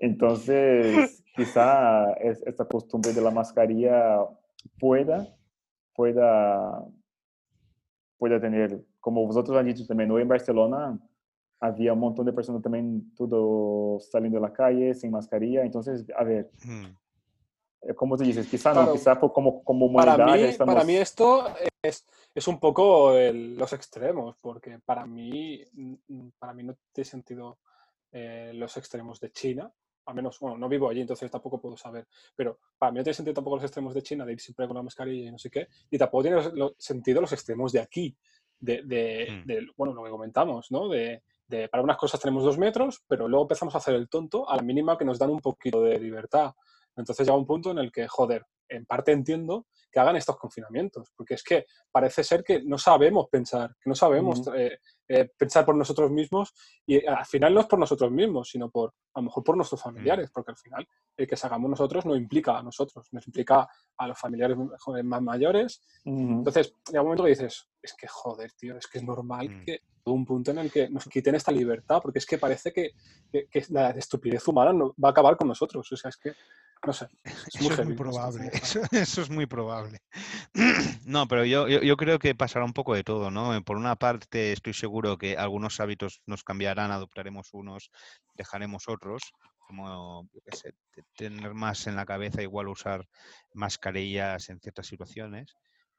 Entonces, 0.00 1.22
quizá 1.34 2.12
es- 2.14 2.42
esta 2.46 2.64
costumbre 2.64 3.12
de 3.12 3.20
la 3.20 3.30
mascarilla 3.30 4.18
pueda, 4.78 5.26
pueda, 6.08 6.80
pueda 8.18 8.40
tener, 8.40 8.80
como 9.00 9.26
vosotros 9.26 9.56
han 9.58 9.66
dicho 9.66 9.84
también, 9.84 10.08
hoy 10.12 10.22
en 10.22 10.28
Barcelona 10.28 10.96
había 11.58 11.92
un 11.92 11.98
montón 11.98 12.24
de 12.24 12.32
personas 12.32 12.62
también, 12.62 13.12
todo 13.16 13.98
saliendo 13.98 14.38
de 14.38 14.42
la 14.46 14.52
calle 14.52 14.94
sin 14.94 15.10
mascarilla. 15.10 15.62
Entonces, 15.64 16.06
a 16.16 16.22
ver, 16.22 16.52
Hmm. 16.64 16.84
eh, 17.82 17.94
como 17.94 18.16
tú 18.16 18.22
dices, 18.22 18.46
quizá 18.46 18.70
no, 18.70 18.82
Claro. 18.82 18.92
quizá 18.92 19.18
por- 19.18 19.32
como, 19.32 19.64
como 19.64 19.86
humanidad 19.86 20.18
Para 20.18 20.34
mí, 20.36 20.40
ya 20.40 20.48
estamos... 20.50 20.72
para 20.76 20.86
mí 20.86 20.94
esto 20.94 21.46
es, 21.82 22.06
es 22.32 22.46
un 22.46 22.60
poco 22.60 23.12
el- 23.14 23.56
los 23.58 23.72
extremos, 23.72 24.36
porque 24.40 24.78
para 24.78 25.04
mí, 25.04 25.64
para 26.38 26.52
mí 26.54 26.62
no 26.62 26.76
tiene 26.92 27.10
sentido 27.10 27.58
eh, 28.12 28.52
los 28.54 28.76
extremos 28.76 29.18
de 29.18 29.30
China. 29.32 29.70
Al 30.08 30.14
menos, 30.14 30.38
bueno, 30.40 30.56
no 30.56 30.68
vivo 30.70 30.88
allí, 30.88 31.02
entonces 31.02 31.30
tampoco 31.30 31.60
puedo 31.60 31.76
saber. 31.76 32.06
Pero 32.34 32.58
para 32.78 32.90
mí 32.90 32.98
no 32.98 33.04
tiene 33.04 33.14
sentido 33.14 33.34
tampoco 33.34 33.56
los 33.56 33.64
extremos 33.64 33.92
de 33.94 34.02
China, 34.02 34.24
de 34.24 34.32
ir 34.32 34.40
siempre 34.40 34.66
con 34.66 34.74
la 34.76 34.82
mascarilla 34.82 35.28
y 35.28 35.30
no 35.30 35.38
sé 35.38 35.50
qué. 35.50 35.68
Y 35.90 35.98
tampoco 35.98 36.22
tiene 36.22 36.36
los- 36.38 36.52
lo- 36.54 36.74
sentido 36.78 37.20
los 37.20 37.32
extremos 37.32 37.72
de 37.72 37.80
aquí, 37.80 38.16
de, 38.58 38.82
de- 38.84 39.28
Mm. 39.30 39.46
de, 39.46 39.66
bueno, 39.76 39.92
lo 39.92 40.02
que 40.02 40.10
comentamos, 40.10 40.70
¿no? 40.70 40.88
De, 40.88 41.22
de 41.46 41.68
para 41.68 41.82
unas 41.82 41.98
cosas 41.98 42.20
tenemos 42.20 42.42
dos 42.42 42.56
metros, 42.58 43.02
pero 43.06 43.28
luego 43.28 43.44
empezamos 43.44 43.74
a 43.74 43.78
hacer 43.78 43.94
el 43.96 44.08
tonto 44.08 44.48
a 44.48 44.56
la 44.56 44.62
mínima 44.62 44.96
que 44.96 45.04
nos 45.04 45.18
dan 45.18 45.30
un 45.30 45.40
poquito 45.40 45.82
de 45.82 45.98
libertad. 46.00 46.52
Entonces 46.96 47.26
llega 47.26 47.36
un 47.38 47.46
punto 47.46 47.70
en 47.70 47.78
el 47.78 47.92
que, 47.92 48.08
joder, 48.08 48.44
en 48.68 48.84
parte 48.86 49.12
entiendo 49.12 49.66
que 49.90 49.98
hagan 50.00 50.16
estos 50.16 50.36
confinamientos, 50.36 51.10
porque 51.16 51.34
es 51.34 51.42
que 51.42 51.64
parece 51.90 52.22
ser 52.22 52.44
que 52.44 52.62
no 52.62 52.76
sabemos 52.76 53.26
pensar, 53.30 53.74
que 53.80 53.88
no 53.88 53.94
sabemos 53.94 54.40
Ujú. 54.40 54.52
eh, 54.54 54.78
eh, 55.08 55.30
pensar 55.38 55.64
por 55.64 55.74
nosotros 55.74 56.10
mismos 56.10 56.52
y 56.86 57.04
al 57.06 57.24
final 57.24 57.54
no 57.54 57.60
es 57.60 57.66
por 57.66 57.78
nosotros 57.78 58.10
mismos, 58.10 58.50
sino 58.50 58.70
por 58.70 58.92
a 59.14 59.20
lo 59.20 59.24
mejor 59.24 59.42
por 59.42 59.56
nuestros 59.56 59.80
familiares, 59.82 60.30
porque 60.30 60.50
al 60.50 60.58
final 60.58 60.86
el 61.16 61.26
que 61.26 61.36
salgamos 61.36 61.70
nosotros 61.70 62.04
no 62.04 62.14
implica 62.14 62.58
a 62.58 62.62
nosotros, 62.62 63.08
nos 63.12 63.26
implica 63.26 63.66
a 63.96 64.06
los 64.06 64.18
familiares 64.18 64.56
más 65.04 65.22
mayores. 65.22 65.80
Ujú. 66.04 66.20
Entonces, 66.38 66.74
llega 66.88 67.00
un 67.00 67.06
momento 67.06 67.24
que 67.24 67.30
dices, 67.30 67.66
es 67.82 67.94
que 67.94 68.06
joder, 68.06 68.52
tío, 68.52 68.76
es 68.76 68.86
que 68.86 68.98
es 68.98 69.04
normal 69.04 69.48
Mm. 69.48 69.64
que 69.64 69.80
todo 70.04 70.14
un 70.14 70.24
punto 70.26 70.50
en 70.50 70.58
el 70.58 70.70
que 70.70 70.88
nos 70.90 71.06
quiten 71.06 71.34
esta 71.34 71.50
libertad, 71.50 72.00
porque 72.02 72.18
es 72.18 72.26
que 72.26 72.38
parece 72.38 72.72
que, 72.72 72.90
que- 73.32 73.46
que 73.48 73.64
la 73.70 73.90
estupidez 73.90 74.46
humana 74.46 74.72
no- 74.72 74.94
va 75.02 75.08
a 75.08 75.12
acabar 75.12 75.36
con 75.36 75.48
nosotros. 75.48 75.90
O 75.90 75.96
sea, 75.96 76.10
es 76.10 76.16
que, 76.18 76.34
no 76.86 76.92
sé, 76.92 77.08
es 77.24 77.54
Eso 77.56 77.62
muy 77.64 77.72
es 77.72 77.84
muy 77.86 77.94
probable. 77.94 78.50
Eso, 78.52 78.80
eso 78.92 79.22
es 79.22 79.30
muy 79.30 79.46
probable. 79.46 80.00
No, 81.04 81.26
pero 81.26 81.44
yo, 81.46 81.68
yo, 81.68 81.80
yo 81.80 81.96
creo 81.96 82.18
que 82.18 82.34
pasará 82.34 82.64
un 82.66 82.74
poco 82.74 82.94
de 82.94 83.02
todo, 83.04 83.30
¿no? 83.30 83.54
Eh, 83.54 83.62
Por 83.62 83.76
una 83.78 83.96
parte, 83.96 84.52
estoy 84.52 84.74
seguro 84.74 85.16
que 85.16 85.36
algunos 85.38 85.80
hábitos 85.80 86.20
nos 86.26 86.44
cambiarán, 86.44 86.90
adoptaremos 86.90 87.48
unos, 87.52 87.90
dejaremos 88.34 88.88
otros, 88.88 89.22
como, 89.66 90.28
yo 90.34 90.40
qué 90.44 90.56
sé, 90.56 90.72
te- 90.92 91.04
tener 91.16 91.54
más 91.54 91.86
en 91.86 91.96
la 91.96 92.04
cabeza, 92.04 92.42
igual 92.42 92.68
usar 92.68 93.06
mascarillas 93.54 94.48
en 94.50 94.60
ciertas 94.60 94.86
situaciones. 94.86 95.54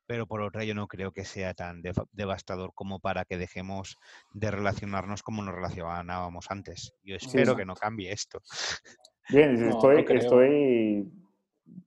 Pero 0.05 0.25
por 0.25 0.41
otra, 0.41 0.63
yo 0.63 0.73
no 0.73 0.87
creo 0.87 1.11
que 1.11 1.23
sea 1.25 1.53
tan 1.53 1.81
deva- 1.83 2.05
devastador 2.11 2.71
como 2.73 2.99
para 2.99 3.25
que 3.25 3.37
dejemos 3.37 3.95
de 4.33 4.49
relacionarnos 4.51 5.21
como 5.21 5.43
nos 5.43 5.53
relacionábamos 5.53 6.47
antes. 6.49 6.93
Yo 7.03 7.15
espero 7.15 7.55
que 7.55 7.65
no 7.65 7.75
cambie 7.75 8.11
esto. 8.11 8.39
Bien, 9.29 9.59
No, 9.59 9.69
estoy, 9.69 10.03
no 10.03 10.13
estoy, 10.15 11.11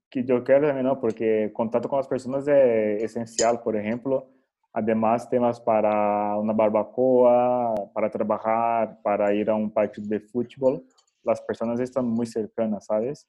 que 0.08 0.24
yo 0.24 0.44
creo 0.44 0.60
también, 0.60 0.86
¿no? 0.86 1.00
Porque 1.00 1.50
contacto 1.52 1.88
con 1.88 1.98
las 1.98 2.06
personas 2.06 2.46
es 2.46 3.02
esencial, 3.02 3.60
por 3.62 3.76
ejemplo. 3.76 4.28
Además, 4.72 5.28
temas 5.28 5.60
para 5.60 6.36
una 6.38 6.52
barbacoa, 6.52 7.74
para 7.92 8.10
trabajar, 8.10 8.98
para 9.02 9.34
ir 9.34 9.50
a 9.50 9.54
un 9.54 9.70
partido 9.70 10.06
de 10.08 10.20
fútbol. 10.20 10.84
Las 11.24 11.40
personas 11.42 11.78
están 11.80 12.06
muy 12.06 12.26
cercanas, 12.26 12.86
¿sabes? 12.86 13.28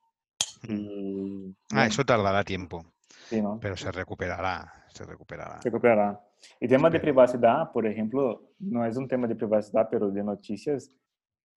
Y, 0.67 1.53
Ah, 1.71 1.79
bien, 1.79 1.87
eso 1.87 2.05
tardará 2.05 2.43
tiempo, 2.43 2.85
sí, 3.29 3.41
¿no? 3.41 3.59
pero 3.59 3.75
se 3.75 3.91
recuperará, 3.91 4.85
se 4.87 5.03
recuperará. 5.03 5.59
recuperar. 5.61 6.21
Y 6.59 6.67
tema 6.67 6.89
de 6.89 6.99
privacidad, 6.99 7.71
por 7.71 7.85
ejemplo, 7.85 8.51
no 8.59 8.85
es 8.85 8.95
un 8.95 9.07
tema 9.07 9.27
de 9.27 9.35
privacidad, 9.35 9.87
pero 9.89 10.09
de 10.09 10.23
noticias. 10.23 10.89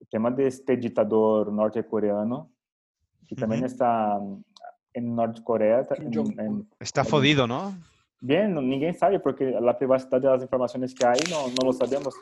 El 0.00 0.08
tema 0.08 0.30
de 0.30 0.46
este 0.46 0.76
dictador 0.76 1.52
nortecoreano, 1.52 2.50
que 3.26 3.34
también 3.34 3.64
Ujú. 3.64 3.72
está 3.72 4.18
mm, 4.18 4.44
en 4.94 5.16
Kim 6.10 6.26
en- 6.38 6.40
en- 6.40 6.68
Está 6.80 7.04
jodido, 7.04 7.46
¿no? 7.46 7.74
Bien, 8.20 8.54
ninguém 8.54 8.94
sabe 8.94 9.20
porque 9.20 9.50
la 9.60 9.76
privacidad 9.76 10.20
de 10.20 10.28
las 10.28 10.42
informaciones 10.42 10.94
que 10.94 11.04
hay 11.06 11.20
no, 11.30 11.48
no 11.48 11.66
lo 11.66 11.72
sabemos. 11.72 12.14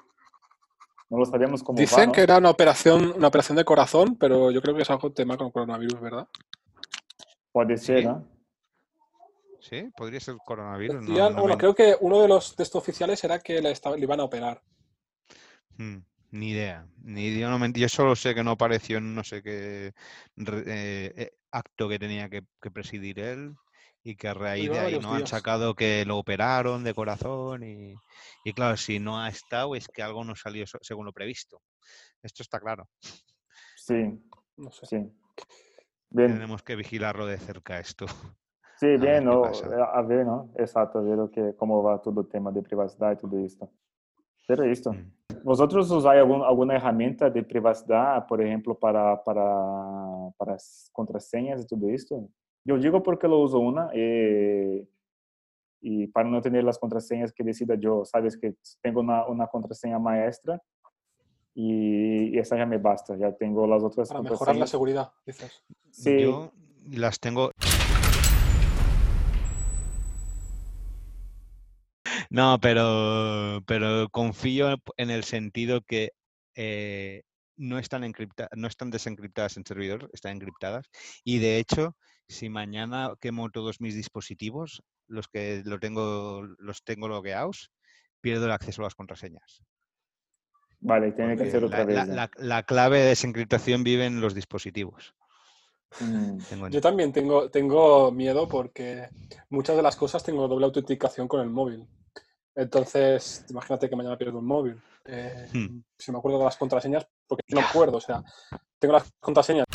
No 1.09 1.19
lo 1.19 1.25
sabemos 1.27 1.63
cómo 1.63 1.77
va, 1.77 1.81
Dicen 1.83 2.07
¿no? 2.07 2.13
que 2.13 2.23
era 2.23 2.39
una 2.39 2.51
operación, 2.51 3.13
una 3.17 3.29
operación 3.29 3.57
de 3.57 3.65
corazón, 3.65 4.17
pero 4.17 4.51
yo 4.51 4.61
creo 4.61 4.75
que 4.75 4.83
es 4.83 4.91
algo 4.91 5.13
tema 5.13 5.37
con 5.37 5.51
coronavirus, 5.51 6.01
¿verdad? 6.01 6.27
Puede 7.53 7.77
ser, 7.77 8.01
Sí. 8.01 8.05
¿no? 8.07 8.27
Sí, 9.61 9.91
podría 9.97 10.21
ser 10.21 10.37
coronavirus. 10.45 11.07
Decían- 11.07 11.35
no 11.35 11.41
bueno, 11.43 11.55
me- 11.55 11.59
creo 11.59 11.75
que 11.75 11.97
uno 12.01 12.21
de 12.21 12.29
los 12.29 12.57
de 12.57 12.63
estos 12.65 12.83
oficiales 12.83 13.23
era 13.23 13.39
que 13.39 13.63
le, 13.63 13.71
estaba- 13.71 13.97
le 13.97 14.03
iban 14.03 14.19
a 14.21 14.25
operar. 14.25 14.61
Mm, 15.79 15.99
Ni 16.35 16.51
idea. 16.51 16.85
Ni 17.05 17.29
idea, 17.29 17.49
no 17.49 17.65
yo 17.65 17.89
solo 17.89 18.17
sé 18.17 18.35
que 18.35 18.43
no 18.43 18.51
apareció 18.51 18.99
en 18.99 19.15
no 19.15 19.23
sé 19.23 19.41
qué 19.41 19.87
eh, 19.87 19.93
eh, 21.17 21.31
acto 21.53 21.89
que 21.89 21.97
tenía 22.01 22.29
que, 22.29 22.43
que 22.61 22.73
presidir 22.73 23.21
él 23.21 23.55
y 24.03 24.17
que 24.17 24.27
a 24.27 24.35
raíz 24.35 24.69
de 24.69 24.81
ahí 24.81 24.99
no 24.99 25.15
han 25.15 25.29
sacado 25.29 25.77
que 25.77 26.05
lo 26.05 26.19
operaron 26.19 26.83
de 26.83 26.93
corazón 26.93 27.63
y, 27.63 27.95
y 28.45 28.53
claro, 28.53 28.77
si 28.77 28.99
no 28.99 29.21
ha 29.21 29.29
estado 29.29 29.77
es 29.77 29.87
que 29.87 30.03
algo 30.03 30.25
no 30.25 30.35
salió 30.35 30.65
según 30.83 31.07
lo 31.07 31.13
previsto. 31.13 31.63
Esto 32.21 32.43
está 32.43 32.59
claro. 32.59 32.89
Sí, 33.77 34.21
No 34.57 34.73
sé. 34.73 34.87
sí. 34.87 34.97
Bien, 36.11 36.33
Tenemos 36.33 36.65
que 36.65 36.75
vigilarlo 36.75 37.27
de 37.27 37.39
cerca 37.39 37.79
esto. 37.79 38.07
sí, 38.75 38.89
bien, 38.99 39.25
pasa. 39.41 39.69
A 39.93 40.03
ver, 40.03 40.27
¿no? 40.27 40.51
Exacto, 40.57 40.99
a 40.99 41.03
ver 41.03 41.17
lo 41.17 41.31
que, 41.31 41.55
cómo 41.57 41.81
va 41.81 42.03
todo 42.03 42.23
el 42.23 42.27
tema 42.29 42.51
de 42.51 42.61
privacidad 42.61 43.13
y 43.13 43.17
todo 43.19 43.39
esto. 43.39 43.71
Pero 44.47 44.65
esto. 44.65 44.93
Mm. 44.93 45.13
¿Vosotros 45.43 45.91
usáis 45.91 46.21
algún- 46.21 46.43
alguna 46.43 46.77
herramienta 46.77 47.31
de 47.31 47.43
privacidad, 47.43 48.27
por 48.27 48.41
ejemplo, 48.43 48.75
para, 48.79 49.23
para, 49.23 49.45
para 50.37 50.55
as 50.55 50.89
contraseñas 50.93 51.63
y 51.63 51.67
todo 51.67 51.89
esto? 51.89 52.29
Yo 52.65 52.79
digo 52.79 53.03
porque 53.03 53.29
lo 53.29 53.41
uso 53.41 53.59
una 53.59 53.91
eh, 53.93 54.87
y 55.83 56.07
para 56.07 56.29
no 56.29 56.41
tener 56.41 56.65
las 56.65 56.79
contraseñas 56.79 57.31
que 57.33 57.45
decida 57.45 57.75
yo, 57.75 58.05
sabes 58.07 58.39
que 58.39 58.55
tengo 58.81 59.01
una, 59.01 59.27
una 59.27 59.47
contraseña 59.47 59.99
maestra 59.99 60.63
y, 61.55 62.35
y 62.35 62.39
esa 62.39 62.57
ya 62.57 62.65
me 62.67 62.79
basta, 62.79 63.17
ya 63.17 63.33
tengo 63.33 63.67
las 63.67 63.83
otras 63.83 64.09
Para 64.09 64.23
mejorar 64.23 64.57
la 64.57 64.67
seguridad, 64.67 65.13
dices. 65.27 65.63
Sí, 65.91 66.23
Yo 66.23 66.51
las 66.91 67.19
tengo. 67.21 67.51
No, 72.35 72.59
pero, 72.61 73.63
pero 73.65 74.09
confío 74.11 74.77
en 74.97 75.11
el 75.11 75.23
sentido 75.23 75.83
que 75.83 76.11
eh, 76.57 77.23
no 77.57 77.79
están 77.79 78.03
encripta- 78.03 78.49
no 78.57 78.67
están 78.67 78.91
desencriptadas 78.91 79.57
en 79.57 79.65
servidor, 79.65 80.11
están 80.13 80.33
encriptadas. 80.33 80.87
Y 81.23 81.39
de 81.39 81.59
hecho, 81.59 81.97
si 82.29 82.49
mañana 82.49 83.13
quemo 83.21 83.51
todos 83.51 83.81
mis 83.81 83.95
dispositivos, 83.95 84.83
los 85.07 85.29
que 85.29 85.63
lo 85.65 85.79
tengo, 85.79 86.43
los 86.59 86.83
tengo 86.83 87.07
logueados, 87.07 87.71
pierdo 88.21 88.47
el 88.47 88.51
acceso 88.53 88.83
a 88.83 88.87
las 88.87 88.97
contraseñas. 88.97 89.63
vale, 90.81 91.13
tiene 91.13 91.37
que 91.37 91.49
ser 91.49 91.61
la, 91.63 91.67
otra 91.69 91.85
vez. 91.85 91.95
la- 91.97 92.07
ya. 92.07 92.15
la- 92.15 92.31
la 92.37 92.63
clave 92.65 92.99
de 92.99 93.11
desencriptación 93.11 93.85
vive 93.85 94.07
en 94.07 94.21
los 94.21 94.35
dispositivos. 94.35 95.15
Mm, 96.01 96.39
Tengo 96.49 96.69
Yo 96.69 96.81
también 96.81 97.13
tengo, 97.13 97.51
tengo 97.51 98.11
miedo 98.11 98.49
porque 98.49 99.09
muchas 99.51 99.77
de 99.77 99.83
las 99.83 99.97
cosas 99.97 100.23
tengo 100.25 100.49
doble 100.49 100.67
autenticación 100.67 101.29
con 101.29 101.41
el 101.41 101.51
móvil. 101.51 101.87
Entonces, 102.55 103.45
imagínate 103.51 103.89
que 103.89 103.97
mañana 103.97 104.17
pierdo 104.17 104.39
un 104.39 104.47
móvil. 104.47 104.81
Eh, 105.07 105.49
Hmm. 105.53 105.83
Si 105.99 106.11
me 106.13 106.19
acuerdo 106.19 106.39
de 106.39 106.45
las 106.45 106.57
contraseñas, 106.57 107.07
porque 107.27 107.43
no 107.49 107.61
me 107.61 107.67
acuerdo, 107.67 107.99
o 107.99 108.01
sea, 108.01 108.23
tengo 108.79 108.95
las 108.95 109.11
contraseñas. 109.21 109.67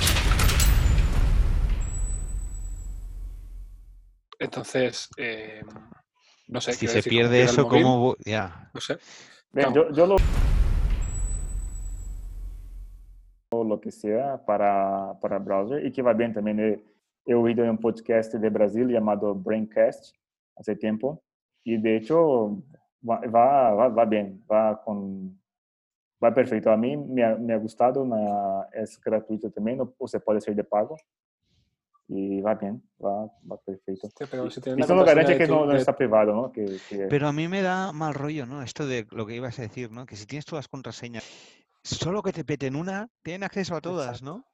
Entonces, 4.39 5.09
eh, 5.17 5.61
no 6.47 6.61
sé. 6.61 6.74
si 6.74 6.88
se 6.88 7.03
pierde 7.03 7.43
eso, 7.43 7.63
móvil, 7.63 7.84
¿cómo? 7.84 8.15
Ya. 8.26 8.72
No 8.74 8.82
sé. 8.82 8.97
Claro. 9.51 9.74
yo, 9.74 9.91
yo 9.91 10.05
lo 10.07 10.15
o 13.60 13.64
lo 13.64 13.80
que 13.80 13.91
sea 13.91 14.43
para, 14.45 15.18
para 15.22 15.39
browser 15.39 15.86
y 15.86 15.91
que 15.91 16.01
va 16.01 16.14
bien 16.14 16.34
también. 16.34 16.60
He, 16.60 16.84
he 17.26 17.34
oído 17.36 17.64
un 17.70 17.78
podcast 17.78 18.34
de 18.34 18.49
Brasil 18.49 18.88
llamado 18.88 19.36
Braincast 19.36 20.16
hace 20.55 20.76
tiempo 20.76 21.22
y 21.64 21.78
de 21.78 21.97
hecho 21.97 22.62
va, 23.07 23.20
va, 23.28 23.88
va, 23.89 24.05
bien, 24.05 24.43
va 24.51 24.82
con 24.84 25.39
va 26.24 26.34
perfecto. 26.34 26.72
A 26.72 26.78
mí 26.78 26.97
me 26.97 27.24
ha, 27.24 27.36
me 27.36 27.53
ha 27.53 27.57
gustado, 27.57 28.05
es 28.74 28.99
gratuito 28.99 29.49
también 29.51 29.80
o, 29.82 29.93
o 29.97 30.07
se 30.07 30.20
puede 30.20 30.41
ser 30.41 30.55
de 30.55 30.64
pago 30.64 30.97
y 32.07 32.41
va 32.41 32.55
bien, 32.55 32.82
va, 33.03 33.26
va 33.49 33.57
perfecto. 33.64 34.07
Hostia, 34.07 34.28
pero 34.30 34.49
si 34.49 34.60
Y 34.60 34.76
garante 35.05 35.38
que 35.38 35.45
tu- 35.45 35.53
no, 35.53 35.66
no 35.68 35.74
de- 35.74 35.78
está 35.78 35.95
privado, 35.95 36.34
¿no? 36.34 36.51
Que, 36.51 36.66
que- 36.89 37.05
Pero 37.07 37.28
a 37.28 37.32
mí 37.34 37.47
me 37.47 37.62
da 37.62 37.91
mal 37.93 38.16
rollo, 38.16 38.47
¿no? 38.47 38.64
Esto 38.64 38.88
de 38.88 39.05
lo 39.12 39.28
que 39.28 39.36
ibas 39.36 39.60
a 39.60 39.62
decir, 39.62 39.91
¿no? 39.91 40.05
Que 40.07 40.16
si 40.16 40.26
tienes 40.26 40.45
todas 40.45 40.64
las 40.64 40.68
contraseñas, 40.70 41.24
solo 41.90 42.22
que 42.22 42.32
te 42.34 42.44
peten 42.44 42.76
una, 42.76 43.10
tienen 43.22 43.44
acceso 43.44 43.76
a 43.76 43.82
todas, 43.82 44.22
¿no? 44.22 44.46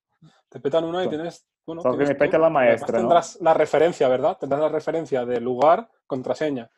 Te 0.50 0.60
petan 0.60 0.84
una 0.84 1.02
y 1.02 1.06
So- 1.06 1.10
tienes. 1.10 1.46
Bueno, 1.66 1.82
solo 1.82 1.98
que 1.98 2.06
me 2.06 2.16
peta 2.16 2.38
tú. 2.38 2.44
la 2.44 2.50
maestra, 2.50 3.00
¿no? 3.00 3.06
Tendrás 3.06 3.40
la 3.42 3.54
referencia, 3.56 4.08
¿verdad? 4.08 4.38
Tendrás 4.38 4.62
la 4.62 4.70
referencia 4.70 5.26
de 5.26 5.42
lugar, 5.42 5.90
contraseña. 6.06 6.70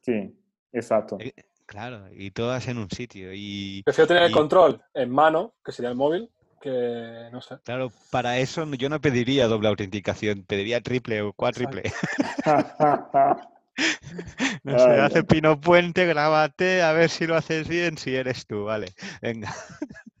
Sí, 0.00 0.36
exacto. 0.72 1.18
Eh, 1.20 1.32
Claro, 1.66 2.08
y 2.12 2.30
todas 2.30 2.68
en 2.68 2.78
un 2.78 2.90
sitio. 2.90 3.30
Y, 3.32 3.82
Prefiero 3.84 4.06
tener 4.08 4.24
el 4.24 4.32
control 4.32 4.82
en 4.92 5.10
mano, 5.10 5.54
que 5.64 5.72
sería 5.72 5.88
el 5.90 5.96
móvil, 5.96 6.30
que 6.60 7.28
no 7.32 7.40
sé. 7.40 7.56
claro, 7.64 7.90
para 8.10 8.38
eso 8.38 8.66
yo 8.74 8.88
no 8.88 9.00
pediría 9.00 9.48
doble 9.48 9.68
autenticación, 9.68 10.44
pediría 10.44 10.82
triple 10.82 11.22
o 11.22 11.32
cuádruple. 11.32 11.82
No 14.64 14.78
sé, 14.78 14.84
Ay, 14.92 15.00
hace 15.00 15.24
Pino 15.24 15.60
Puente, 15.60 16.06
grábate, 16.06 16.82
a 16.82 16.92
ver 16.92 17.10
si 17.10 17.26
lo 17.26 17.36
haces 17.36 17.68
bien, 17.68 17.98
si 17.98 18.14
eres 18.14 18.46
tú, 18.46 18.64
vale. 18.64 18.86
Venga. 19.20 19.54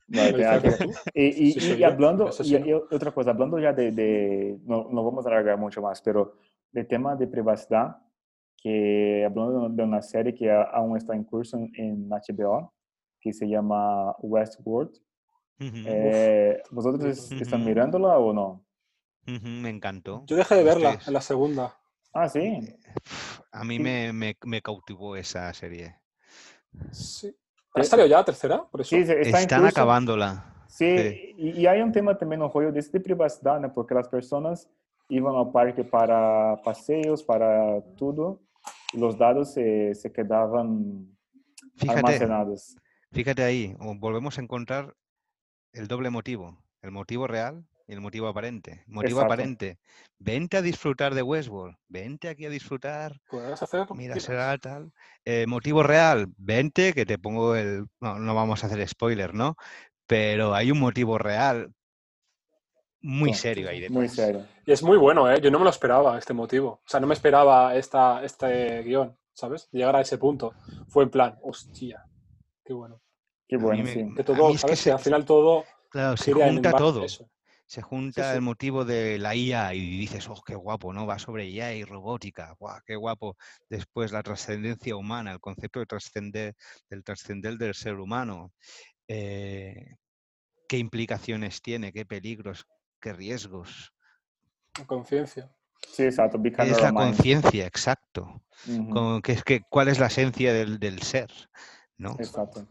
Vale. 0.06 0.78
Y, 1.14 1.24
y- 1.48 1.52
Sí, 1.52 1.74
y 1.78 1.84
hablando, 1.84 2.28
y, 2.28 2.44
sí. 2.44 2.56
y 2.56 2.72
otra 2.72 3.10
cosa, 3.12 3.30
hablando 3.30 3.58
ya 3.58 3.72
de, 3.72 3.90
de- 3.92 4.58
no, 4.64 4.88
no 4.90 5.04
vamos 5.04 5.24
a 5.26 5.30
alargar 5.30 5.56
mucho 5.58 5.80
más, 5.80 6.02
pero 6.02 6.36
de 6.72 6.84
tema 6.84 7.16
de 7.16 7.26
privacidad, 7.26 7.96
que 8.56 9.24
hablando 9.24 9.68
de 9.68 9.82
una 9.82 10.02
serie 10.02 10.34
que 10.34 10.50
aún 10.50 10.96
está 10.96 11.14
en 11.14 11.24
curso 11.24 11.56
en, 11.74 12.08
HBO, 12.10 12.72
que 13.20 13.32
se 13.32 13.46
llama 13.48 14.12
Westworld. 14.18 14.92
Ujú, 15.60 15.76
Eh, 15.86 16.62
¿Vosotros 16.70 17.04
es- 17.04 17.32
están 17.40 17.60
Ujú. 17.60 17.68
mirándola 17.70 18.18
o 18.18 18.32
no? 18.32 18.64
ujú, 19.26 19.48
me 19.48 19.70
encantó. 19.70 20.24
Yo 20.26 20.36
dejé 20.36 20.56
de 20.56 20.64
verla 20.64 20.98
en 21.06 21.12
la 21.14 21.20
segunda. 21.22 21.78
Ah, 22.14 22.28
sí. 22.28 22.58
A 23.52 23.64
mí 23.64 23.76
Sí. 23.76 23.82
me, 23.82 24.12
me, 24.12 24.36
me 24.44 24.62
cautivó 24.62 25.16
esa 25.16 25.52
serie. 25.52 25.96
Sí. 26.92 27.34
¿Ha 27.74 27.82
salido 27.82 28.06
ya 28.08 28.18
la 28.18 28.24
tercera? 28.24 28.64
Por 28.70 28.80
eso. 28.80 28.90
Sí, 28.90 29.02
está 29.02 29.14
Están 29.42 29.60
curso. 29.62 29.74
acabándola. 29.80 30.64
Sí, 30.68 30.96
Sí. 30.98 31.34
y, 31.38 31.50
y 31.62 31.66
hay 31.66 31.80
un 31.82 31.92
tema 31.92 32.16
también, 32.16 32.40
un 32.42 32.52
rollo 32.52 32.72
de, 32.72 32.80
de 32.80 33.00
privacidad, 33.00 33.60
¿no? 33.60 33.72
Porque 33.72 33.94
las 33.94 34.08
personas 34.08 34.68
iban 35.08 35.34
al 35.34 35.50
parque 35.52 35.84
para 35.84 36.56
paseos, 36.64 37.22
para 37.22 37.80
todo, 37.96 38.40
y 38.92 38.98
los 38.98 39.18
datos 39.18 39.52
se, 39.52 39.94
se 39.94 40.10
quedaban 40.12 41.08
Fíjate, 41.76 41.98
almacenados. 41.98 42.76
fíjate 43.12 43.42
ahí, 43.42 43.76
volvemos 43.98 44.38
a 44.38 44.40
encontrar 44.42 44.94
el 45.72 45.88
doble 45.88 46.10
motivo, 46.10 46.56
el 46.80 46.90
motivo 46.92 47.26
real 47.26 47.66
el 47.86 48.00
motivo 48.00 48.28
aparente. 48.28 48.82
Motivo 48.86 49.20
Exacto. 49.20 49.32
aparente, 49.32 49.78
vente 50.18 50.56
a 50.56 50.62
disfrutar 50.62 51.14
de 51.14 51.22
Westworld, 51.22 51.76
vente 51.88 52.28
aquí 52.28 52.46
a 52.46 52.50
disfrutar, 52.50 53.20
Puedes 53.28 53.62
hacer. 53.62 53.86
mira, 53.94 54.18
será 54.20 54.56
tal. 54.58 54.92
Eh, 55.24 55.46
motivo 55.46 55.82
real, 55.82 56.28
vente, 56.36 56.92
que 56.92 57.04
te 57.06 57.18
pongo 57.18 57.54
el... 57.56 57.86
No, 58.00 58.18
no 58.18 58.34
vamos 58.34 58.62
a 58.64 58.68
hacer 58.68 58.86
spoiler, 58.88 59.34
¿no? 59.34 59.56
Pero 60.06 60.54
hay 60.54 60.70
un 60.70 60.80
motivo 60.80 61.18
real 61.18 61.72
muy 63.00 63.34
serio 63.34 63.68
ahí 63.68 63.86
Muy 63.90 64.04
detrás. 64.08 64.16
serio. 64.16 64.46
Y 64.64 64.72
es 64.72 64.82
muy 64.82 64.96
bueno, 64.96 65.30
¿eh? 65.30 65.40
Yo 65.40 65.50
no 65.50 65.58
me 65.58 65.64
lo 65.64 65.70
esperaba, 65.70 66.18
este 66.18 66.32
motivo. 66.32 66.80
O 66.84 66.88
sea, 66.88 67.00
no 67.00 67.06
me 67.06 67.14
esperaba 67.14 67.74
esta, 67.76 68.24
este 68.24 68.82
guion, 68.82 69.16
¿sabes? 69.34 69.68
Llegar 69.72 69.94
a 69.96 70.00
ese 70.00 70.16
punto. 70.16 70.54
Fue 70.88 71.04
en 71.04 71.10
plan, 71.10 71.38
hostia, 71.42 72.02
qué 72.64 72.72
bueno. 72.72 73.00
Qué 73.46 73.58
bueno, 73.58 73.84
me- 73.84 73.92
sí. 73.92 74.06
Que 74.16 74.24
todo, 74.24 74.48
mí 74.48 74.54
es 74.54 74.64
que 74.64 74.74
¿sabes? 74.76 74.86
Al 74.86 74.98
final 75.00 75.24
todo 75.26 75.64
Claro, 75.90 76.16
se 76.16 76.32
junta 76.32 76.72
todo. 76.72 77.04
eso. 77.04 77.28
Se 77.66 77.82
junta 77.82 78.30
sí. 78.30 78.36
el 78.36 78.42
motivo 78.42 78.84
de 78.84 79.18
la 79.18 79.34
IA 79.34 79.74
y 79.74 79.98
dices, 79.98 80.28
oh, 80.28 80.42
qué 80.44 80.54
guapo, 80.54 80.92
¿no? 80.92 81.06
Va 81.06 81.18
sobre 81.18 81.48
IA 81.48 81.74
y 81.74 81.84
robótica, 81.84 82.54
guau, 82.58 82.78
qué 82.84 82.94
guapo. 82.96 83.36
Después 83.68 84.12
la 84.12 84.22
trascendencia 84.22 84.94
humana, 84.96 85.32
el 85.32 85.40
concepto 85.40 85.80
de 85.80 85.86
trascender, 85.86 86.54
del 86.90 87.02
trascender 87.02 87.56
del 87.56 87.74
ser 87.74 87.94
humano. 87.94 88.52
eh, 89.08 89.96
¿Qué 90.68 90.78
implicaciones 90.78 91.60
tiene? 91.62 91.92
¿Qué 91.92 92.04
peligros? 92.06 92.66
¿Qué 93.00 93.12
riesgos? 93.12 93.92
Conciencia. 94.86 95.54
Sí, 95.88 96.04
exacto. 96.04 96.42
¿Qué 96.42 96.70
es 96.70 96.80
la 96.82 96.92
conciencia? 96.92 97.66
Exacto. 97.66 98.42
Como 98.90 99.20
que 99.20 99.32
es 99.32 99.44
que, 99.44 99.62
¿Cuál 99.68 99.88
es 99.88 99.98
la 99.98 100.06
esencia 100.06 100.52
del, 100.52 100.78
del 100.78 101.02
ser? 101.02 101.30
¿no? 101.96 102.16
Exacto. 102.18 102.66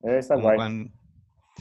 Guay. 0.00 0.56
cuan- 0.56 0.92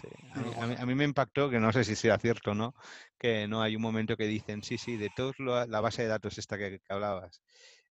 sí, 0.01 0.07
a, 0.33 0.41
mí, 0.41 0.51
a 0.59 0.67
mí- 0.67 0.75
a 0.79 0.85
mí 0.85 0.95
me 0.95 1.03
impactó, 1.03 1.49
que 1.49 1.59
no 1.59 1.71
sé 1.73 1.83
si 1.83 1.95
sea 1.95 2.17
cierto 2.17 2.51
o 2.51 2.55
no, 2.55 2.73
que 3.17 3.47
no 3.47 3.61
hay 3.61 3.75
un 3.75 3.81
momento 3.81 4.15
que 4.17 4.25
dicen, 4.27 4.63
sí, 4.63 4.77
sí, 4.77 4.97
de 4.97 5.09
todos 5.09 5.35
lo- 5.39 5.65
la 5.65 5.81
base 5.81 6.03
de 6.03 6.07
datos 6.07 6.37
esta 6.37 6.57
que, 6.57 6.79
que 6.79 6.93
hablabas, 6.93 7.41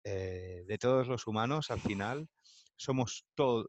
eh, 0.05 0.65
de 0.67 0.79
todos 0.79 1.09
los 1.09 1.27
humanos, 1.27 1.71
al 1.71 1.81
final, 1.81 2.29
somos 2.77 3.25
todos 3.35 3.69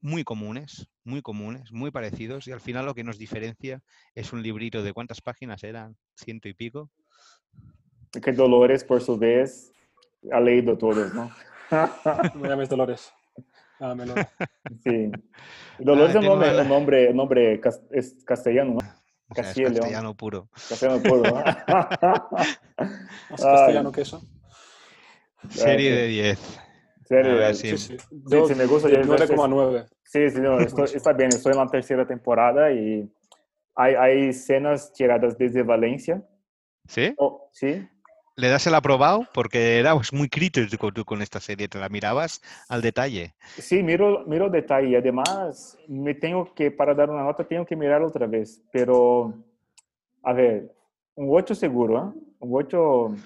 muy 0.00 0.24
comunes, 0.24 0.88
muy 1.04 1.20
comunes, 1.22 1.72
muy 1.72 1.90
parecidos, 1.90 2.48
y 2.48 2.52
al 2.52 2.60
final 2.60 2.86
lo 2.86 2.94
que 2.94 3.04
nos 3.04 3.18
diferencia 3.18 3.82
es 4.14 4.32
un 4.32 4.42
librito 4.42 4.82
de 4.82 4.92
cuántas 4.92 5.20
páginas 5.20 5.62
eran, 5.62 5.96
ciento 6.14 6.48
y 6.48 6.54
pico. 6.54 6.90
Que 8.22 8.32
Dolores, 8.32 8.82
por 8.82 9.00
su 9.02 9.16
vez, 9.18 9.72
ha 10.32 10.40
leído 10.40 10.76
todos, 10.76 11.14
¿no? 11.14 11.30
No 12.34 12.40
me 12.40 12.48
llames 12.48 12.68
Dolores. 12.68 13.12
Sí. 14.84 15.10
Dolores 15.78 16.08
Ah, 16.08 16.10
es 16.10 16.14
un 16.16 16.20
tengo 16.22 16.34
nombre, 16.34 16.52
la- 16.52 16.62
un 16.62 16.68
nombre, 16.68 17.08
un 17.10 17.16
nombre 17.16 17.60
cas- 17.60 17.80
es 17.90 18.16
castellano, 18.24 18.74
¿no? 18.74 18.80
Es 19.34 19.56
León. 19.56 19.74
castellano 19.74 20.14
puro. 20.16 20.48
Castellano 20.68 21.02
puro, 21.02 21.22
¿no? 21.22 21.34
Más 23.30 23.40
castellano 23.40 23.92
que 23.92 24.00
eso. 24.02 24.22
Serie 25.48 25.92
de 25.92 26.06
10. 26.08 26.60
Serio, 27.06 27.32
A 27.32 27.34
ver 27.36 27.50
eh, 27.50 27.54
si- 27.54 27.68
Sí, 27.70 27.78
sí. 27.78 27.96
Sí, 27.98 28.22
Yo, 28.30 28.46
sí, 28.48 28.54
me 28.54 28.66
gusta. 28.66 28.88
yo- 28.88 29.00
9,9. 29.00 29.86
Sí, 30.04 30.28
sí, 30.30 30.40
no, 30.40 30.60
estoy- 30.60 30.90
está 30.96 31.12
bien, 31.12 31.28
estoy 31.30 31.52
en 31.52 31.58
la 31.58 31.66
tercera 31.68 32.06
temporada 32.06 32.70
y 32.72 33.08
hay, 33.74 33.94
hay 33.94 34.28
escenas 34.28 34.92
tiradas 34.92 35.38
desde 35.38 35.62
Valencia. 35.62 36.22
¿Sí? 36.88 37.14
Oh, 37.16 37.48
sí, 37.52 37.86
¿Le 38.40 38.48
das 38.48 38.66
el 38.66 38.74
aprobado? 38.74 39.26
Porque 39.34 39.78
eras 39.78 40.14
muy 40.14 40.30
crítico 40.30 40.90
tú 40.92 41.04
con 41.04 41.20
esta 41.20 41.40
serie, 41.40 41.68
te 41.68 41.78
la 41.78 41.90
mirabas 41.90 42.40
al 42.70 42.80
detalle. 42.80 43.34
sí, 43.58 43.82
miro, 43.82 44.24
miro 44.26 44.48
detalle 44.48 44.96
además 44.96 45.76
me 45.86 46.14
tengo 46.14 46.54
que, 46.54 46.70
para 46.70 46.94
dar 46.94 47.10
una 47.10 47.22
nota, 47.22 47.46
tengo 47.46 47.66
que 47.66 47.76
mirar 47.76 48.00
otra 48.02 48.26
vez, 48.26 48.62
pero, 48.72 49.34
a 50.22 50.32
ver, 50.32 50.74
un 51.16 51.28
8 51.30 51.54
seguro, 51.54 51.98
¿eh? 52.16 52.20
Un 52.38 52.50
8, 52.54 53.04
un 53.08 53.18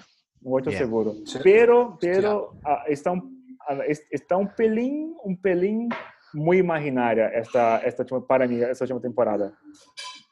8 0.43 0.69
Bien. 0.69 0.83
seguro. 0.83 1.13
Pero, 1.41 1.97
pero 2.01 2.57
ah, 2.65 2.83
está, 2.85 3.11
un, 3.11 3.57
es- 3.87 4.05
está 4.11 4.35
un 4.35 4.49
pelín, 4.53 5.15
un 5.23 5.37
pelín 5.39 5.87
muy 6.33 6.57
imaginaria 6.57 7.29
esta, 7.29 7.77
esta 7.77 8.03
última- 8.03 8.27
para 8.27 8.45
mí, 8.49 8.59
esta 8.61 8.83
última 8.83 8.99
temporada. 8.99 9.53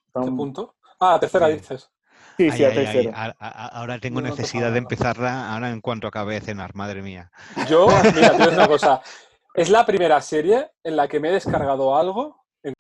Está 0.08 0.24
¿Qué 0.24 0.30
un- 0.30 0.36
punto? 0.36 0.76
Ah, 1.00 1.18
tercera 1.22 1.48
Sí. 1.48 1.54
dices. 1.54 1.90
Sí, 2.38 2.50
Ay, 2.50 2.52
sí, 2.58 2.64
ay, 2.64 2.70
ay, 2.78 2.86
tercera. 2.86 3.12
a- 3.16 3.36
a- 3.40 3.68
Ahora 3.80 4.00
tengo 4.00 4.20
No, 4.22 4.28
no 4.30 4.34
te 4.36 4.42
necesidad 4.42 4.72
de 4.72 4.80
empezarla 4.80 5.54
ahora 5.54 5.70
en 5.70 5.82
cuanto 5.82 6.08
acabe 6.08 6.34
de 6.36 6.42
cenar, 6.42 6.74
madre 6.76 7.02
mía. 7.02 7.32
Yo, 7.70 7.88
mira, 8.16 8.36
te 8.38 8.50
una 8.50 8.68
cosa. 8.68 9.02
Es 9.56 9.70
la 9.70 9.86
primera 9.86 10.20
serie 10.20 10.72
en 10.84 10.96
la 10.96 11.08
que 11.08 11.20
me 11.20 11.30
he 11.30 11.32
descargado 11.32 11.96
algo 11.96 12.44
en- 12.64 12.74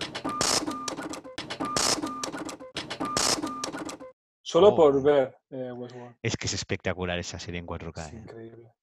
solo 4.41 4.69
Oh. 4.69 4.75
por 4.75 5.01
ver 5.03 5.37
eh, 5.51 5.71
Westworld. 5.71 6.15
Es 6.23 6.35
que 6.35 6.47
es 6.47 6.53
espectacular 6.53 7.19
esa 7.19 7.37
serie 7.37 7.59
en 7.59 7.67
4K. 7.67 8.07
Es 8.07 8.13
¿eh? 8.13 8.17
increíble. 8.17 8.73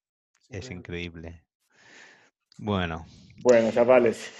Es 0.49 0.71
increíble. 0.71 1.43
Bueno, 2.57 3.05
Bueno, 3.43 3.71
chavales, 3.71 4.31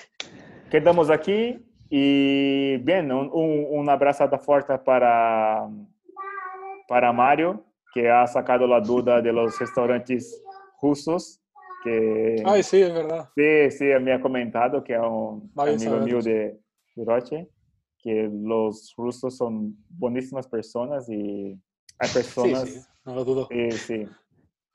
quedamos 0.70 1.10
aquí 1.10 1.60
y 1.90 2.78
bien, 2.78 3.12
un, 3.12 3.30
un, 3.34 3.90
abrazada 3.90 4.38
fuerte 4.38 4.78
para, 4.78 5.68
para 6.92 7.14
Mario, 7.14 7.64
que 7.94 8.10
ha 8.10 8.28
sacado 8.28 8.68
la 8.68 8.82
duda 8.82 9.22
de 9.22 9.32
los 9.32 9.58
restaurantes 9.58 10.44
rusos, 10.82 11.42
que 11.86 12.44
Ay, 12.46 12.62
sí, 12.64 12.82
es 12.82 12.94
verdad. 12.94 13.30
sí, 13.34 13.72
sí, 13.72 13.86
me 14.02 14.12
ha 14.12 14.20
comentado 14.20 14.84
que 14.84 14.96
es 14.96 15.00
un 15.00 15.50
Va 15.58 15.64
bien 15.64 15.78
amigo 15.78 16.00
mío 16.02 16.20
de, 16.22 16.60
de 16.98 17.06
Roche, 17.06 17.50
que 17.98 18.30
los 18.30 18.94
rusos 18.98 19.38
son 19.38 19.74
buenísimas 19.88 20.50
personas 20.50 21.08
y 21.08 21.58
hay 21.98 22.10
Sí, 22.10 22.14
personas... 22.14 22.70
sí, 22.70 22.82
no 23.06 23.16
lo 23.16 23.24
dudo. 23.24 23.48
Sí, 23.50 23.72
sí. 23.72 24.10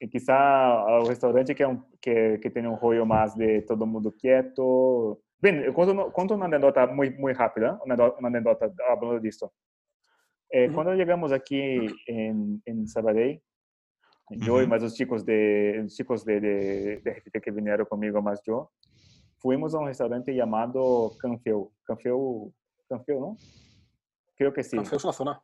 E 0.01 0.09
quizá 0.09 0.87
o 1.03 1.05
restaurante 1.07 1.55
que, 1.55 1.63
é 1.63 1.69
um, 1.69 1.83
que, 2.01 2.39
que 2.39 2.49
tem 2.49 2.67
um 2.67 2.77
rollo 2.77 3.05
mais 3.05 3.35
de 3.35 3.61
todo 3.63 3.87
mundo 3.87 4.11
quieto. 4.11 5.21
Bem, 5.39 5.57
eu 5.65 5.75
conto, 5.75 6.11
conto 6.13 6.35
uma 6.35 6.47
anedota 6.47 6.87
muito, 6.87 7.21
muito 7.21 7.37
rápida, 7.37 7.75
uma 7.85 7.93
anedota, 7.95 8.19
uma 8.19 8.29
anedota 8.29 8.73
falando 8.79 9.21
disso. 9.21 9.51
Eh, 10.53 10.69
Uhum. 10.69 10.75
Quando 10.75 10.97
chegamos 10.97 11.33
aqui 11.33 11.87
em, 12.09 12.61
em 12.67 12.87
Sabadell, 12.87 13.41
eu 14.47 14.59
e 14.61 14.63
Uhum. 14.63 14.69
mais 14.69 14.83
os 14.83 14.95
chicos 14.97 15.23
de 15.25 15.83
os 15.85 15.95
chicos 15.95 16.25
de, 16.25 16.41
de, 16.41 17.01
de 17.01 17.41
que 17.41 17.51
vieram 17.51 17.85
comigo, 17.87 18.21
mais 18.23 18.41
eu, 18.47 18.69
fuimos 19.41 19.75
a 19.75 19.79
um 19.81 19.85
restaurante 19.87 20.35
chamado 20.37 21.17
Canfeu. 21.21 21.73
Canfeu, 21.87 22.53
Canfeu, 22.89 23.21
não? 23.21 23.37
Creo 24.37 24.53
que 24.53 24.63
sim. 24.63 24.77
Canfeu 24.77 24.97
es 24.99 25.05
una 25.05 25.13
zona. 25.13 25.41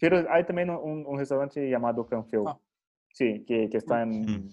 Pero 0.00 0.24
hay 0.30 0.44
también 0.44 0.70
un, 0.70 1.04
un 1.06 1.18
restaurante 1.18 1.68
llamado 1.68 2.06
Canfeu. 2.06 2.46
Ah. 2.48 2.58
Sí, 3.12 3.44
que, 3.46 3.68
que 3.68 3.76
está 3.78 4.02
en, 4.02 4.20
Mm. 4.20 4.48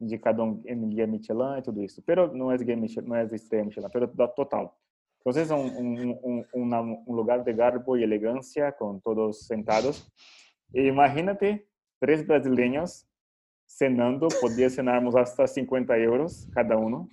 indicado 0.00 0.60
en 0.64 0.88
Guía 0.90 1.06
Michelin 1.06 1.58
y 1.58 1.62
todo 1.62 1.80
eso. 1.82 2.02
Pero 2.06 2.32
no 2.32 2.52
es 2.52 2.62
Guía 2.62 2.76
Michelin, 2.76 3.08
no 3.10 3.16
es 3.16 3.32
estrella 3.32 3.64
Michelin, 3.64 3.90
pero 3.92 4.06
da 4.06 4.28
total. 4.32 4.70
Entonces, 5.26 5.50
un, 5.50 5.76
un- 5.76 6.18
un- 6.22 6.46
una- 6.52 6.80
un 6.80 7.16
lugar 7.16 7.42
de 7.42 7.52
garbo 7.52 7.96
y 7.96 8.04
elegancia 8.04 8.70
con 8.70 9.00
todos 9.00 9.44
sentados. 9.44 10.08
E 10.72 10.86
imagínate, 10.86 11.66
tres 11.98 12.24
brasileños 12.24 13.08
cenando, 13.66 14.28
podía 14.40 14.70
cenarmos 14.70 15.16
hasta 15.16 15.48
50 15.48 15.96
euros 15.98 16.46
cada 16.52 16.76
uno, 16.76 17.08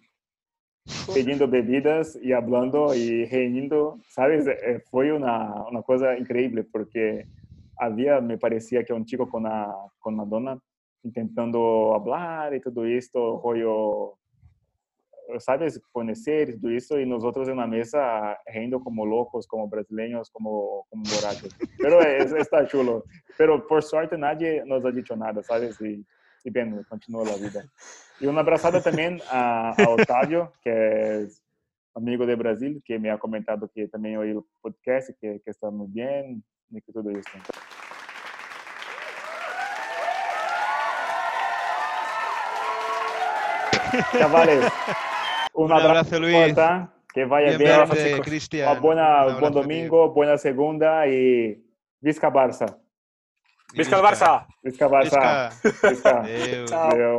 pedindo 1.11 1.47
bebidas 1.47 2.15
y 2.21 2.33
hablando 2.33 2.93
y 2.93 3.25
riendo, 3.25 3.97
¿sabes? 4.09 4.45
Eh, 4.45 4.83
Fue 4.91 5.11
una, 5.11 5.63
una 5.71 5.81
cosa 5.81 6.15
increíble 6.15 6.63
porque 6.63 7.25
había, 7.77 8.21
me 8.21 8.37
parecía 8.37 8.83
que 8.83 8.93
un 8.93 9.05
chico 9.05 9.27
con 9.27 9.41
una, 9.47 9.73
con 9.97 10.13
una 10.13 10.25
dona 10.25 10.59
intentando 11.01 11.95
hablar 11.95 12.53
y 12.53 12.61
todo 12.61 12.85
esto, 12.85 13.41
rollo, 13.43 14.19
¿sabes? 15.39 15.81
Conocer 15.91 16.49
y 16.49 16.59
todo 16.59 16.71
eso, 16.71 16.99
y 16.99 17.05
nosotros 17.05 17.47
en 17.49 17.57
la 17.57 17.67
mesa 17.67 18.37
riendo 18.45 18.79
como 18.81 19.05
locos, 19.05 19.47
como 19.47 19.67
brasileños, 19.67 20.29
como, 20.29 20.85
como 20.89 21.03
borrachos. 21.03 21.55
Pero 21.77 22.01
es, 22.01 22.31
está 22.33 22.67
chulo. 22.67 23.03
Pero 23.37 23.65
por 23.67 23.83
suerte 23.83 24.17
nadie 24.17 24.63
nos 24.65 24.83
ha 24.85 24.91
dicho 24.91 25.15
nada, 25.15 25.41
¿sabes? 25.43 25.79
Y, 25.81 26.05
y 26.43 26.49
bien, 26.49 26.83
continúa 26.89 27.25
la 27.25 27.35
vida. 27.35 27.65
Y 28.19 28.27
una 28.27 28.41
abrazada 28.41 28.81
también 28.81 29.19
a, 29.31 29.71
a 29.71 29.89
Otávio, 29.89 30.51
que 30.61 31.23
es 31.23 31.43
amigo 31.95 32.25
de 32.25 32.35
Brasil, 32.35 32.81
que 32.85 32.97
me 32.99 33.11
ha 33.11 33.17
comentado 33.17 33.69
que 33.73 33.87
también 33.87 34.17
oí 34.17 34.31
el 34.31 34.41
podcast, 34.61 35.09
y 35.11 35.13
que, 35.15 35.41
que 35.43 35.51
está 35.51 35.69
muy 35.69 35.87
bien 35.89 36.43
y 36.69 36.81
que 36.81 36.91
todo 36.91 37.09
esto. 37.09 37.31
Chavales, 44.17 44.71
un, 45.53 45.65
Un 45.65 45.71
abrazo, 45.71 45.89
abrazo, 45.89 46.19
Luis. 46.19 46.35
fuerte, 46.53 46.87
que 47.13 47.25
vaya 47.25 47.47
Bien 47.49 47.59
bien. 47.59 47.69
verte, 47.89 48.21
Cristian. 48.21 48.71
Uma 48.71 48.79
buena, 48.79 49.17
Un 49.19 49.23
buen 49.25 49.35
abrazo, 49.35 49.53
domingo, 49.61 50.13
buena 50.13 50.37
segunda 50.37 51.07
y 51.07 51.63
Visca 52.01 52.29
Barça. 52.31 52.77
Visca 53.73 53.95
el 53.97 54.01
Barça. 54.03 54.45
Visca 54.61 54.87
Barça. 54.87 55.49
Visca. 55.63 55.89
Visca. 55.89 56.19
Adeu. 56.19 56.65
Adeu. 56.75 57.17